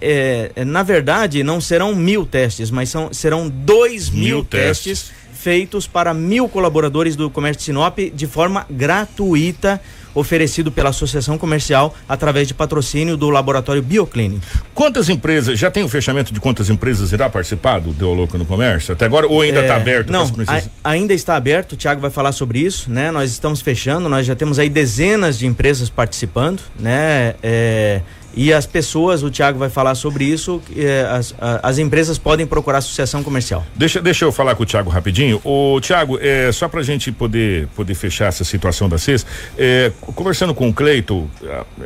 é, 0.55 0.65
na 0.65 0.83
verdade, 0.83 1.43
não 1.43 1.59
serão 1.59 1.95
mil 1.95 2.25
testes, 2.25 2.69
mas 2.69 2.89
são, 2.89 3.11
serão 3.11 3.49
dois 3.49 4.09
mil, 4.09 4.21
mil 4.21 4.45
testes. 4.45 5.01
testes 5.01 5.19
feitos 5.39 5.87
para 5.87 6.13
mil 6.13 6.49
colaboradores 6.49 7.15
do 7.15 7.29
Comércio 7.29 7.59
de 7.59 7.63
Sinop 7.63 7.97
de 7.97 8.27
forma 8.27 8.65
gratuita 8.69 9.81
oferecido 10.13 10.71
pela 10.71 10.89
Associação 10.89 11.37
Comercial 11.37 11.95
através 12.07 12.47
de 12.47 12.53
patrocínio 12.53 13.15
do 13.15 13.29
Laboratório 13.29 13.81
Bioclinic. 13.81 14.41
Quantas 14.73 15.09
empresas, 15.09 15.59
já 15.59 15.69
tem 15.69 15.83
o 15.83 15.89
fechamento 15.89 16.33
de 16.33 16.39
quantas 16.39 16.69
empresas 16.69 17.11
irá 17.11 17.29
participar 17.29 17.79
do 17.79 17.91
Deu 17.91 18.13
Louco 18.13 18.37
no 18.37 18.45
Comércio? 18.45 18.93
Até 18.93 19.05
agora, 19.05 19.27
ou 19.27 19.41
ainda 19.41 19.61
está 19.61 19.73
é, 19.73 19.77
aberto? 19.77 20.11
Não, 20.11 20.31
a, 20.47 20.89
ainda 20.89 21.13
está 21.13 21.35
aberto, 21.35 21.73
o 21.73 21.75
Tiago 21.75 22.01
vai 22.01 22.09
falar 22.09 22.31
sobre 22.31 22.59
isso, 22.59 22.91
né? 22.91 23.11
Nós 23.11 23.31
estamos 23.31 23.61
fechando, 23.61 24.09
nós 24.09 24.25
já 24.25 24.35
temos 24.35 24.59
aí 24.59 24.69
dezenas 24.69 25.37
de 25.37 25.45
empresas 25.45 25.89
participando, 25.89 26.61
né? 26.79 27.35
É, 27.43 28.01
e 28.33 28.53
as 28.53 28.65
pessoas, 28.65 29.23
o 29.23 29.29
Tiago 29.29 29.57
vai 29.57 29.69
falar 29.69 29.95
sobre 29.95 30.23
isso, 30.23 30.61
eh, 30.75 31.07
as, 31.09 31.33
as, 31.63 31.77
empresas 31.77 32.17
podem 32.17 32.45
procurar 32.45 32.77
associação 32.77 33.23
comercial. 33.23 33.65
Deixa, 33.75 34.01
deixa 34.01 34.25
eu 34.25 34.31
falar 34.31 34.55
com 34.55 34.63
o 34.63 34.65
Tiago 34.65 34.89
rapidinho. 34.89 35.41
O 35.43 35.79
Tiago, 35.81 36.17
é, 36.21 36.51
só 36.51 36.67
para 36.67 36.79
a 36.81 36.83
gente 36.83 37.11
poder, 37.11 37.67
poder 37.75 37.95
fechar 37.95 38.27
essa 38.27 38.43
situação 38.43 38.87
da 38.87 38.97
CES, 38.97 39.25
é, 39.57 39.91
conversando 40.15 40.53
com 40.53 40.69
o 40.69 40.73
Cleito, 40.73 41.29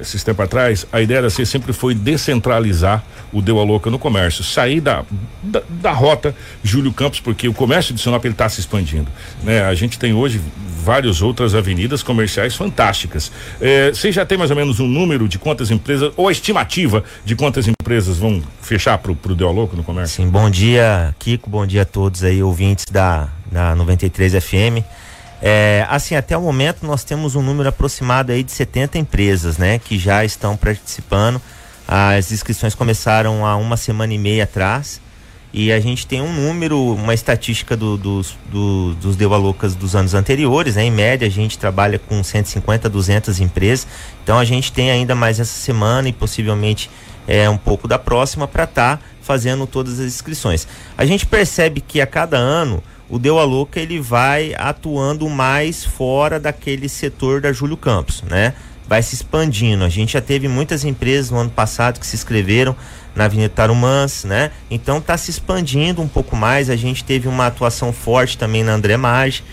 esses 0.02 0.24
tempos 0.24 0.46
atrás, 0.46 0.86
a 0.92 1.02
ideia 1.02 1.22
da 1.22 1.30
CES 1.30 1.50
sempre 1.50 1.74
foi 1.74 1.96
descentralizar 1.96 3.04
o 3.32 3.42
Deu 3.42 3.60
a 3.60 3.64
Louca 3.64 3.90
no 3.90 3.98
comércio, 3.98 4.44
sair 4.44 4.80
da, 4.80 5.04
da, 5.42 5.62
da 5.68 5.92
rota 5.92 6.36
Júlio 6.64 6.94
Campos, 6.94 7.20
porque 7.20 7.48
o 7.48 7.54
comércio 7.54 7.94
de 7.94 8.02
Sinop 8.02 8.24
está 8.26 8.48
se 8.48 8.60
expandindo. 8.60 9.08
Né? 9.44 9.64
A 9.64 9.74
gente 9.74 9.98
tem 9.98 10.14
hoje 10.14 10.40
várias 10.84 11.22
outras 11.22 11.56
avenidas 11.56 12.04
comerciais 12.04 12.56
fantásticas. 12.56 13.32
É, 13.60 13.90
você 13.90 14.12
já 14.12 14.26
tem 14.26 14.38
mais 14.38 14.52
ou 14.52 14.56
menos 14.56 14.80
um 14.80 14.88
número 14.88 15.28
de 15.28 15.40
quantas 15.40 15.72
empresas, 15.72 16.14
ou 16.16 16.28
a 16.28 16.32
estimativa 16.32 17.04
de 17.26 17.36
quantas 17.36 17.68
empresas 17.68 18.18
vão 18.18 18.44
fechar 18.62 18.98
para 18.98 19.12
o 19.12 19.36
Deu 19.36 19.52
Louco 19.52 19.76
no 19.76 19.84
comércio? 19.84 20.18
Sim, 20.24 20.30
bom 20.30 20.50
dia, 20.50 21.16
Kiko, 21.18 21.50
bom 21.50 21.66
dia 21.66 21.82
a 21.84 21.86
todos 21.86 22.24
aí, 22.24 22.44
ouvintes 22.44 22.86
da, 22.92 23.30
da 23.52 23.76
93 23.76 24.34
FM. 24.44 24.84
É, 25.42 25.86
assim, 25.90 26.16
até 26.16 26.38
o 26.38 26.42
momento 26.42 26.86
nós 26.86 27.04
temos 27.04 27.36
um 27.36 27.42
número 27.42 27.68
aproximado 27.68 28.32
aí 28.32 28.44
de 28.44 28.52
70 28.52 28.98
empresas, 28.98 29.58
né, 29.58 29.80
que 29.80 29.98
já 29.98 30.24
estão 30.24 30.56
participando. 30.56 31.42
As 31.88 32.32
inscrições 32.32 32.74
começaram 32.74 33.46
há 33.46 33.56
uma 33.58 33.76
semana 33.76 34.14
e 34.14 34.18
meia 34.18 34.46
atrás. 34.46 35.02
E 35.54 35.72
a 35.72 35.80
gente 35.80 36.08
tem 36.08 36.20
um 36.20 36.34
número, 36.34 36.80
uma 36.96 37.14
estatística 37.14 37.78
do, 37.78 37.96
dos, 37.96 38.36
do, 38.52 38.96
dos 38.96 39.16
Deu 39.16 39.30
Loucas 39.30 39.76
dos 39.76 39.96
anos 39.96 40.16
anteriores, 40.16 40.76
né? 40.76 40.86
Em 40.86 40.92
média, 40.92 41.28
a 41.28 41.32
gente 41.32 41.60
trabalha 41.60 42.00
com 42.00 42.24
150, 42.24 42.90
200 42.90 43.40
empresas. 43.40 43.88
Então, 44.24 44.40
a 44.40 44.46
gente 44.46 44.72
tem 44.72 44.90
ainda 44.90 45.14
mais 45.14 45.40
essa 45.40 45.54
semana 45.54 46.10
e 46.10 46.14
possivelmente 46.14 46.90
é, 47.28 47.48
um 47.48 47.58
pouco 47.58 47.88
da 47.88 48.00
próxima 48.00 48.48
para 48.48 48.64
estar 48.64 48.98
tá 48.98 49.04
fazendo 49.22 49.68
todas 49.68 50.00
as 50.00 50.08
inscrições. 50.08 50.68
A 50.98 51.06
gente 51.06 51.26
percebe 51.28 51.82
que 51.82 52.02
a 52.02 52.08
cada 52.08 52.38
ano 52.38 52.84
o 53.08 53.20
Deu 53.20 53.38
a 53.38 53.44
Louca 53.44 53.80
ele 53.80 54.00
vai 54.00 54.56
atuando 54.58 55.30
mais 55.30 55.86
fora 55.86 56.40
daquele 56.40 56.90
setor 56.90 57.42
da 57.42 57.54
Júlio 57.54 57.78
Campos, 57.78 58.24
né? 58.24 58.56
Vai 58.88 59.04
se 59.04 59.14
expandindo. 59.14 59.84
A 59.84 59.90
gente 59.90 60.14
já 60.14 60.22
teve 60.22 60.48
muitas 60.48 60.84
empresas 60.84 61.30
no 61.30 61.38
ano 61.38 61.52
passado 61.52 62.00
que 62.00 62.08
se 62.08 62.16
inscreveram 62.16 62.76
na 63.16 63.26
Avenida 63.26 63.50
Tarumãs, 63.50 64.24
né? 64.24 64.52
Então 64.70 64.98
está 64.98 65.18
se 65.18 65.30
expandindo 65.30 66.02
um 66.02 66.08
pouco 66.08 66.36
mais. 66.36 66.70
A 66.70 66.76
gente 66.76 67.04
teve 67.04 67.28
uma 67.28 67.48
atuação 67.48 67.94
forte 67.94 68.38
também 68.38 68.64
na 68.64 68.74
André 68.74 68.98
Maggi. 68.98 69.44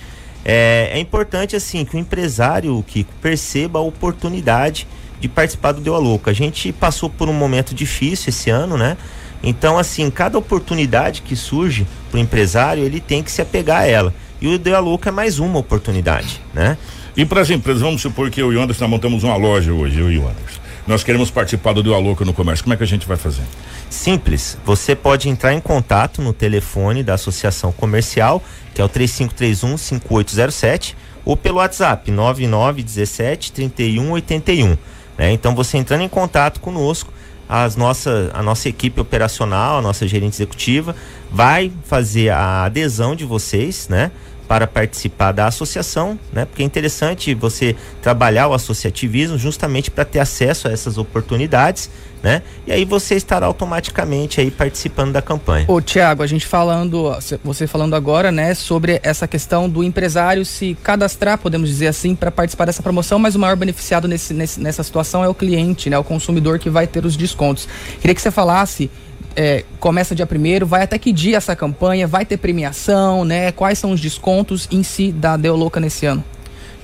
É, 0.45 0.91
é, 0.95 0.99
importante 0.99 1.55
assim 1.55 1.85
que 1.85 1.97
o 1.97 1.99
empresário 1.99 2.83
que 2.87 3.05
perceba 3.21 3.79
a 3.79 3.83
oportunidade 3.83 4.87
de 5.21 5.29
participar 5.29 5.73
do 5.73 5.83
Deu 5.83 5.95
a 5.95 5.99
Louca. 5.99 6.31
A 6.31 6.35
gente 6.35 6.73
passou 6.73 7.11
por 7.11 7.29
um 7.29 7.33
momento 7.33 7.75
difícil 7.75 8.31
esse 8.31 8.49
ano, 8.49 8.79
né? 8.79 8.97
Então, 9.43 9.79
assim, 9.79 10.11
cada 10.11 10.39
oportunidade 10.39 11.23
que 11.23 11.37
surge 11.37 11.87
para 12.11 12.19
o 12.19 12.21
empresário, 12.21 12.85
ele 12.85 13.01
tem 13.01 13.23
que 13.23 13.31
se 13.31 13.43
apegar 13.43 13.83
a 13.83 13.87
ela. 13.87 14.15
E 14.41 14.49
o 14.49 14.59
Deu 14.59 14.77
a 14.77 14.81
Louca 14.81 15.11
é 15.11 15.13
mais 15.13 15.39
uma 15.39 15.59
oportunidade, 15.59 16.41
né? 16.55 16.79
E 17.15 17.27
para 17.27 17.43
as 17.43 17.51
empresas, 17.51 17.83
vamos 17.83 18.01
supor 18.01 18.31
que 18.31 18.41
eu 18.41 18.51
e 18.53 18.57
o 18.57 18.63
Anderson 18.63 18.89
montamos 18.89 19.23
uma 19.23 19.37
loja 19.37 19.73
hoje, 19.73 19.99
eu 19.99 20.11
e 20.11 20.19
o 20.19 20.23
Anderson 20.23 20.60
nós 20.91 21.05
queremos 21.05 21.31
participar 21.31 21.73
do 21.73 21.83
Louca 21.83 22.25
no 22.25 22.35
Comércio. 22.35 22.65
Como 22.65 22.75
é 22.75 22.77
que 22.77 22.83
a 22.83 22.87
gente 22.87 23.07
vai 23.07 23.17
fazer? 23.17 23.45
Simples. 23.89 24.59
Você 24.65 24.97
pode 24.97 25.29
entrar 25.29 25.55
em 25.55 25.61
contato 25.61 26.21
no 26.21 26.33
telefone 26.33 27.05
da 27.05 27.15
Associação 27.15 27.71
Comercial, 27.71 28.43
que 28.75 28.83
é 28.83 28.85
o 28.85 28.89
3531 28.89 29.79
5807, 29.79 30.97
ou 31.25 31.37
pelo 31.37 31.59
WhatsApp 31.59 32.11
9917 32.11 33.53
3181. 33.53 34.77
Né? 35.17 35.33
Então 35.33 35.55
você 35.55 35.79
entrando 35.79 36.03
em 36.03 36.09
contato 36.09 36.59
conosco, 36.59 37.13
as 37.49 37.77
nossa, 37.77 38.33
a 38.35 38.43
nossa 38.43 38.69
equipe 38.69 39.01
operacional, 39.01 39.79
a 39.79 39.83
nossa 39.83 40.09
gerente 40.09 40.35
executiva, 40.35 40.97
vai 41.31 41.71
fazer 41.85 42.31
a 42.31 42.65
adesão 42.65 43.15
de 43.15 43.25
vocês, 43.25 43.89
né? 43.89 44.11
Para 44.51 44.67
participar 44.67 45.31
da 45.31 45.47
associação, 45.47 46.19
né? 46.33 46.45
Porque 46.45 46.65
é 46.65 46.67
interessante 46.67 47.33
você 47.35 47.77
trabalhar 48.03 48.49
o 48.49 48.53
associativismo 48.53 49.39
justamente 49.39 49.93
para 49.93 50.05
ter 50.05 50.19
acesso 50.19 50.67
a 50.67 50.73
essas 50.73 50.99
oportunidades, 50.99 51.89
né? 52.23 52.43
E 52.67 52.73
aí 52.73 52.85
você 52.85 53.15
estará 53.15 53.47
automaticamente 53.47 54.41
aí 54.41 54.51
participando 54.51 55.13
da 55.13 55.23
campanha. 55.23 55.65
Ô 55.69 55.81
Tiago, 55.81 56.23
a 56.23 56.27
gente 56.27 56.47
falando, 56.47 57.17
você 57.43 57.67
falando 57.67 57.95
agora, 57.95 58.31
né, 58.31 58.55
sobre 58.55 59.01
essa 59.03 59.27
questão 59.27 59.69
do 59.69 59.83
empresário 59.83 60.45
se 60.45 60.77
cadastrar, 60.83 61.39
podemos 61.39 61.69
dizer 61.69 61.89
assim, 61.89 62.15
para 62.15 62.31
participar 62.31 62.67
dessa 62.67 62.83
promoção, 62.83 63.19
mas 63.19 63.35
o 63.35 63.39
maior 63.39 63.57
beneficiado 63.57 64.07
nesse, 64.07 64.35
nesse, 64.35 64.61
nessa 64.61 64.83
situação 64.83 65.25
é 65.25 65.29
o 65.29 65.35
cliente, 65.35 65.89
né, 65.89 65.99
o 65.99 66.05
consumidor 66.05 66.59
que 66.59 66.71
vai 66.71 66.87
ter 66.87 67.05
os 67.05 67.17
descontos. 67.17 67.69
Queria 68.01 68.15
que 68.15 68.23
você 68.23 68.31
falasse 68.31 68.91
é, 69.37 69.65
começa 69.79 70.15
dia 70.15 70.27
primeiro, 70.27 70.67
vai 70.67 70.83
até 70.83 70.99
que 70.99 71.13
dia 71.13 71.37
essa 71.37 71.55
campanha? 71.55 72.07
Vai 72.07 72.25
ter 72.25 72.37
premiação, 72.37 73.25
né? 73.25 73.53
Quais 73.53 73.79
são 73.79 73.93
os 73.93 74.01
descontos 74.01 74.67
em 74.71 74.83
si 74.83 75.13
da 75.13 75.37
Deoloca 75.37 75.79
nesse 75.79 76.05
ano? 76.07 76.25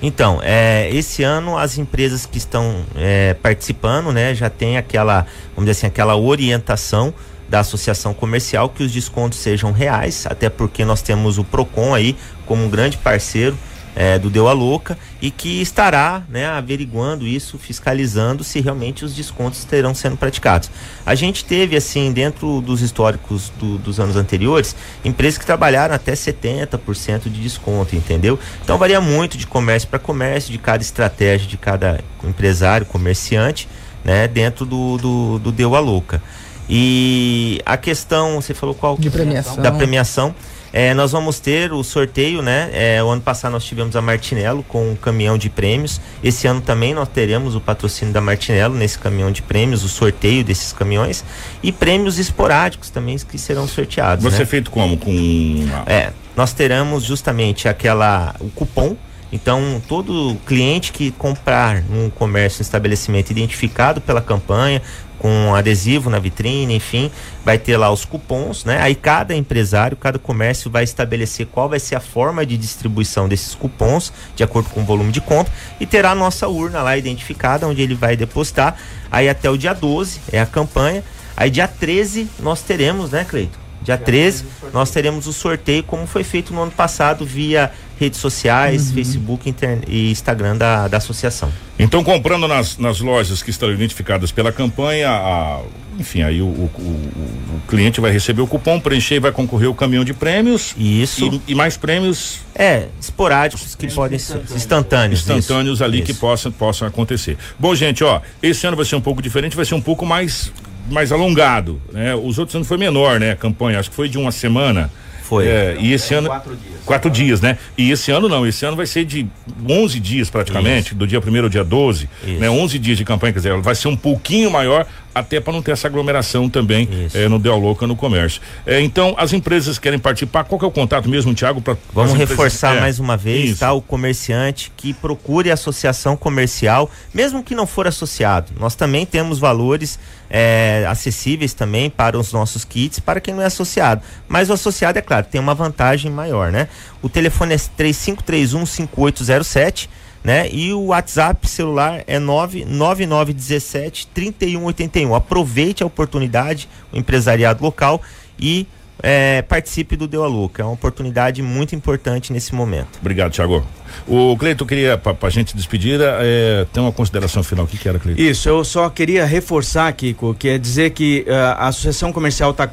Então, 0.01 0.39
é, 0.43 0.89
esse 0.93 1.23
ano 1.23 1.57
as 1.57 1.77
empresas 1.77 2.25
que 2.25 2.37
estão 2.37 2.85
é, 2.95 3.33
participando, 3.35 4.11
né, 4.11 4.35
já 4.35 4.49
tem 4.49 4.77
aquela, 4.77 5.25
vamos 5.55 5.69
dizer 5.69 5.71
assim, 5.71 5.87
aquela 5.87 6.15
orientação 6.15 7.13
da 7.49 7.61
associação 7.61 8.13
comercial 8.13 8.69
que 8.69 8.83
os 8.83 8.91
descontos 8.91 9.39
sejam 9.39 9.71
reais, 9.71 10.27
até 10.29 10.49
porque 10.49 10.83
nós 10.85 11.01
temos 11.01 11.37
o 11.37 11.43
Procon 11.43 11.95
aí 11.95 12.15
como 12.45 12.63
um 12.63 12.69
grande 12.69 12.97
parceiro 12.97 13.57
é, 13.97 14.19
do 14.19 14.29
Deu 14.29 14.47
a 14.47 14.53
Louca 14.53 14.95
e 15.19 15.31
que 15.31 15.59
estará 15.59 16.21
né, 16.29 16.45
averiguando 16.45 17.25
isso, 17.25 17.57
fiscalizando 17.57 18.43
se 18.43 18.61
realmente 18.61 19.03
os 19.03 19.15
descontos 19.15 19.65
terão 19.65 19.95
sendo 19.95 20.15
praticados. 20.15 20.69
A 21.03 21.15
gente 21.15 21.43
teve, 21.43 21.75
assim, 21.75 22.11
dentro 22.11 22.61
dos 22.61 22.83
históricos 22.83 23.51
do, 23.59 23.79
dos 23.79 23.99
anos 23.99 24.15
anteriores, 24.15 24.75
empresas 25.03 25.39
que 25.39 25.45
trabalharam 25.47 25.95
até 25.95 26.13
70% 26.13 27.23
de 27.23 27.41
desconto, 27.41 27.95
entendeu? 27.95 28.37
Então 28.63 28.77
varia 28.77 29.01
muito 29.01 29.35
de 29.35 29.47
comércio 29.47 29.89
para 29.89 29.97
comércio, 29.97 30.51
de 30.51 30.59
cada 30.59 30.83
estratégia 30.83 31.47
de 31.47 31.57
cada 31.57 31.99
empresário, 32.23 32.85
comerciante, 32.85 33.67
né, 34.05 34.27
dentro 34.27 34.63
do, 34.63 34.97
do, 34.99 35.39
do 35.39 35.51
Deu 35.51 35.75
a 35.75 35.79
Louca. 35.79 36.21
E 36.69 37.61
a 37.65 37.77
questão, 37.77 38.39
você 38.39 38.53
falou 38.53 38.75
qual? 38.75 38.95
De 38.95 39.09
premiação. 39.09 39.57
Da 39.57 39.71
premiação. 39.71 40.35
É, 40.77 40.93
nós 40.93 41.11
vamos 41.11 41.39
ter 41.39 41.73
o 41.73 41.83
sorteio, 41.83 42.43
né? 42.43 42.69
É, 42.71 43.03
o 43.03 43.09
ano 43.09 43.19
passado 43.19 43.51
nós 43.51 43.65
tivemos 43.65 43.95
a 43.95 44.01
Martinello 44.01 44.61
com 44.61 44.91
um 44.91 44.95
caminhão 44.95 45.35
de 45.35 45.49
prêmios. 45.49 45.99
Esse 46.23 46.45
ano 46.45 46.61
também 46.61 46.93
nós 46.93 47.09
teremos 47.09 47.55
o 47.55 47.59
patrocínio 47.59 48.13
da 48.13 48.21
Martinello 48.21 48.75
nesse 48.75 48.99
caminhão 48.99 49.31
de 49.31 49.41
prêmios, 49.41 49.83
o 49.83 49.89
sorteio 49.89 50.43
desses 50.43 50.71
caminhões 50.71 51.25
e 51.63 51.71
prêmios 51.71 52.19
esporádicos 52.19 52.91
também 52.91 53.17
que 53.17 53.39
serão 53.39 53.67
sorteados. 53.67 54.23
Você 54.23 54.37
né? 54.37 54.43
é 54.43 54.45
feito 54.45 54.69
como? 54.69 54.95
Com. 54.97 55.65
É, 55.87 56.13
nós 56.35 56.53
teremos 56.53 57.03
justamente 57.03 57.67
aquela 57.67 58.35
o 58.39 58.51
cupom. 58.51 58.95
Então, 59.31 59.81
todo 59.87 60.37
cliente 60.45 60.91
que 60.91 61.11
comprar 61.11 61.81
num 61.83 62.09
comércio, 62.09 62.61
um 62.61 62.63
estabelecimento 62.63 63.29
identificado 63.31 63.99
pela 63.99 64.21
campanha, 64.21 64.81
com 65.19 65.53
adesivo 65.55 66.09
na 66.09 66.19
vitrine, 66.19 66.75
enfim, 66.75 67.11
vai 67.43 67.57
ter 67.57 67.75
lá 67.77 67.91
os 67.91 68.05
cupons, 68.05 68.63
né? 68.63 68.79
Aí 68.81 68.95
cada 68.95 69.35
empresário, 69.35 69.97
cada 69.97 70.19
comércio 70.19 70.69
vai 70.69 70.83
estabelecer 70.83 71.47
qual 71.47 71.67
vai 71.67 71.79
ser 71.79 71.95
a 71.95 71.99
forma 71.99 72.45
de 72.45 72.57
distribuição 72.57 73.27
desses 73.27 73.55
cupons, 73.55 74.13
de 74.35 74.43
acordo 74.43 74.69
com 74.69 74.81
o 74.81 74.85
volume 74.85 75.11
de 75.11 75.21
compra, 75.21 75.51
e 75.79 75.85
terá 75.85 76.11
a 76.11 76.15
nossa 76.15 76.47
urna 76.47 76.81
lá 76.81 76.97
identificada, 76.97 77.67
onde 77.67 77.81
ele 77.81 77.95
vai 77.95 78.15
depositar. 78.15 78.77
Aí 79.11 79.27
até 79.27 79.49
o 79.49 79.57
dia 79.57 79.73
12 79.73 80.21
é 80.31 80.39
a 80.39 80.45
campanha. 80.45 81.03
Aí 81.35 81.49
dia 81.49 81.67
13 81.67 82.29
nós 82.39 82.61
teremos, 82.61 83.11
né, 83.11 83.25
Cleito? 83.27 83.57
Dia 83.81 83.97
13 83.97 84.45
nós 84.73 84.91
teremos 84.91 85.27
o 85.27 85.33
sorteio, 85.33 85.83
como 85.83 86.05
foi 86.05 86.23
feito 86.23 86.53
no 86.53 86.61
ano 86.61 86.71
passado, 86.71 87.25
via 87.25 87.71
redes 87.99 88.19
sociais, 88.19 88.91
Facebook 88.91 89.49
inter- 89.49 89.79
e 89.87 90.11
Instagram 90.11 90.55
da, 90.57 90.87
da 90.87 90.97
associação. 90.97 91.51
Então, 91.79 92.03
comprando 92.03 92.47
nas, 92.47 92.77
nas 92.77 92.99
lojas 92.99 93.41
que 93.43 93.49
estão 93.49 93.71
identificadas 93.71 94.31
pela 94.31 94.51
campanha, 94.51 95.09
a- 95.09 95.61
enfim, 95.99 96.21
aí 96.21 96.41
o, 96.41 96.45
o- 96.45 96.71
o- 96.77 97.55
o 97.57 97.61
cliente 97.67 97.99
vai 97.99 98.11
receber 98.11 98.41
o 98.41 98.47
cupom, 98.47 98.79
preencher 98.79 99.15
e 99.15 99.19
vai 99.19 99.31
concorrer 99.31 99.67
o 99.69 99.73
caminhão 99.73 100.03
de 100.05 100.13
prêmios. 100.13 100.75
Isso. 100.77 101.41
E, 101.47 101.51
e 101.51 101.55
mais 101.55 101.75
prêmios 101.77 102.39
É, 102.55 102.85
esporádicos 103.01 103.73
que 103.75 103.91
podem 103.91 104.19
ser 104.19 104.41
instantâneos. 104.55 105.21
instantâneos 105.21 105.75
isso, 105.77 105.83
ali 105.83 105.97
isso. 105.97 106.05
que 106.05 106.13
possam, 106.13 106.51
possam 106.51 106.87
acontecer. 106.87 107.37
Bom, 107.59 107.73
gente, 107.73 108.03
ó, 108.03 108.21
esse 108.43 108.65
ano 108.67 108.75
vai 108.75 108.85
ser 108.85 108.95
um 108.95 109.01
pouco 109.01 109.21
diferente, 109.21 109.55
vai 109.55 109.65
ser 109.65 109.73
um 109.75 109.81
pouco 109.81 110.05
mais, 110.05 110.51
mais 110.91 111.11
alongado, 111.11 111.81
né? 111.91 112.13
Os 112.15 112.37
outros 112.37 112.55
anos 112.55 112.67
foi 112.67 112.77
menor, 112.77 113.19
né? 113.19 113.31
A 113.31 113.35
campanha, 113.35 113.79
acho 113.79 113.89
que 113.89 113.95
foi 113.95 114.07
de 114.07 114.17
uma 114.19 114.31
semana. 114.31 114.91
Foi. 115.27 115.45
É, 115.47 115.75
e 115.79 115.91
esse 115.91 116.13
ano. 116.13 116.29
Quatro 116.29 116.55
dias. 116.55 116.77
Quatro 116.85 117.09
dias, 117.11 117.41
né? 117.41 117.57
E 117.77 117.91
esse 117.91 118.11
ano 118.11 118.29
não, 118.29 118.47
esse 118.47 118.65
ano 118.65 118.77
vai 118.77 118.85
ser 118.85 119.03
de 119.03 119.27
11 119.69 119.99
dias 119.99 120.29
praticamente, 120.29 120.95
do 120.95 121.05
dia 121.05 121.19
1 121.19 121.43
ao 121.43 121.49
dia 121.49 121.63
12, 121.63 122.07
né? 122.39 122.49
11 122.49 122.79
dias 122.79 122.97
de 122.97 123.03
campanha, 123.03 123.33
quer 123.33 123.39
dizer, 123.39 123.49
ela 123.49 123.61
vai 123.61 123.75
ser 123.75 123.89
um 123.89 123.95
pouquinho 123.97 124.49
maior, 124.49 124.85
até 125.13 125.41
para 125.41 125.51
não 125.51 125.61
ter 125.61 125.71
essa 125.71 125.87
aglomeração 125.87 126.47
também 126.47 126.87
eh, 127.13 127.27
no 127.27 127.39
Del 127.39 127.57
Louca 127.57 127.85
no 127.85 127.95
comércio. 127.95 128.39
Eh, 128.65 128.79
então, 128.81 129.15
as 129.17 129.33
empresas 129.33 129.77
querem 129.77 129.99
participar, 129.99 130.45
qual 130.45 130.57
que 130.59 130.63
é 130.63 130.67
o 130.67 130.71
contato 130.71 131.09
mesmo, 131.09 131.33
Thiago? 131.33 131.59
Pra, 131.59 131.75
Vamos 131.91 132.11
empresas- 132.13 132.29
reforçar 132.29 132.77
é, 132.77 132.79
mais 132.79 132.97
uma 132.99 133.17
vez, 133.17 133.49
isso. 133.51 133.59
tá? 133.59 133.73
O 133.73 133.81
comerciante 133.81 134.71
que 134.77 134.93
procure 134.93 135.51
a 135.51 135.55
associação 135.55 136.15
comercial, 136.15 136.89
mesmo 137.13 137.43
que 137.43 137.53
não 137.53 137.67
for 137.67 137.85
associado. 137.85 138.53
Nós 138.57 138.75
também 138.75 139.05
temos 139.05 139.39
valores 139.39 139.99
eh, 140.29 140.85
acessíveis 140.87 141.53
também 141.53 141.89
para 141.89 142.17
os 142.17 142.33
nossos 142.33 142.65
kits, 142.65 142.99
para 142.99 143.21
quem 143.21 143.33
não 143.33 143.41
é 143.41 143.45
associado. 143.45 144.01
Mas 144.27 144.49
o 144.49 144.53
associado, 144.53 144.99
é 144.99 145.01
claro, 145.01 145.25
tem 145.29 145.41
uma 145.41 145.55
vantagem 145.55 146.11
maior, 146.11 146.51
né? 146.51 146.67
O 147.01 147.09
telefone 147.09 147.53
é 147.53 147.57
3531-5807, 147.57 149.89
né? 150.23 150.49
E 150.51 150.73
o 150.73 150.87
WhatsApp 150.87 151.47
celular 151.47 152.03
é 152.07 152.17
99917 152.19 154.07
3181. 154.13 155.15
Aproveite 155.15 155.83
a 155.83 155.85
oportunidade, 155.85 156.67
o 156.91 156.97
empresariado 156.97 157.63
local 157.63 158.01
e 158.39 158.67
eh, 159.01 159.41
participe 159.43 159.95
do 159.95 160.07
Deu 160.07 160.23
a 160.23 160.27
Louca. 160.27 160.61
É 160.61 160.65
uma 160.65 160.73
oportunidade 160.73 161.41
muito 161.41 161.75
importante 161.75 162.33
nesse 162.33 162.53
momento. 162.53 162.99
Obrigado, 162.99 163.31
Thiago. 163.31 163.65
O 164.07 164.35
Cleiton 164.37 164.65
queria, 164.65 164.97
pra, 164.97 165.13
pra 165.13 165.29
gente 165.29 165.55
despedir, 165.55 165.99
é, 166.01 166.65
ter 166.71 166.79
uma 166.79 166.91
consideração 166.91 167.41
final. 167.43 167.65
O 167.65 167.67
que, 167.67 167.77
que 167.77 167.87
era, 167.87 167.97
Cleiton? 167.99 168.21
Isso, 168.21 168.47
eu 168.47 168.63
só 168.63 168.89
queria 168.89 169.25
reforçar, 169.25 169.91
Kiko, 169.93 170.33
que 170.33 170.49
é 170.49 170.57
dizer 170.57 170.91
que 170.91 171.25
eh, 171.27 171.33
a 171.33 171.67
Associação 171.67 172.11
Comercial 172.11 172.51
está 172.51 172.67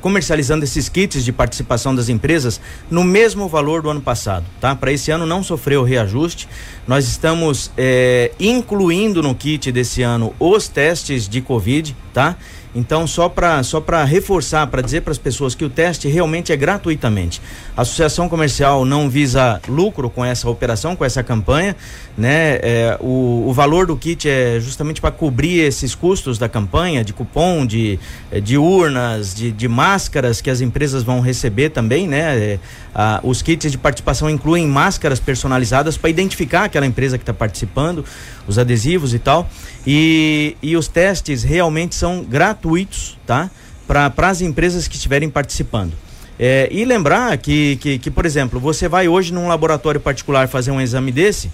comercializando 0.00 0.64
esses 0.64 0.88
kits 0.88 1.24
de 1.24 1.32
participação 1.32 1.94
das 1.94 2.08
empresas 2.08 2.60
no 2.90 3.02
mesmo 3.02 3.48
valor 3.48 3.82
do 3.82 3.90
ano 3.90 4.00
passado, 4.00 4.44
tá? 4.60 4.74
Para 4.74 4.92
esse 4.92 5.10
ano 5.10 5.26
não 5.26 5.42
sofreu 5.42 5.82
reajuste. 5.82 6.48
Nós 6.86 7.06
estamos 7.08 7.70
eh, 7.76 8.32
incluindo 8.38 9.22
no 9.22 9.34
kit 9.34 9.72
desse 9.72 10.02
ano 10.02 10.34
os 10.38 10.68
testes 10.68 11.28
de 11.28 11.40
Covid, 11.40 11.96
tá? 12.12 12.36
Então, 12.74 13.06
só 13.06 13.28
para 13.28 13.62
só 13.62 13.82
reforçar, 14.04 14.66
para 14.66 14.82
dizer 14.82 15.02
para 15.02 15.12
as 15.12 15.18
pessoas 15.18 15.54
que 15.54 15.64
o 15.64 15.70
teste 15.70 16.08
realmente 16.08 16.52
é 16.52 16.56
gratuitamente. 16.56 17.40
A 17.76 17.82
Associação 17.82 18.28
Comercial 18.28 18.84
não 18.84 19.08
visa 19.08 19.60
lucro 19.68 20.10
com 20.10 20.24
essa 20.24 20.48
operação, 20.48 20.96
com 20.96 21.04
essa 21.04 21.22
campanha, 21.22 21.76
né? 22.16 22.58
É, 22.62 22.98
o, 23.00 23.44
o 23.46 23.52
valor 23.52 23.86
do 23.86 23.96
kit 23.96 24.28
é 24.28 24.58
justamente 24.60 25.00
para 25.00 25.10
cobrir 25.10 25.60
esses 25.60 25.94
custos 25.94 26.38
da 26.38 26.48
campanha, 26.48 27.04
de 27.04 27.12
cupom, 27.12 27.64
de, 27.64 27.98
eh, 28.32 28.40
de 28.40 28.58
urnas, 28.58 29.34
de, 29.34 29.52
de 29.52 29.68
máscaras 29.68 30.40
que 30.40 30.50
as 30.50 30.60
empresas 30.60 31.02
vão 31.02 31.20
receber 31.20 31.70
também, 31.70 32.08
né? 32.08 32.36
É, 32.36 32.58
ah, 32.94 33.20
os 33.22 33.42
kits 33.42 33.70
de 33.70 33.78
participação 33.78 34.30
incluem 34.30 34.66
máscaras 34.66 35.18
personalizadas 35.18 35.96
para 35.96 36.08
identificar 36.10 36.64
aquela 36.64 36.86
empresa 36.86 37.18
que 37.18 37.22
está 37.22 37.34
participando, 37.34 38.04
os 38.46 38.58
adesivos 38.58 39.14
e 39.14 39.18
tal. 39.18 39.48
E, 39.86 40.56
e 40.62 40.76
os 40.76 40.88
testes 40.88 41.42
realmente 41.42 41.94
são 41.94 42.22
gratuitos, 42.22 42.63
tá? 43.26 43.50
Para 43.86 44.12
as 44.28 44.40
empresas 44.40 44.88
que 44.88 44.96
estiverem 44.96 45.28
participando. 45.28 45.92
É, 46.38 46.68
e 46.70 46.84
lembrar 46.84 47.36
que, 47.38 47.76
que, 47.76 47.98
que, 47.98 48.10
por 48.10 48.26
exemplo, 48.26 48.58
você 48.58 48.88
vai 48.88 49.06
hoje 49.06 49.32
num 49.32 49.46
laboratório 49.46 50.00
particular 50.00 50.48
fazer 50.48 50.70
um 50.70 50.80
exame 50.80 51.12
desse, 51.12 51.50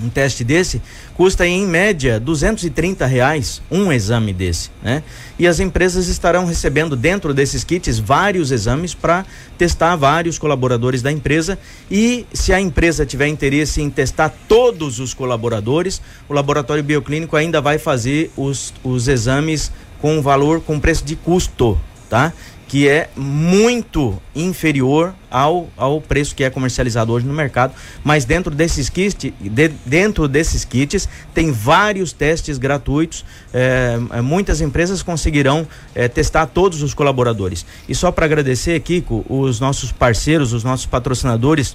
um 0.00 0.08
teste 0.08 0.42
desse, 0.42 0.82
custa 1.14 1.46
em 1.46 1.66
média 1.66 2.18
230 2.18 3.06
reais 3.06 3.62
um 3.70 3.92
exame 3.92 4.32
desse, 4.32 4.70
né? 4.82 5.02
E 5.38 5.46
as 5.46 5.60
empresas 5.60 6.08
estarão 6.08 6.46
recebendo 6.46 6.96
dentro 6.96 7.32
desses 7.32 7.62
kits 7.62 7.98
vários 7.98 8.50
exames 8.50 8.94
para 8.94 9.24
testar 9.56 9.94
vários 9.96 10.38
colaboradores 10.38 11.00
da 11.00 11.12
empresa 11.12 11.58
e 11.90 12.26
se 12.32 12.52
a 12.52 12.60
empresa 12.60 13.06
tiver 13.06 13.28
interesse 13.28 13.80
em 13.80 13.90
testar 13.90 14.34
todos 14.48 14.98
os 14.98 15.14
colaboradores, 15.14 16.02
o 16.28 16.34
laboratório 16.34 16.82
bioclínico 16.82 17.36
ainda 17.36 17.60
vai 17.60 17.78
fazer 17.78 18.32
os, 18.36 18.74
os 18.82 19.06
exames 19.06 19.70
com 20.04 20.20
valor, 20.20 20.60
com 20.60 20.78
preço 20.78 21.02
de 21.02 21.16
custo, 21.16 21.80
tá? 22.10 22.30
que 22.68 22.86
é 22.86 23.08
muito 23.16 24.20
inferior 24.36 25.14
ao, 25.30 25.66
ao 25.78 25.98
preço 25.98 26.34
que 26.34 26.44
é 26.44 26.50
comercializado 26.50 27.10
hoje 27.10 27.24
no 27.24 27.32
mercado, 27.32 27.72
mas 28.02 28.26
dentro 28.26 28.54
desses 28.54 28.90
kits, 28.90 29.32
de- 29.40 29.72
dentro 29.86 30.28
desses 30.28 30.62
kits 30.62 31.08
tem 31.32 31.50
vários 31.50 32.12
testes 32.12 32.58
gratuitos. 32.58 33.24
eh, 33.54 33.98
eh, 34.12 34.20
muitas 34.20 34.60
empresas 34.60 35.02
conseguirão 35.02 35.66
eh, 35.94 36.06
testar 36.06 36.44
todos 36.48 36.82
os 36.82 36.92
colaboradores. 36.92 37.64
E 37.88 37.94
só 37.94 38.12
para 38.12 38.26
agradecer, 38.26 38.78
Kiko, 38.80 39.24
os 39.26 39.58
nossos 39.58 39.90
parceiros, 39.90 40.52
os 40.52 40.62
nossos 40.64 40.84
patrocinadores 40.84 41.74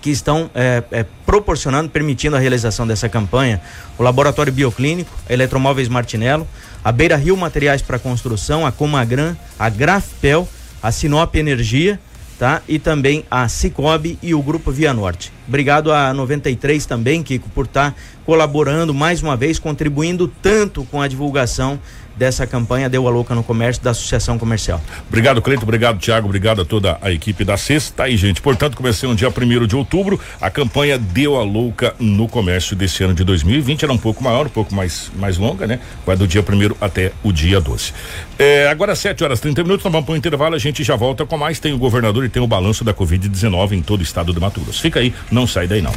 que 0.00 0.08
estão 0.08 0.48
eh, 0.54 0.82
eh, 0.92 1.04
proporcionando, 1.26 1.90
permitindo 1.90 2.34
a 2.34 2.38
realização 2.38 2.86
dessa 2.86 3.06
campanha. 3.06 3.60
O 3.98 4.02
Laboratório 4.02 4.50
Bioclínico, 4.50 5.10
Eletromóveis 5.28 5.88
Martinello, 5.88 6.46
a 6.84 6.92
Beira 6.92 7.16
Rio 7.16 7.36
Materiais 7.36 7.82
para 7.82 7.98
Construção, 7.98 8.66
a 8.66 8.72
Comagran, 8.72 9.36
a 9.58 9.68
Grafpel, 9.68 10.48
a 10.82 10.90
Sinop 10.90 11.34
Energia, 11.34 12.00
tá? 12.38 12.62
E 12.68 12.78
também 12.78 13.24
a 13.30 13.48
Cicobi 13.48 14.18
e 14.22 14.34
o 14.34 14.42
Grupo 14.42 14.70
Via 14.70 14.92
Norte. 14.94 15.32
Obrigado 15.50 15.90
a 15.90 16.14
93 16.14 16.86
também, 16.86 17.24
Kiko, 17.24 17.48
por 17.48 17.64
estar 17.64 17.92
colaborando 18.24 18.94
mais 18.94 19.20
uma 19.20 19.36
vez, 19.36 19.58
contribuindo 19.58 20.28
tanto 20.40 20.84
com 20.84 21.02
a 21.02 21.08
divulgação 21.08 21.76
dessa 22.20 22.46
campanha 22.46 22.86
Deu 22.86 23.08
a 23.08 23.10
Louca 23.10 23.34
no 23.34 23.42
Comércio 23.42 23.82
da 23.82 23.92
Associação 23.92 24.38
Comercial. 24.38 24.78
Obrigado, 25.08 25.40
Cleito. 25.40 25.62
Obrigado, 25.62 25.98
Thiago. 25.98 26.26
Obrigado 26.26 26.60
a 26.60 26.64
toda 26.66 26.98
a 27.00 27.10
equipe 27.10 27.44
da 27.44 27.56
Sexta. 27.56 27.96
Tá 27.96 28.04
aí, 28.04 28.16
gente. 28.16 28.42
Portanto, 28.42 28.76
comecei 28.76 29.08
no 29.08 29.14
dia 29.14 29.30
1 29.30 29.66
de 29.66 29.74
outubro. 29.74 30.20
A 30.38 30.50
campanha 30.50 30.98
Deu 30.98 31.36
a 31.36 31.42
Louca 31.42 31.94
no 31.98 32.28
comércio 32.28 32.76
desse 32.76 33.02
ano 33.02 33.14
de 33.14 33.24
2020. 33.24 33.84
Era 33.84 33.92
um 33.92 33.98
pouco 33.98 34.22
maior, 34.22 34.46
um 34.46 34.50
pouco 34.50 34.74
mais, 34.74 35.10
mais 35.16 35.38
longa, 35.38 35.66
né? 35.66 35.80
Vai 36.04 36.14
do 36.14 36.28
dia 36.28 36.42
1 36.42 36.76
até 36.78 37.12
o 37.22 37.32
dia 37.32 37.58
12. 37.58 37.94
É, 38.38 38.68
agora, 38.68 38.94
7 38.94 39.24
horas 39.24 39.38
e 39.38 39.42
30 39.42 39.62
minutos. 39.62 39.84
Nós 39.84 39.92
vamos 39.92 40.04
para 40.06 40.12
o 40.12 40.16
intervalo. 40.16 40.54
A 40.54 40.58
gente 40.58 40.84
já 40.84 40.96
volta 40.96 41.24
com 41.24 41.38
mais. 41.38 41.58
Tem 41.58 41.72
o 41.72 41.78
governador 41.78 42.22
e 42.24 42.28
tem 42.28 42.42
o 42.42 42.46
balanço 42.46 42.84
da 42.84 42.92
Covid-19 42.92 43.72
em 43.72 43.82
todo 43.82 44.00
o 44.00 44.02
estado 44.02 44.30
do 44.32 44.40
Mato 44.40 44.60
Grosso. 44.60 44.82
Fica 44.82 45.00
aí, 45.00 45.14
não 45.30 45.39
sai 45.46 45.66
daí 45.66 45.82
não. 45.82 45.94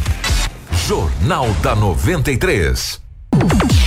Jornal 0.88 1.50
da 1.62 1.76
93. 1.76 3.02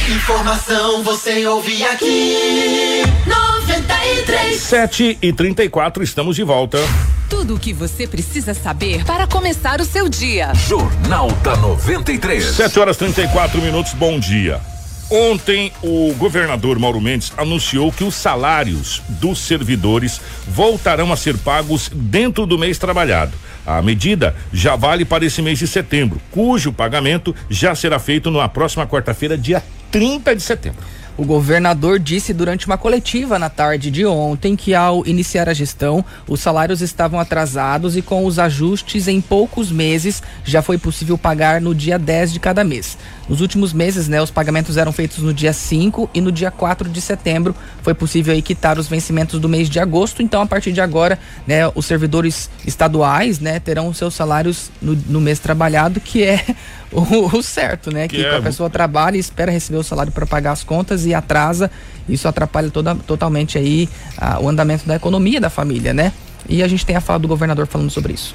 Informação 0.08 1.02
você 1.02 1.46
ouve 1.46 1.84
aqui. 1.84 3.02
93. 3.26 4.60
7 4.60 5.18
e 5.20 5.32
34 5.32 6.02
estamos 6.02 6.36
de 6.36 6.42
volta. 6.42 6.78
Tudo 7.28 7.56
o 7.56 7.58
que 7.58 7.72
você 7.72 8.06
precisa 8.06 8.54
saber 8.54 9.04
para 9.04 9.26
começar 9.26 9.80
o 9.80 9.84
seu 9.84 10.08
dia. 10.08 10.52
Jornal 10.54 11.30
da 11.42 11.56
93. 11.56 12.44
7 12.44 12.78
horas 12.78 12.96
34 12.96 13.60
minutos, 13.60 13.92
bom 13.94 14.18
dia. 14.18 14.60
Ontem, 15.10 15.72
o 15.82 16.12
governador 16.14 16.78
Mauro 16.78 17.00
Mendes 17.00 17.32
anunciou 17.36 17.92
que 17.92 18.02
os 18.02 18.14
salários 18.14 19.02
dos 19.08 19.38
servidores 19.38 20.20
voltarão 20.48 21.12
a 21.12 21.16
ser 21.16 21.36
pagos 21.38 21.88
dentro 21.92 22.44
do 22.44 22.58
mês 22.58 22.76
trabalhado. 22.76 23.32
A 23.66 23.82
medida 23.82 24.34
já 24.52 24.76
vale 24.76 25.04
para 25.04 25.24
esse 25.24 25.42
mês 25.42 25.58
de 25.58 25.66
setembro, 25.66 26.20
cujo 26.30 26.72
pagamento 26.72 27.34
já 27.50 27.74
será 27.74 27.98
feito 27.98 28.30
na 28.30 28.48
próxima 28.48 28.86
quarta-feira, 28.86 29.36
dia 29.36 29.62
30 29.90 30.36
de 30.36 30.42
setembro. 30.42 30.82
O 31.18 31.24
governador 31.24 31.98
disse 31.98 32.34
durante 32.34 32.66
uma 32.66 32.76
coletiva 32.76 33.38
na 33.38 33.48
tarde 33.48 33.90
de 33.90 34.04
ontem 34.04 34.54
que, 34.54 34.74
ao 34.74 35.06
iniciar 35.06 35.48
a 35.48 35.54
gestão, 35.54 36.04
os 36.28 36.40
salários 36.40 36.82
estavam 36.82 37.18
atrasados 37.18 37.96
e, 37.96 38.02
com 38.02 38.26
os 38.26 38.38
ajustes 38.38 39.08
em 39.08 39.20
poucos 39.20 39.72
meses, 39.72 40.22
já 40.44 40.60
foi 40.60 40.76
possível 40.76 41.16
pagar 41.16 41.58
no 41.58 41.74
dia 41.74 41.98
10 41.98 42.34
de 42.34 42.40
cada 42.40 42.62
mês. 42.62 42.98
Nos 43.28 43.40
últimos 43.40 43.72
meses, 43.72 44.08
né, 44.08 44.20
os 44.20 44.30
pagamentos 44.30 44.76
eram 44.76 44.92
feitos 44.92 45.18
no 45.18 45.32
dia 45.32 45.54
5 45.54 46.10
e 46.12 46.20
no 46.20 46.30
dia 46.30 46.50
4 46.50 46.88
de 46.88 47.00
setembro 47.00 47.56
foi 47.82 47.94
possível 47.94 48.34
aí 48.34 48.42
quitar 48.42 48.78
os 48.78 48.86
vencimentos 48.86 49.40
do 49.40 49.48
mês 49.48 49.70
de 49.70 49.80
agosto. 49.80 50.22
Então, 50.22 50.42
a 50.42 50.46
partir 50.46 50.70
de 50.70 50.82
agora, 50.82 51.18
né, 51.46 51.66
os 51.74 51.86
servidores 51.86 52.50
estaduais, 52.66 53.40
né, 53.40 53.58
terão 53.58 53.92
seus 53.94 54.14
salários 54.14 54.70
no, 54.82 54.94
no 54.94 55.20
mês 55.20 55.38
trabalhado, 55.38 55.98
que 55.98 56.22
é 56.22 56.44
o, 57.00 57.36
o 57.38 57.42
certo, 57.42 57.92
né? 57.92 58.08
Que, 58.08 58.16
Que 58.16 58.24
é- 58.24 58.36
a 58.36 58.42
pessoa 58.42 58.70
trabalha 58.70 59.16
e 59.16 59.20
espera 59.20 59.52
receber 59.52 59.78
o 59.78 59.82
salário 59.82 60.10
para 60.12 60.26
pagar 60.26 60.52
as 60.52 60.64
contas 60.64 61.04
e 61.06 61.14
atrasa. 61.14 61.70
Isso 62.08 62.26
atrapalha 62.28 62.70
toda, 62.70 62.94
totalmente 62.94 63.58
aí 63.58 63.88
ah, 64.16 64.38
o 64.40 64.48
andamento 64.48 64.86
da 64.86 64.96
economia 64.96 65.40
da 65.40 65.50
família, 65.50 65.92
né? 65.92 66.12
E 66.48 66.62
a 66.62 66.68
gente 66.68 66.86
tem 66.86 66.94
a 66.94 67.00
fala 67.00 67.18
do 67.18 67.26
governador 67.28 67.66
falando 67.66 67.90
sobre 67.90 68.12
isso. 68.12 68.34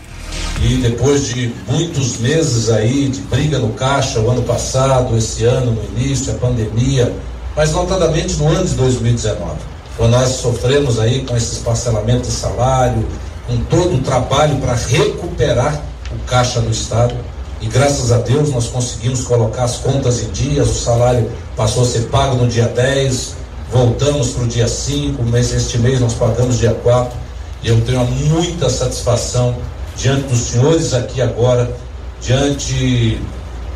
E 0.62 0.76
depois 0.78 1.28
de 1.28 1.54
muitos 1.68 2.18
meses 2.18 2.70
aí 2.70 3.08
de 3.10 3.22
briga 3.22 3.58
no 3.58 3.70
caixa, 3.70 4.20
o 4.20 4.30
ano 4.30 4.44
passado, 4.44 5.18
esse 5.18 5.44
ano, 5.46 5.72
no 5.72 6.00
início, 6.00 6.34
a 6.34 6.36
pandemia, 6.36 7.14
mas 7.56 7.72
notadamente 7.72 8.36
no 8.36 8.48
ano 8.48 8.66
de 8.66 8.76
2019, 8.76 9.56
quando 9.98 10.12
nós 10.12 10.30
sofremos 10.30 11.00
aí 11.00 11.24
com 11.26 11.36
esses 11.36 11.60
parcelamentos 11.60 12.30
de 12.30 12.36
salário, 12.36 13.06
com 13.48 13.58
todo 13.66 13.96
o 13.96 14.00
trabalho 14.00 14.56
para 14.58 14.74
recuperar 14.76 15.82
o 16.12 16.20
caixa 16.26 16.62
do 16.62 16.72
Estado. 16.72 17.16
E 17.62 17.68
graças 17.68 18.12
a 18.12 18.18
Deus 18.18 18.50
nós 18.50 18.68
conseguimos 18.68 19.24
colocar 19.24 19.66
as 19.66 19.78
contas 19.78 20.24
em 20.24 20.32
dias, 20.32 20.68
o 20.68 20.74
salário 20.74 21.32
passou 21.56 21.84
a 21.84 21.86
ser 21.86 22.08
pago 22.08 22.36
no 22.36 22.48
dia 22.48 22.68
10, 22.68 23.36
voltamos 23.72 24.30
para 24.32 24.44
o 24.44 24.48
dia 24.48 24.68
5, 24.68 25.22
mês, 25.24 25.54
este 25.54 25.78
mês 25.78 26.00
nós 26.00 26.16
pagamos 26.16 26.58
dia 26.58 26.74
4. 26.74 27.16
E 27.62 27.68
eu 27.68 27.80
tenho 27.82 28.04
muita 28.04 28.68
satisfação 28.68 29.56
diante 29.96 30.24
dos 30.24 30.40
senhores 30.40 30.96
aqui 30.96 31.22
agora, 31.22 31.72
diante 32.20 33.22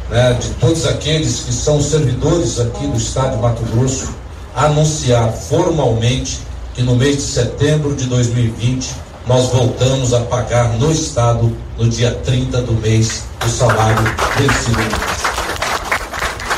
né, 0.10 0.34
de 0.34 0.50
todos 0.56 0.88
aqueles 0.88 1.42
que 1.42 1.54
são 1.54 1.80
servidores 1.80 2.60
aqui 2.60 2.88
do 2.88 2.98
Estado 2.98 3.36
de 3.36 3.42
Mato 3.42 3.62
Grosso, 3.72 4.10
anunciar 4.56 5.32
formalmente 5.32 6.40
que 6.74 6.82
no 6.82 6.96
mês 6.96 7.18
de 7.18 7.22
setembro 7.22 7.94
de 7.96 8.06
2020 8.06 9.05
nós 9.28 9.48
voltamos 9.48 10.14
a 10.14 10.20
pagar 10.22 10.78
no 10.78 10.92
Estado, 10.92 11.52
no 11.78 11.90
dia 11.90 12.12
30 12.24 12.62
do 12.62 12.74
mês, 12.74 13.24
o 13.44 13.50
salário 13.50 14.04
vencido. 14.38 14.82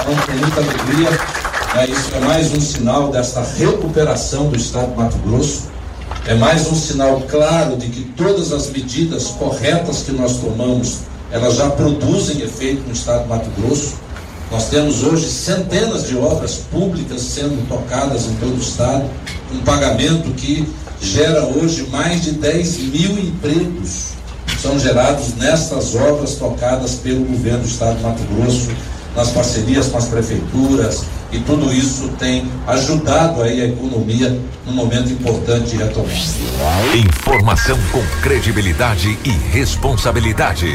Então, 0.01 0.15
com 0.25 0.31
muita 0.33 0.59
alegria, 0.59 1.09
né, 1.75 1.87
isso 1.87 2.13
é 2.13 2.19
mais 2.19 2.53
um 2.53 2.59
sinal 2.59 3.09
dessa 3.09 3.41
recuperação 3.57 4.49
do 4.49 4.57
Estado 4.57 4.91
de 4.91 4.97
Mato 4.97 5.17
Grosso. 5.19 5.63
É 6.25 6.35
mais 6.35 6.67
um 6.67 6.75
sinal 6.75 7.21
claro 7.21 7.77
de 7.77 7.87
que 7.87 8.03
todas 8.17 8.51
as 8.51 8.69
medidas 8.69 9.27
corretas 9.27 10.03
que 10.03 10.11
nós 10.11 10.37
tomamos, 10.37 10.99
elas 11.31 11.55
já 11.55 11.69
produzem 11.69 12.41
efeito 12.41 12.85
no 12.85 12.91
Estado 12.91 13.23
de 13.23 13.29
Mato 13.29 13.49
Grosso. 13.61 13.95
Nós 14.51 14.69
temos 14.69 15.03
hoje 15.03 15.29
centenas 15.29 16.07
de 16.07 16.17
obras 16.17 16.55
públicas 16.69 17.21
sendo 17.21 17.65
tocadas 17.69 18.25
em 18.25 18.35
todo 18.35 18.57
o 18.57 18.61
Estado, 18.61 19.05
um 19.53 19.59
pagamento 19.59 20.33
que 20.33 20.67
gera 21.01 21.45
hoje 21.45 21.87
mais 21.91 22.23
de 22.23 22.31
10 22.33 22.79
mil 22.79 23.19
empregos. 23.19 24.13
São 24.61 24.79
gerados 24.79 25.35
nessas 25.35 25.95
obras 25.95 26.35
tocadas 26.35 26.95
pelo 26.95 27.25
governo 27.25 27.59
do 27.59 27.67
Estado 27.67 27.97
de 27.97 28.03
Mato 28.03 28.23
Grosso, 28.33 28.71
nas 29.15 29.29
parcerias 29.31 29.87
com 29.87 29.97
as 29.97 30.05
prefeituras, 30.05 31.05
e 31.31 31.39
tudo 31.39 31.73
isso 31.73 32.09
tem 32.19 32.49
ajudado 32.65 33.41
aí 33.41 33.61
a 33.61 33.65
economia 33.65 34.39
num 34.65 34.73
momento 34.73 35.11
importante 35.11 35.71
de 35.71 35.77
retomada. 35.77 36.13
Informação 36.95 37.77
com 37.91 38.01
credibilidade 38.21 39.17
e 39.25 39.29
responsabilidade. 39.29 40.67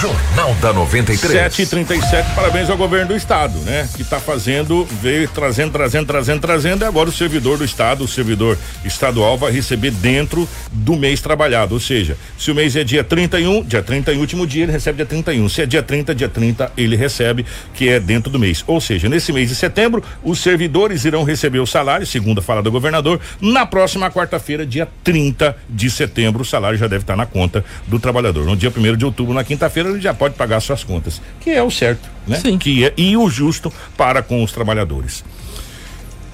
Jornal 0.00 0.54
da 0.60 0.72
93. 0.72 1.32
7 1.32 1.62
e 1.62 1.66
37 1.66 2.34
parabéns 2.34 2.68
ao 2.70 2.76
governo 2.76 3.08
do 3.08 3.16
estado, 3.16 3.58
né? 3.60 3.88
Que 3.94 4.02
está 4.02 4.18
fazendo, 4.18 4.84
veio 5.00 5.28
trazendo, 5.28 5.72
trazendo, 5.72 6.06
trazendo, 6.06 6.40
trazendo, 6.40 6.84
e 6.84 6.86
agora 6.86 7.08
o 7.08 7.12
servidor 7.12 7.58
do 7.58 7.64
estado, 7.64 8.04
o 8.04 8.08
servidor 8.08 8.58
estadual, 8.84 9.38
vai 9.38 9.52
receber 9.52 9.90
dentro 9.90 10.48
do 10.72 10.96
mês 10.96 11.20
trabalhado. 11.20 11.74
Ou 11.74 11.80
seja, 11.80 12.16
se 12.38 12.50
o 12.50 12.54
mês 12.54 12.74
é 12.76 12.84
dia 12.84 13.04
31, 13.04 13.64
dia 13.64 13.82
30 13.82 14.12
e 14.12 14.16
último 14.18 14.46
dia, 14.46 14.64
ele 14.64 14.72
recebe 14.72 14.96
dia 14.96 15.06
31. 15.06 15.48
Se 15.48 15.62
é 15.62 15.66
dia 15.66 15.82
30, 15.82 16.14
dia 16.14 16.28
30, 16.28 16.72
ele 16.76 16.96
recebe, 16.96 17.44
que 17.74 17.88
é 17.88 18.00
dentro 18.00 18.30
do 18.30 18.38
mês. 18.38 18.64
Ou 18.66 18.80
seja, 18.80 19.08
nesse 19.08 19.32
mês 19.32 19.48
de 19.48 19.54
setembro, 19.54 20.02
os 20.22 20.40
servidores 20.40 21.04
irão 21.04 21.24
receber 21.24 21.60
o 21.60 21.66
salário, 21.66 22.06
segundo 22.06 22.38
a 22.38 22.42
fala 22.42 22.62
do 22.62 22.70
governador, 22.70 23.20
na 23.40 23.66
próxima 23.66 24.10
quarta-feira, 24.10 24.66
dia 24.66 24.88
30 25.04 25.56
de 25.68 25.90
setembro, 25.90 26.42
o 26.42 26.44
salário 26.44 26.78
já 26.78 26.86
deve 26.86 27.02
estar 27.02 27.16
na 27.16 27.26
conta 27.26 27.64
do 27.86 27.98
trabalhador. 27.98 28.44
No 28.44 28.56
dia 28.56 28.72
1 28.74 28.96
de 28.96 29.04
outubro, 29.04 29.34
na 29.34 29.44
quinta-feira, 29.44 29.81
ele 29.90 30.00
já 30.00 30.14
pode 30.14 30.34
pagar 30.34 30.60
suas 30.60 30.84
contas, 30.84 31.20
que 31.40 31.50
é 31.50 31.62
o 31.62 31.70
certo, 31.70 32.08
né? 32.26 32.38
Sim. 32.38 32.58
Que 32.58 32.84
é 32.84 32.92
e 32.96 33.16
o 33.16 33.28
justo 33.28 33.72
para 33.96 34.22
com 34.22 34.42
os 34.42 34.52
trabalhadores. 34.52 35.24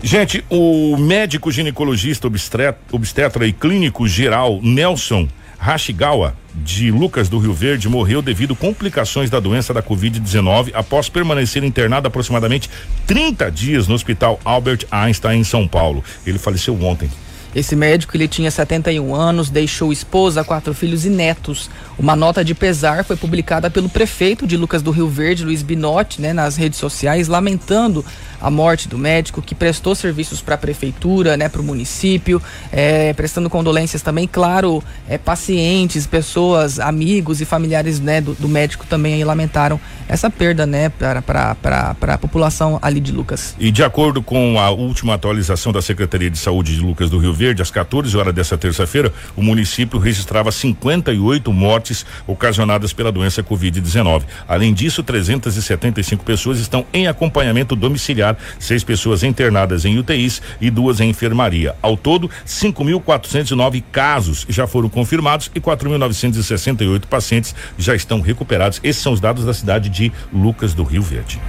Gente, 0.02 0.44
o 0.48 0.96
médico 0.96 1.50
ginecologista 1.50 2.26
obstetra, 2.26 2.78
obstetra 2.92 3.46
e 3.46 3.52
clínico 3.52 4.06
geral 4.06 4.60
Nelson 4.62 5.28
Hashigawa, 5.58 6.36
de 6.54 6.90
Lucas 6.90 7.28
do 7.28 7.38
Rio 7.38 7.52
Verde, 7.52 7.88
morreu 7.88 8.22
devido 8.22 8.54
complicações 8.54 9.28
da 9.28 9.40
doença 9.40 9.74
da 9.74 9.82
Covid-19 9.82 10.70
após 10.72 11.08
permanecer 11.08 11.64
internado 11.64 12.06
aproximadamente 12.06 12.70
30 13.06 13.50
dias 13.50 13.88
no 13.88 13.94
Hospital 13.94 14.40
Albert 14.44 14.86
Einstein, 14.90 15.40
em 15.40 15.44
São 15.44 15.66
Paulo. 15.66 16.02
Ele 16.26 16.38
faleceu 16.38 16.80
ontem. 16.80 17.10
Esse 17.54 17.74
médico 17.74 18.16
ele 18.16 18.28
tinha 18.28 18.50
71 18.50 19.14
anos, 19.14 19.50
deixou 19.50 19.92
esposa, 19.92 20.44
quatro 20.44 20.74
filhos 20.74 21.04
e 21.04 21.08
netos. 21.10 21.70
Uma 21.98 22.14
nota 22.14 22.44
de 22.44 22.54
pesar 22.54 23.04
foi 23.04 23.16
publicada 23.16 23.68
pelo 23.68 23.88
prefeito 23.88 24.46
de 24.46 24.56
Lucas 24.56 24.82
do 24.82 24.92
Rio 24.92 25.08
Verde, 25.08 25.44
Luiz 25.44 25.62
Binotti, 25.62 26.22
né, 26.22 26.32
nas 26.32 26.56
redes 26.56 26.78
sociais, 26.78 27.26
lamentando 27.26 28.04
a 28.40 28.48
morte 28.48 28.88
do 28.88 28.96
médico 28.96 29.42
que 29.42 29.52
prestou 29.52 29.96
serviços 29.96 30.40
para 30.40 30.54
a 30.54 30.58
prefeitura, 30.58 31.36
né, 31.36 31.48
para 31.48 31.60
o 31.60 31.64
município, 31.64 32.40
eh, 32.70 33.12
prestando 33.14 33.50
condolências 33.50 34.00
também, 34.00 34.28
claro, 34.28 34.80
eh, 35.08 35.18
pacientes, 35.18 36.06
pessoas, 36.06 36.78
amigos 36.78 37.40
e 37.40 37.44
familiares, 37.44 37.98
né, 37.98 38.20
do, 38.20 38.32
do 38.34 38.48
médico 38.48 38.86
também 38.86 39.14
aí 39.14 39.24
lamentaram 39.24 39.80
essa 40.06 40.30
perda, 40.30 40.64
né, 40.66 40.88
para 40.90 41.96
a 42.00 42.18
população 42.18 42.78
ali 42.80 43.00
de 43.00 43.10
Lucas. 43.10 43.56
E 43.58 43.72
de 43.72 43.82
acordo 43.82 44.22
com 44.22 44.60
a 44.60 44.70
última 44.70 45.14
atualização 45.14 45.72
da 45.72 45.82
Secretaria 45.82 46.30
de 46.30 46.38
Saúde 46.38 46.76
de 46.76 46.80
Lucas 46.80 47.10
do 47.10 47.18
Rio 47.18 47.34
Verde, 47.34 47.60
às 47.60 47.72
14 47.72 48.16
horas 48.16 48.32
dessa 48.32 48.56
terça-feira, 48.56 49.12
o 49.36 49.42
município 49.42 49.98
registrava 49.98 50.52
58 50.52 51.52
mortes 51.52 51.87
ocasionadas 52.26 52.92
pela 52.92 53.12
doença 53.12 53.42
Covid-19. 53.42 54.24
Além 54.46 54.72
disso, 54.72 55.02
375 55.02 56.24
pessoas 56.24 56.58
estão 56.58 56.84
em 56.92 57.06
acompanhamento 57.06 57.74
domiciliar, 57.74 58.36
seis 58.58 58.84
pessoas 58.84 59.22
internadas 59.22 59.84
em 59.84 59.98
UTIs 59.98 60.40
e 60.60 60.70
duas 60.70 61.00
em 61.00 61.10
enfermaria. 61.10 61.74
Ao 61.82 61.96
todo, 61.96 62.30
5.409 62.46 63.82
casos 63.90 64.46
já 64.48 64.66
foram 64.66 64.88
confirmados 64.88 65.50
e 65.54 65.60
4.968 65.60 67.06
pacientes 67.06 67.54
já 67.76 67.94
estão 67.94 68.20
recuperados. 68.20 68.80
Esses 68.82 69.02
são 69.02 69.12
os 69.12 69.20
dados 69.20 69.44
da 69.44 69.54
cidade 69.54 69.88
de 69.88 70.12
Lucas 70.32 70.74
do 70.74 70.84
Rio 70.84 71.02
Verde. 71.02 71.40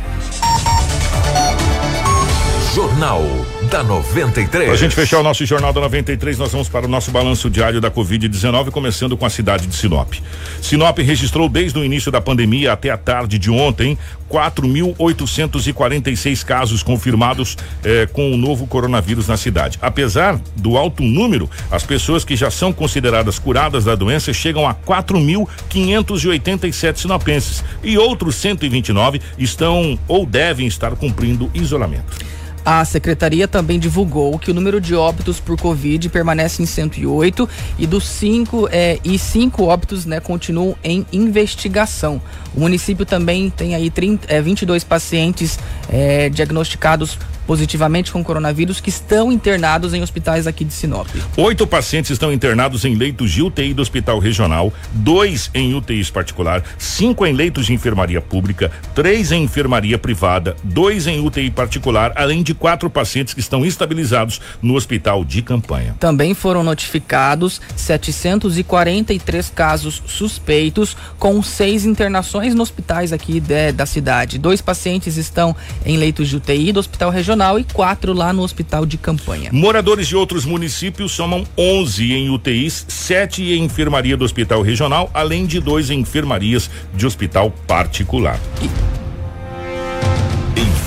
Jornal 2.99 3.23
da 3.71 3.81
93. 3.81 4.67
Pra 4.67 4.75
gente 4.75 4.93
fechar 4.93 5.19
o 5.19 5.23
nosso 5.23 5.45
Jornal 5.45 5.71
da 5.71 5.79
93, 5.79 6.37
nós 6.37 6.51
vamos 6.51 6.67
para 6.67 6.85
o 6.85 6.89
nosso 6.89 7.11
balanço 7.11 7.49
diário 7.49 7.79
da 7.79 7.89
Covid-19, 7.89 8.71
começando 8.71 9.15
com 9.15 9.25
a 9.25 9.29
cidade 9.29 9.67
de 9.67 9.73
Sinop. 9.73 10.15
Sinop 10.61 10.99
registrou 10.99 11.47
desde 11.47 11.79
o 11.79 11.85
início 11.85 12.11
da 12.11 12.19
pandemia 12.19 12.73
até 12.73 12.89
a 12.89 12.97
tarde 12.97 13.39
de 13.39 13.49
ontem 13.49 13.97
4.846 14.29 16.43
casos 16.43 16.83
confirmados 16.83 17.57
eh, 17.85 18.05
com 18.11 18.33
o 18.33 18.37
novo 18.37 18.67
coronavírus 18.67 19.29
na 19.29 19.37
cidade. 19.37 19.79
Apesar 19.81 20.37
do 20.57 20.75
alto 20.75 21.01
número, 21.01 21.49
as 21.71 21.85
pessoas 21.85 22.25
que 22.25 22.35
já 22.35 22.51
são 22.51 22.73
consideradas 22.73 23.39
curadas 23.39 23.85
da 23.85 23.95
doença 23.95 24.33
chegam 24.33 24.67
a 24.67 24.75
4.587 24.75 26.97
sinopenses 26.97 27.63
e 27.81 27.97
outros 27.97 28.35
129 28.35 29.21
estão 29.37 29.97
ou 30.05 30.25
devem 30.25 30.67
estar 30.67 30.93
cumprindo 30.97 31.49
isolamento. 31.53 32.38
A 32.71 32.85
secretaria 32.85 33.47
também 33.47 33.79
divulgou 33.79 34.37
que 34.37 34.51
o 34.51 34.53
número 34.53 34.79
de 34.79 34.93
óbitos 34.93 35.39
por 35.39 35.59
Covid 35.59 36.07
permanece 36.09 36.61
em 36.61 36.67
108 36.67 37.49
e 37.79 37.87
dos 37.87 38.07
cinco 38.07 38.69
eh, 38.71 38.99
e 39.03 39.17
cinco 39.17 39.63
óbitos 39.63 40.05
né, 40.05 40.19
continuam 40.19 40.75
em 40.83 41.03
investigação. 41.11 42.21
O 42.55 42.61
município 42.61 43.05
também 43.05 43.49
tem 43.49 43.75
aí 43.75 43.89
30, 43.89 44.33
eh, 44.33 44.41
22 44.41 44.83
pacientes 44.83 45.59
é, 45.89 46.29
diagnosticados 46.29 47.17
positivamente 47.49 48.11
com 48.11 48.23
coronavírus 48.23 48.79
que 48.79 48.89
estão 48.89 49.31
internados 49.31 49.95
em 49.95 50.03
hospitais 50.03 50.45
aqui 50.45 50.63
de 50.63 50.71
Sinop. 50.71 51.07
Oito 51.35 51.65
pacientes 51.65 52.11
estão 52.11 52.31
internados 52.31 52.85
em 52.85 52.93
leitos 52.93 53.31
de 53.31 53.41
UTI 53.41 53.73
do 53.73 53.81
Hospital 53.81 54.19
Regional, 54.19 54.71
dois 54.93 55.49
em 55.51 55.73
UTIs 55.73 56.11
particular, 56.11 56.63
cinco 56.77 57.25
em 57.25 57.33
leitos 57.33 57.65
de 57.65 57.73
enfermaria 57.73 58.21
pública, 58.21 58.69
três 58.93 59.31
em 59.31 59.41
enfermaria 59.41 59.97
privada, 59.97 60.55
dois 60.63 61.07
em 61.07 61.25
UTI 61.25 61.49
particular, 61.49 62.13
além 62.15 62.43
de 62.43 62.53
quatro 62.53 62.87
pacientes 62.87 63.33
que 63.33 63.39
estão 63.39 63.65
estabilizados 63.65 64.39
no 64.61 64.75
hospital 64.75 65.25
de 65.25 65.41
campanha. 65.41 65.95
Também 65.99 66.35
foram 66.35 66.63
notificados 66.63 67.59
743 67.75 69.49
casos 69.49 70.03
suspeitos, 70.05 70.95
com 71.17 71.41
seis 71.41 71.83
internações 71.83 72.38
nos 72.47 72.69
hospitais 72.69 73.11
aqui 73.11 73.39
de, 73.39 73.71
da 73.71 73.85
cidade. 73.85 74.37
Dois 74.37 74.61
pacientes 74.61 75.17
estão 75.17 75.55
em 75.85 75.97
leitos 75.97 76.29
de 76.29 76.37
UTI 76.37 76.71
do 76.71 76.79
Hospital 76.79 77.09
Regional 77.09 77.59
e 77.59 77.63
quatro 77.63 78.13
lá 78.13 78.31
no 78.31 78.43
hospital 78.43 78.85
de 78.85 78.97
campanha. 78.97 79.49
Moradores 79.51 80.07
de 80.07 80.15
outros 80.15 80.45
municípios 80.45 81.11
somam 81.11 81.45
11 81.57 82.13
em 82.13 82.29
UTIs, 82.29 82.85
sete 82.87 83.43
em 83.43 83.63
enfermaria 83.63 84.15
do 84.15 84.23
Hospital 84.23 84.61
Regional, 84.61 85.09
além 85.13 85.45
de 85.45 85.59
dois 85.59 85.89
em 85.89 85.99
enfermarias 85.99 86.69
de 86.93 87.05
hospital 87.05 87.51
particular. 87.67 88.39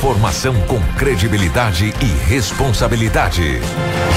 Informação 0.02 0.60
com 0.62 0.80
credibilidade 0.98 1.94
e 2.02 2.28
responsabilidade. 2.28 3.60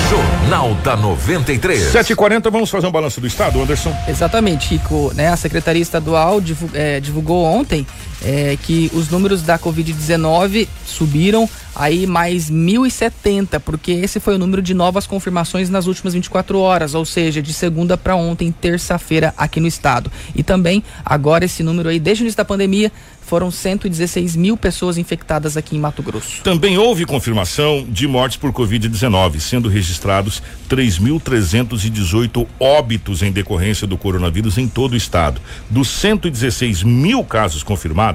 Jornal 0.10 0.74
da 0.84 0.98
93. 0.98 1.94
7h40, 1.94 2.50
vamos 2.50 2.72
fazer 2.72 2.88
um 2.88 2.92
balanço 2.92 3.22
do 3.22 3.28
estado, 3.28 3.62
Anderson? 3.62 3.96
Exatamente, 4.08 4.70
Rico. 4.70 5.12
Né, 5.14 5.28
a 5.28 5.38
Secretaria 5.38 5.84
Estadual 5.84 6.42
eh, 6.74 7.00
divulgou 7.00 7.46
ontem 7.46 7.86
eh, 8.24 8.58
que 8.62 8.90
os 8.94 9.10
números 9.10 9.42
da 9.42 9.58
Covid-19 9.60 10.68
subiram 10.86 11.50
aí 11.76 12.08
mais 12.08 12.50
1.070, 12.50 13.60
porque 13.60 13.92
esse 13.92 14.20
foi 14.20 14.36
o 14.36 14.40
número 14.40 14.62
de 14.62 14.74
novas 14.74 15.06
confirmações 15.06 15.70
nas 15.70 15.88
últimas 15.88 16.14
24 16.14 16.58
horas, 16.58 16.96
ou 16.96 17.04
seja, 17.04 17.42
de 17.42 17.54
segunda 17.54 17.98
para 17.98 18.16
ontem, 18.16 18.52
terça-feira, 18.52 19.34
aqui 19.38 19.60
no 19.60 19.68
estado. 19.68 20.10
E 20.34 20.42
também, 20.42 20.84
agora, 21.04 21.44
esse 21.44 21.62
número 21.62 21.90
aí, 21.90 22.00
desde 22.00 22.24
o 22.24 22.26
início 22.26 22.38
da 22.38 22.46
pandemia, 22.46 22.92
foram 23.26 23.50
116 23.50 24.36
mil 24.36 24.56
pessoas 24.56 24.98
infectadas 24.98 25.58
aqui 25.58 25.76
em 25.76 25.80
Mato 25.80 26.04
Grosso. 26.04 26.44
Também 26.44 26.78
houve 26.78 27.06
confirmação 27.06 27.86
de 27.90 28.08
mortes 28.08 28.38
por 28.38 28.54
Covid-19, 28.54 29.40
sendo 29.40 29.68
registrados 29.68 30.44
3.318 30.70 32.48
óbitos 32.60 33.24
em 33.24 33.32
decorrência 33.32 33.88
do 33.88 33.98
coronavírus 33.98 34.58
em 34.58 34.68
todo 34.68 34.94
o 34.94 34.96
estado. 34.96 35.42
Dos 35.70 35.90
116 35.90 36.84
mil 36.84 37.24
casos 37.24 37.64
confirmados, 37.64 38.15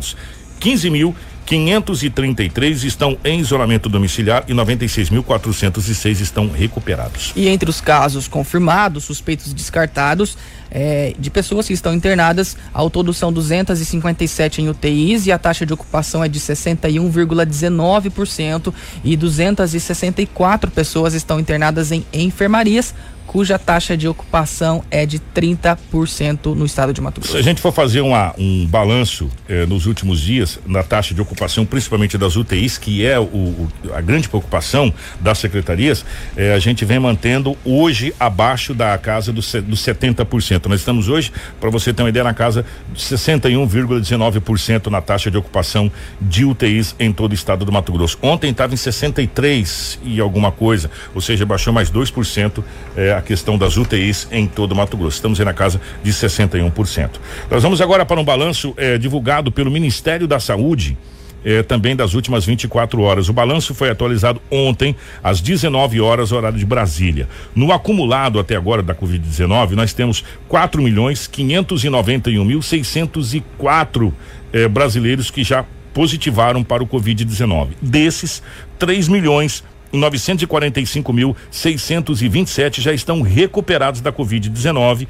15.533 0.61 2.85
estão 2.85 3.19
em 3.25 3.41
isolamento 3.41 3.89
domiciliar 3.89 4.45
e 4.47 4.53
96.406 4.53 6.21
estão 6.21 6.49
recuperados. 6.51 7.33
E 7.35 7.49
entre 7.49 7.71
os 7.71 7.81
casos 7.81 8.29
confirmados, 8.29 9.03
suspeitos 9.05 9.53
descartados, 9.53 10.39
é, 10.71 11.13
de 11.19 11.29
pessoas 11.31 11.67
que 11.67 11.73
estão 11.73 11.93
internadas, 11.93 12.57
ao 12.73 12.89
todo 12.89 13.13
são 13.13 13.33
257 13.33 14.63
em 14.63 14.69
UTIs 14.69 15.27
e 15.27 15.33
a 15.33 15.39
taxa 15.39 15.67
de 15.67 15.73
ocupação 15.73 16.23
é 16.23 16.29
de 16.29 16.39
61,19% 16.39 18.73
e 19.03 19.17
264 19.17 20.71
pessoas 20.71 21.15
estão 21.15 21.41
internadas 21.41 21.91
em 21.91 22.07
enfermarias, 22.13 22.95
cuja 23.31 23.61
taxa 23.61 23.97
de 23.97 24.09
ocupação 24.09 24.83
é 24.91 25.07
de 25.07 25.21
30% 25.21 26.53
no 26.57 26.67
estado 26.67 26.93
de 26.93 27.01
Mato 27.01 27.21
Grosso. 27.21 27.35
Se 27.35 27.39
a 27.39 27.43
gente 27.43 27.61
for 27.61 27.71
fazer 27.71 28.01
uma, 28.01 28.35
um 28.37 28.67
balanço 28.67 29.31
eh, 29.49 29.65
nos 29.67 29.87
últimos 29.87 30.21
dias 30.21 30.59
na 30.67 30.83
taxa 30.83 31.15
de 31.15 31.21
ocupação, 31.21 31.65
principalmente 31.65 32.19
das 32.19 32.35
UTIs, 32.35 32.77
que 32.77 33.07
é 33.07 33.21
o, 33.21 33.23
o- 33.23 33.69
a 33.95 34.01
grande 34.01 34.29
preocupação 34.29 34.93
das 35.21 35.39
secretarias, 35.39 36.05
eh, 36.37 36.53
a 36.55 36.59
gente 36.59 36.85
vem 36.85 36.99
mantendo 36.99 37.57
hoje 37.65 38.13
abaixo 38.19 38.75
da 38.75 38.99
casa 38.99 39.33
dos 39.33 39.53
dos 39.63 39.81
70%. 39.81 40.67
Nós 40.69 40.81
estamos 40.81 41.09
hoje, 41.09 41.31
para 41.61 41.71
você 41.71 41.93
ter 41.93 42.03
uma 42.03 42.09
ideia, 42.09 42.25
na 42.25 42.35
casa 42.35 42.65
de 42.93 43.01
61,19% 43.01 44.89
na 44.91 45.01
taxa 45.01 45.31
de 45.31 45.37
ocupação 45.39 45.89
de 46.21 46.45
UTIs 46.45 46.97
em 46.99 47.13
todo 47.13 47.31
o 47.31 47.35
estado 47.35 47.65
do 47.65 47.71
Mato 47.71 47.93
Grosso. 47.93 48.19
Ontem 48.23 48.51
estava 48.51 48.75
em 48.75 48.77
63 48.77 50.01
e 50.05 50.19
alguma 50.21 50.51
coisa, 50.51 50.91
ou 51.15 51.21
seja, 51.21 51.47
baixou 51.47 51.73
mais 51.73 51.89
2% 51.93 52.65
eh, 52.97 53.20
questão 53.21 53.59
das 53.59 53.77
UTIs 53.77 54.29
em 54.31 54.47
todo 54.47 54.75
Mato 54.75 54.97
Grosso. 54.97 55.17
Estamos 55.17 55.39
aí 55.41 55.45
na 55.45 55.55
casa 55.55 55.81
de 56.03 56.13
61%. 56.13 57.11
Nós 57.51 57.63
vamos 57.63 57.81
agora 57.81 58.05
para 58.05 58.21
um 58.21 58.25
balanço 58.25 58.75
eh, 58.77 58.99
divulgado 58.99 59.51
pelo 59.53 59.71
Ministério 59.71 60.27
da 60.27 60.41
Saúde. 60.41 60.97
eh, 61.45 61.63
também 61.63 61.97
das 61.97 62.15
últimas 62.15 62.45
24 62.45 63.01
horas. 63.01 63.29
O 63.29 63.33
balanço 63.33 63.75
foi 63.75 63.91
atualizado 63.91 64.41
ontem, 64.51 64.95
às 65.23 65.41
19 65.41 66.01
horas, 66.01 66.33
horário 66.33 66.59
de 66.59 66.67
Brasília. 66.67 67.29
No 67.55 67.73
acumulado 67.73 68.39
até 68.39 68.57
agora 68.57 68.83
da 68.83 68.95
Covid-19, 68.95 69.71
nós 69.71 69.93
temos 69.93 70.25
4 70.49 70.83
milhões 70.83 71.27
591 71.27 72.45
mil 72.45 72.63
604 72.63 74.15
eh, 74.53 74.69
brasileiros 74.69 75.31
que 75.31 75.43
já 75.43 75.65
positivaram 75.93 76.63
para 76.63 76.83
o 76.83 76.87
Covid-19. 76.87 77.71
Desses, 77.83 78.43
3 78.79 79.09
milhões 79.09 79.65
945.627 79.93 82.81
já 82.81 82.93
estão 82.93 83.23
recuperados 83.23 84.01
da 84.01 84.13
Covid-19. 84.13 85.09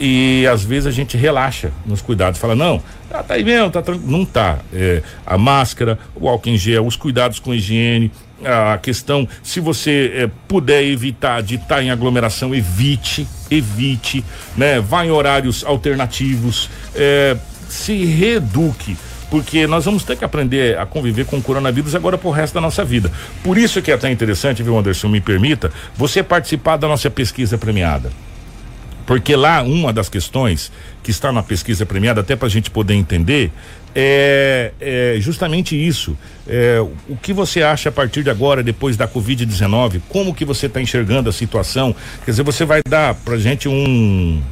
e 0.00 0.44
às 0.52 0.64
vezes 0.64 0.88
a 0.88 0.90
gente 0.90 1.16
relaxa 1.16 1.70
nos 1.86 2.02
cuidados, 2.02 2.40
fala, 2.40 2.56
não, 2.56 2.82
tá, 3.14 3.22
tá 3.22 3.34
aí 3.34 3.44
mesmo, 3.44 3.70
tá 3.70 3.82
tranquilo. 3.82 4.10
Não 4.10 4.24
tá. 4.24 4.58
É, 4.72 5.02
a 5.24 5.38
máscara, 5.38 5.98
o 6.14 6.28
álcool 6.28 6.48
em 6.48 6.58
gel, 6.58 6.86
os 6.86 6.96
cuidados 6.96 7.38
com 7.38 7.52
a 7.52 7.56
higiene, 7.56 8.10
a 8.44 8.76
questão, 8.78 9.28
se 9.42 9.60
você 9.60 10.12
é, 10.14 10.30
puder 10.48 10.82
evitar 10.84 11.42
de 11.42 11.54
estar 11.54 11.82
em 11.82 11.90
aglomeração, 11.90 12.54
evite, 12.54 13.26
evite, 13.50 14.24
né? 14.56 14.80
Vá 14.80 15.06
em 15.06 15.10
horários 15.10 15.64
alternativos, 15.64 16.68
é, 16.94 17.36
se 17.68 18.04
reeduque. 18.04 18.96
Porque 19.30 19.66
nós 19.66 19.84
vamos 19.84 20.04
ter 20.04 20.16
que 20.16 20.24
aprender 20.24 20.78
a 20.78 20.86
conviver 20.86 21.24
com 21.24 21.38
o 21.38 21.42
coronavírus 21.42 21.94
agora 21.94 22.16
pro 22.16 22.30
resto 22.30 22.54
da 22.54 22.60
nossa 22.60 22.84
vida. 22.84 23.10
Por 23.42 23.58
isso 23.58 23.82
que 23.82 23.90
é 23.90 23.94
até 23.94 24.10
interessante, 24.10 24.62
viu, 24.62 24.78
Anderson, 24.78 25.08
me 25.08 25.20
permita, 25.20 25.72
você 25.96 26.22
participar 26.22 26.76
da 26.76 26.86
nossa 26.86 27.10
pesquisa 27.10 27.58
premiada. 27.58 28.12
Porque 29.06 29.36
lá 29.36 29.62
uma 29.62 29.92
das 29.92 30.08
questões 30.08 30.72
que 31.02 31.10
está 31.10 31.30
na 31.30 31.42
pesquisa 31.42 31.84
premiada, 31.84 32.20
até 32.20 32.34
para 32.34 32.46
a 32.46 32.50
gente 32.50 32.70
poder 32.70 32.94
entender, 32.94 33.52
é, 33.94 34.72
é 34.80 35.16
justamente 35.20 35.76
isso. 35.76 36.16
É, 36.48 36.80
o 37.08 37.16
que 37.16 37.32
você 37.32 37.62
acha 37.62 37.90
a 37.90 37.92
partir 37.92 38.22
de 38.22 38.30
agora, 38.30 38.62
depois 38.62 38.96
da 38.96 39.06
Covid-19? 39.06 40.00
Como 40.08 40.34
que 40.34 40.44
você 40.44 40.66
está 40.66 40.80
enxergando 40.80 41.28
a 41.28 41.32
situação? 41.32 41.94
Quer 42.24 42.32
dizer, 42.32 42.42
você 42.42 42.64
vai 42.64 42.82
dar 42.86 43.14
para 43.14 43.36
gente 43.36 43.68
um 43.68 44.42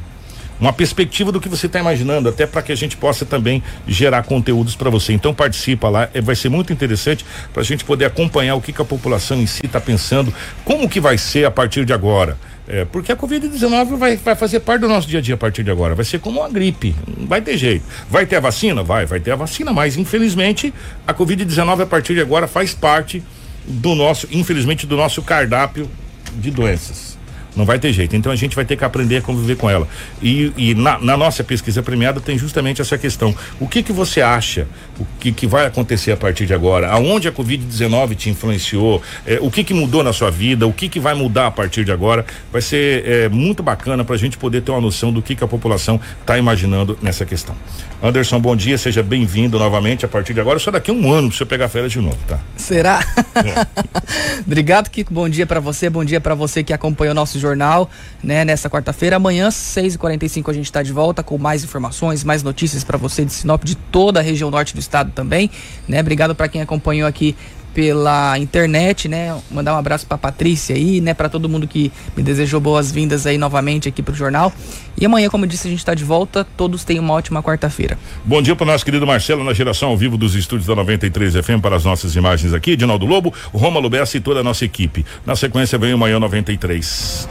uma 0.59 0.73
perspectiva 0.73 1.31
do 1.31 1.39
que 1.39 1.49
você 1.49 1.65
está 1.65 1.79
imaginando, 1.79 2.29
até 2.29 2.45
para 2.45 2.61
que 2.61 2.71
a 2.71 2.75
gente 2.75 2.97
possa 2.97 3.25
também 3.25 3.63
gerar 3.87 4.23
conteúdos 4.23 4.75
para 4.75 4.89
você. 4.89 5.13
Então 5.13 5.33
participa 5.33 5.89
lá, 5.89 6.09
é, 6.13 6.21
vai 6.21 6.35
ser 6.35 6.49
muito 6.49 6.71
interessante 6.71 7.25
para 7.51 7.61
a 7.61 7.65
gente 7.65 7.83
poder 7.83 8.05
acompanhar 8.05 8.55
o 8.55 8.61
que, 8.61 8.71
que 8.71 8.81
a 8.81 8.85
população 8.85 9.41
em 9.41 9.45
si 9.45 9.65
está 9.65 9.79
pensando, 9.79 10.33
como 10.63 10.87
que 10.89 10.99
vai 10.99 11.17
ser 11.17 11.45
a 11.45 11.51
partir 11.51 11.85
de 11.85 11.93
agora. 11.93 12.37
É, 12.65 12.85
porque 12.85 13.11
a 13.11 13.15
Covid-19 13.17 13.97
vai, 13.97 14.15
vai 14.15 14.35
fazer 14.35 14.61
parte 14.61 14.81
do 14.81 14.87
nosso 14.87 15.07
dia 15.07 15.19
a 15.19 15.21
dia 15.21 15.35
a 15.35 15.37
partir 15.37 15.63
de 15.63 15.71
agora. 15.71 15.95
Vai 15.95 16.05
ser 16.05 16.19
como 16.19 16.39
uma 16.39 16.49
gripe. 16.49 16.95
Não 17.17 17.27
vai 17.27 17.41
ter 17.41 17.57
jeito. 17.57 17.83
Vai 18.09 18.25
ter 18.25 18.37
a 18.37 18.39
vacina? 18.39 18.81
Vai, 18.81 19.05
vai 19.05 19.19
ter 19.19 19.31
a 19.31 19.35
vacina, 19.35 19.73
mas 19.73 19.97
infelizmente 19.97 20.73
a 21.05 21.13
Covid-19 21.13 21.81
a 21.81 21.85
partir 21.85 22.13
de 22.13 22.21
agora 22.21 22.47
faz 22.47 22.73
parte 22.73 23.21
do 23.65 23.95
nosso, 23.95 24.27
infelizmente, 24.31 24.85
do 24.85 24.95
nosso 24.95 25.21
cardápio 25.21 25.89
de 26.35 26.51
doenças. 26.51 27.12
Não 27.55 27.65
vai 27.65 27.79
ter 27.79 27.93
jeito. 27.93 28.15
Então 28.15 28.31
a 28.31 28.35
gente 28.35 28.55
vai 28.55 28.65
ter 28.65 28.75
que 28.75 28.83
aprender 28.83 29.17
a 29.17 29.21
conviver 29.21 29.55
com 29.55 29.69
ela. 29.69 29.87
E, 30.21 30.51
e 30.57 30.75
na, 30.75 30.99
na, 30.99 31.15
nossa 31.15 31.43
pesquisa 31.43 31.83
premiada 31.83 32.19
tem 32.19 32.37
justamente 32.37 32.81
essa 32.81 32.97
questão. 32.97 33.35
O 33.59 33.67
que 33.67 33.83
que 33.83 33.91
você 33.91 34.21
acha? 34.21 34.67
O 34.99 35.05
que, 35.19 35.31
que 35.31 35.47
vai 35.47 35.65
acontecer 35.65 36.11
a 36.11 36.17
partir 36.17 36.45
de 36.45 36.53
agora? 36.53 36.89
Aonde 36.91 37.27
a 37.27 37.31
Covid-19 37.31 38.15
te 38.15 38.29
influenciou? 38.29 39.01
É, 39.25 39.39
o 39.41 39.49
que 39.49 39.63
que 39.63 39.73
mudou 39.73 40.03
na 40.03 40.13
sua 40.13 40.29
vida? 40.29 40.67
O 40.67 40.73
que 40.73 40.87
que 40.87 40.99
vai 40.99 41.13
mudar 41.15 41.47
a 41.47 41.51
partir 41.51 41.83
de 41.83 41.91
agora? 41.91 42.25
Vai 42.51 42.61
ser 42.61 43.07
é, 43.07 43.29
muito 43.29 43.63
bacana 43.63 44.03
para 44.03 44.15
a 44.15 44.17
gente 44.17 44.37
poder 44.37 44.61
ter 44.61 44.71
uma 44.71 44.81
noção 44.81 45.11
do 45.11 45.21
que 45.21 45.35
que 45.35 45.43
a 45.43 45.47
população 45.47 45.99
está 46.21 46.37
imaginando 46.37 46.97
nessa 47.01 47.25
questão. 47.25 47.55
Anderson, 48.03 48.37
bom 48.37 48.53
dia, 48.53 48.77
seja 48.77 49.01
bem-vindo 49.01 49.57
novamente 49.57 50.05
a 50.05 50.09
partir 50.09 50.33
de 50.33 50.41
agora. 50.41 50.59
Só 50.59 50.69
daqui 50.69 50.91
a 50.91 50.93
um 50.93 51.11
ano 51.11 51.29
para 51.29 51.37
você 51.37 51.45
pegar 51.45 51.69
férias 51.69 51.91
de 51.91 51.99
novo, 51.99 52.17
tá? 52.27 52.37
Será? 52.57 52.99
É. 53.35 54.41
Obrigado, 54.45 54.89
Kiko. 54.89 55.13
Bom 55.13 55.29
dia 55.29 55.47
para 55.47 55.61
você, 55.61 55.89
bom 55.89 56.03
dia 56.03 56.19
para 56.19 56.35
você 56.35 56.63
que 56.63 56.73
acompanhou 56.73 57.13
o 57.13 57.15
nosso 57.15 57.39
jornal, 57.39 57.89
né, 58.21 58.43
nessa 58.43 58.69
quarta-feira. 58.69 59.15
Amanhã, 59.15 59.47
6h45, 59.47 60.49
a 60.49 60.53
gente 60.53 60.65
está 60.65 60.83
de 60.83 60.91
volta 60.91 61.23
com 61.23 61.37
mais 61.37 61.63
informações, 61.63 62.25
mais 62.25 62.43
notícias 62.43 62.83
para 62.83 62.97
você 62.97 63.23
de 63.23 63.31
Sinop, 63.31 63.63
de 63.63 63.75
toda 63.75 64.19
a 64.19 64.23
região 64.23 64.51
norte 64.51 64.75
do 64.75 64.82
estado 64.83 65.11
também, 65.11 65.49
né? 65.87 65.99
Obrigado 65.99 66.35
para 66.35 66.47
quem 66.47 66.61
acompanhou 66.61 67.07
aqui 67.07 67.35
pela 67.73 68.37
internet, 68.37 69.07
né? 69.09 69.35
Mandar 69.49 69.73
um 69.73 69.77
abraço 69.77 70.05
para 70.05 70.17
Patrícia 70.17 70.75
aí, 70.75 71.01
né? 71.01 71.13
Para 71.13 71.27
todo 71.27 71.49
mundo 71.49 71.67
que 71.67 71.91
me 72.15 72.21
desejou 72.21 72.59
boas-vindas 72.59 73.25
aí 73.25 73.37
novamente 73.37 73.89
aqui 73.89 74.03
pro 74.03 74.13
jornal. 74.13 74.53
E 74.95 75.05
amanhã, 75.05 75.29
como 75.29 75.45
eu 75.45 75.49
disse, 75.49 75.67
a 75.67 75.71
gente 75.71 75.79
está 75.79 75.93
de 75.93 76.03
volta. 76.03 76.45
Todos 76.55 76.83
tenham 76.83 77.03
uma 77.03 77.13
ótima 77.13 77.41
quarta-feira. 77.41 77.97
Bom 78.23 78.41
dia 78.41 78.55
para 78.55 78.63
o 78.63 78.67
nosso 78.67 78.85
querido 78.85 79.07
Marcelo 79.07 79.43
na 79.43 79.53
geração 79.53 79.89
ao 79.89 79.97
vivo 79.97 80.17
dos 80.17 80.35
estúdios 80.35 80.67
da 80.67 80.75
93 80.75 81.33
FM 81.35 81.61
para 81.61 81.75
as 81.75 81.83
nossas 81.83 82.15
imagens 82.15 82.53
aqui. 82.53 82.75
Dinaldo 82.75 83.05
Lobo, 83.05 83.33
Roma 83.51 83.79
Lubessa 83.79 84.17
e 84.17 84.19
toda 84.19 84.41
a 84.41 84.43
nossa 84.43 84.63
equipe. 84.63 85.05
Na 85.25 85.35
sequência 85.35 85.77
vem 85.77 85.93
o 85.93 85.97
Manhã 85.97 86.19
93. 86.19 87.27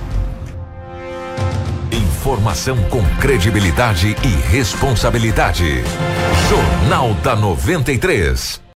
Informação 1.92 2.76
com 2.84 3.02
credibilidade 3.20 4.16
e 4.24 4.50
responsabilidade. 4.50 5.82
Jornal 6.52 7.14
da 7.22 7.34
93. 7.34 8.61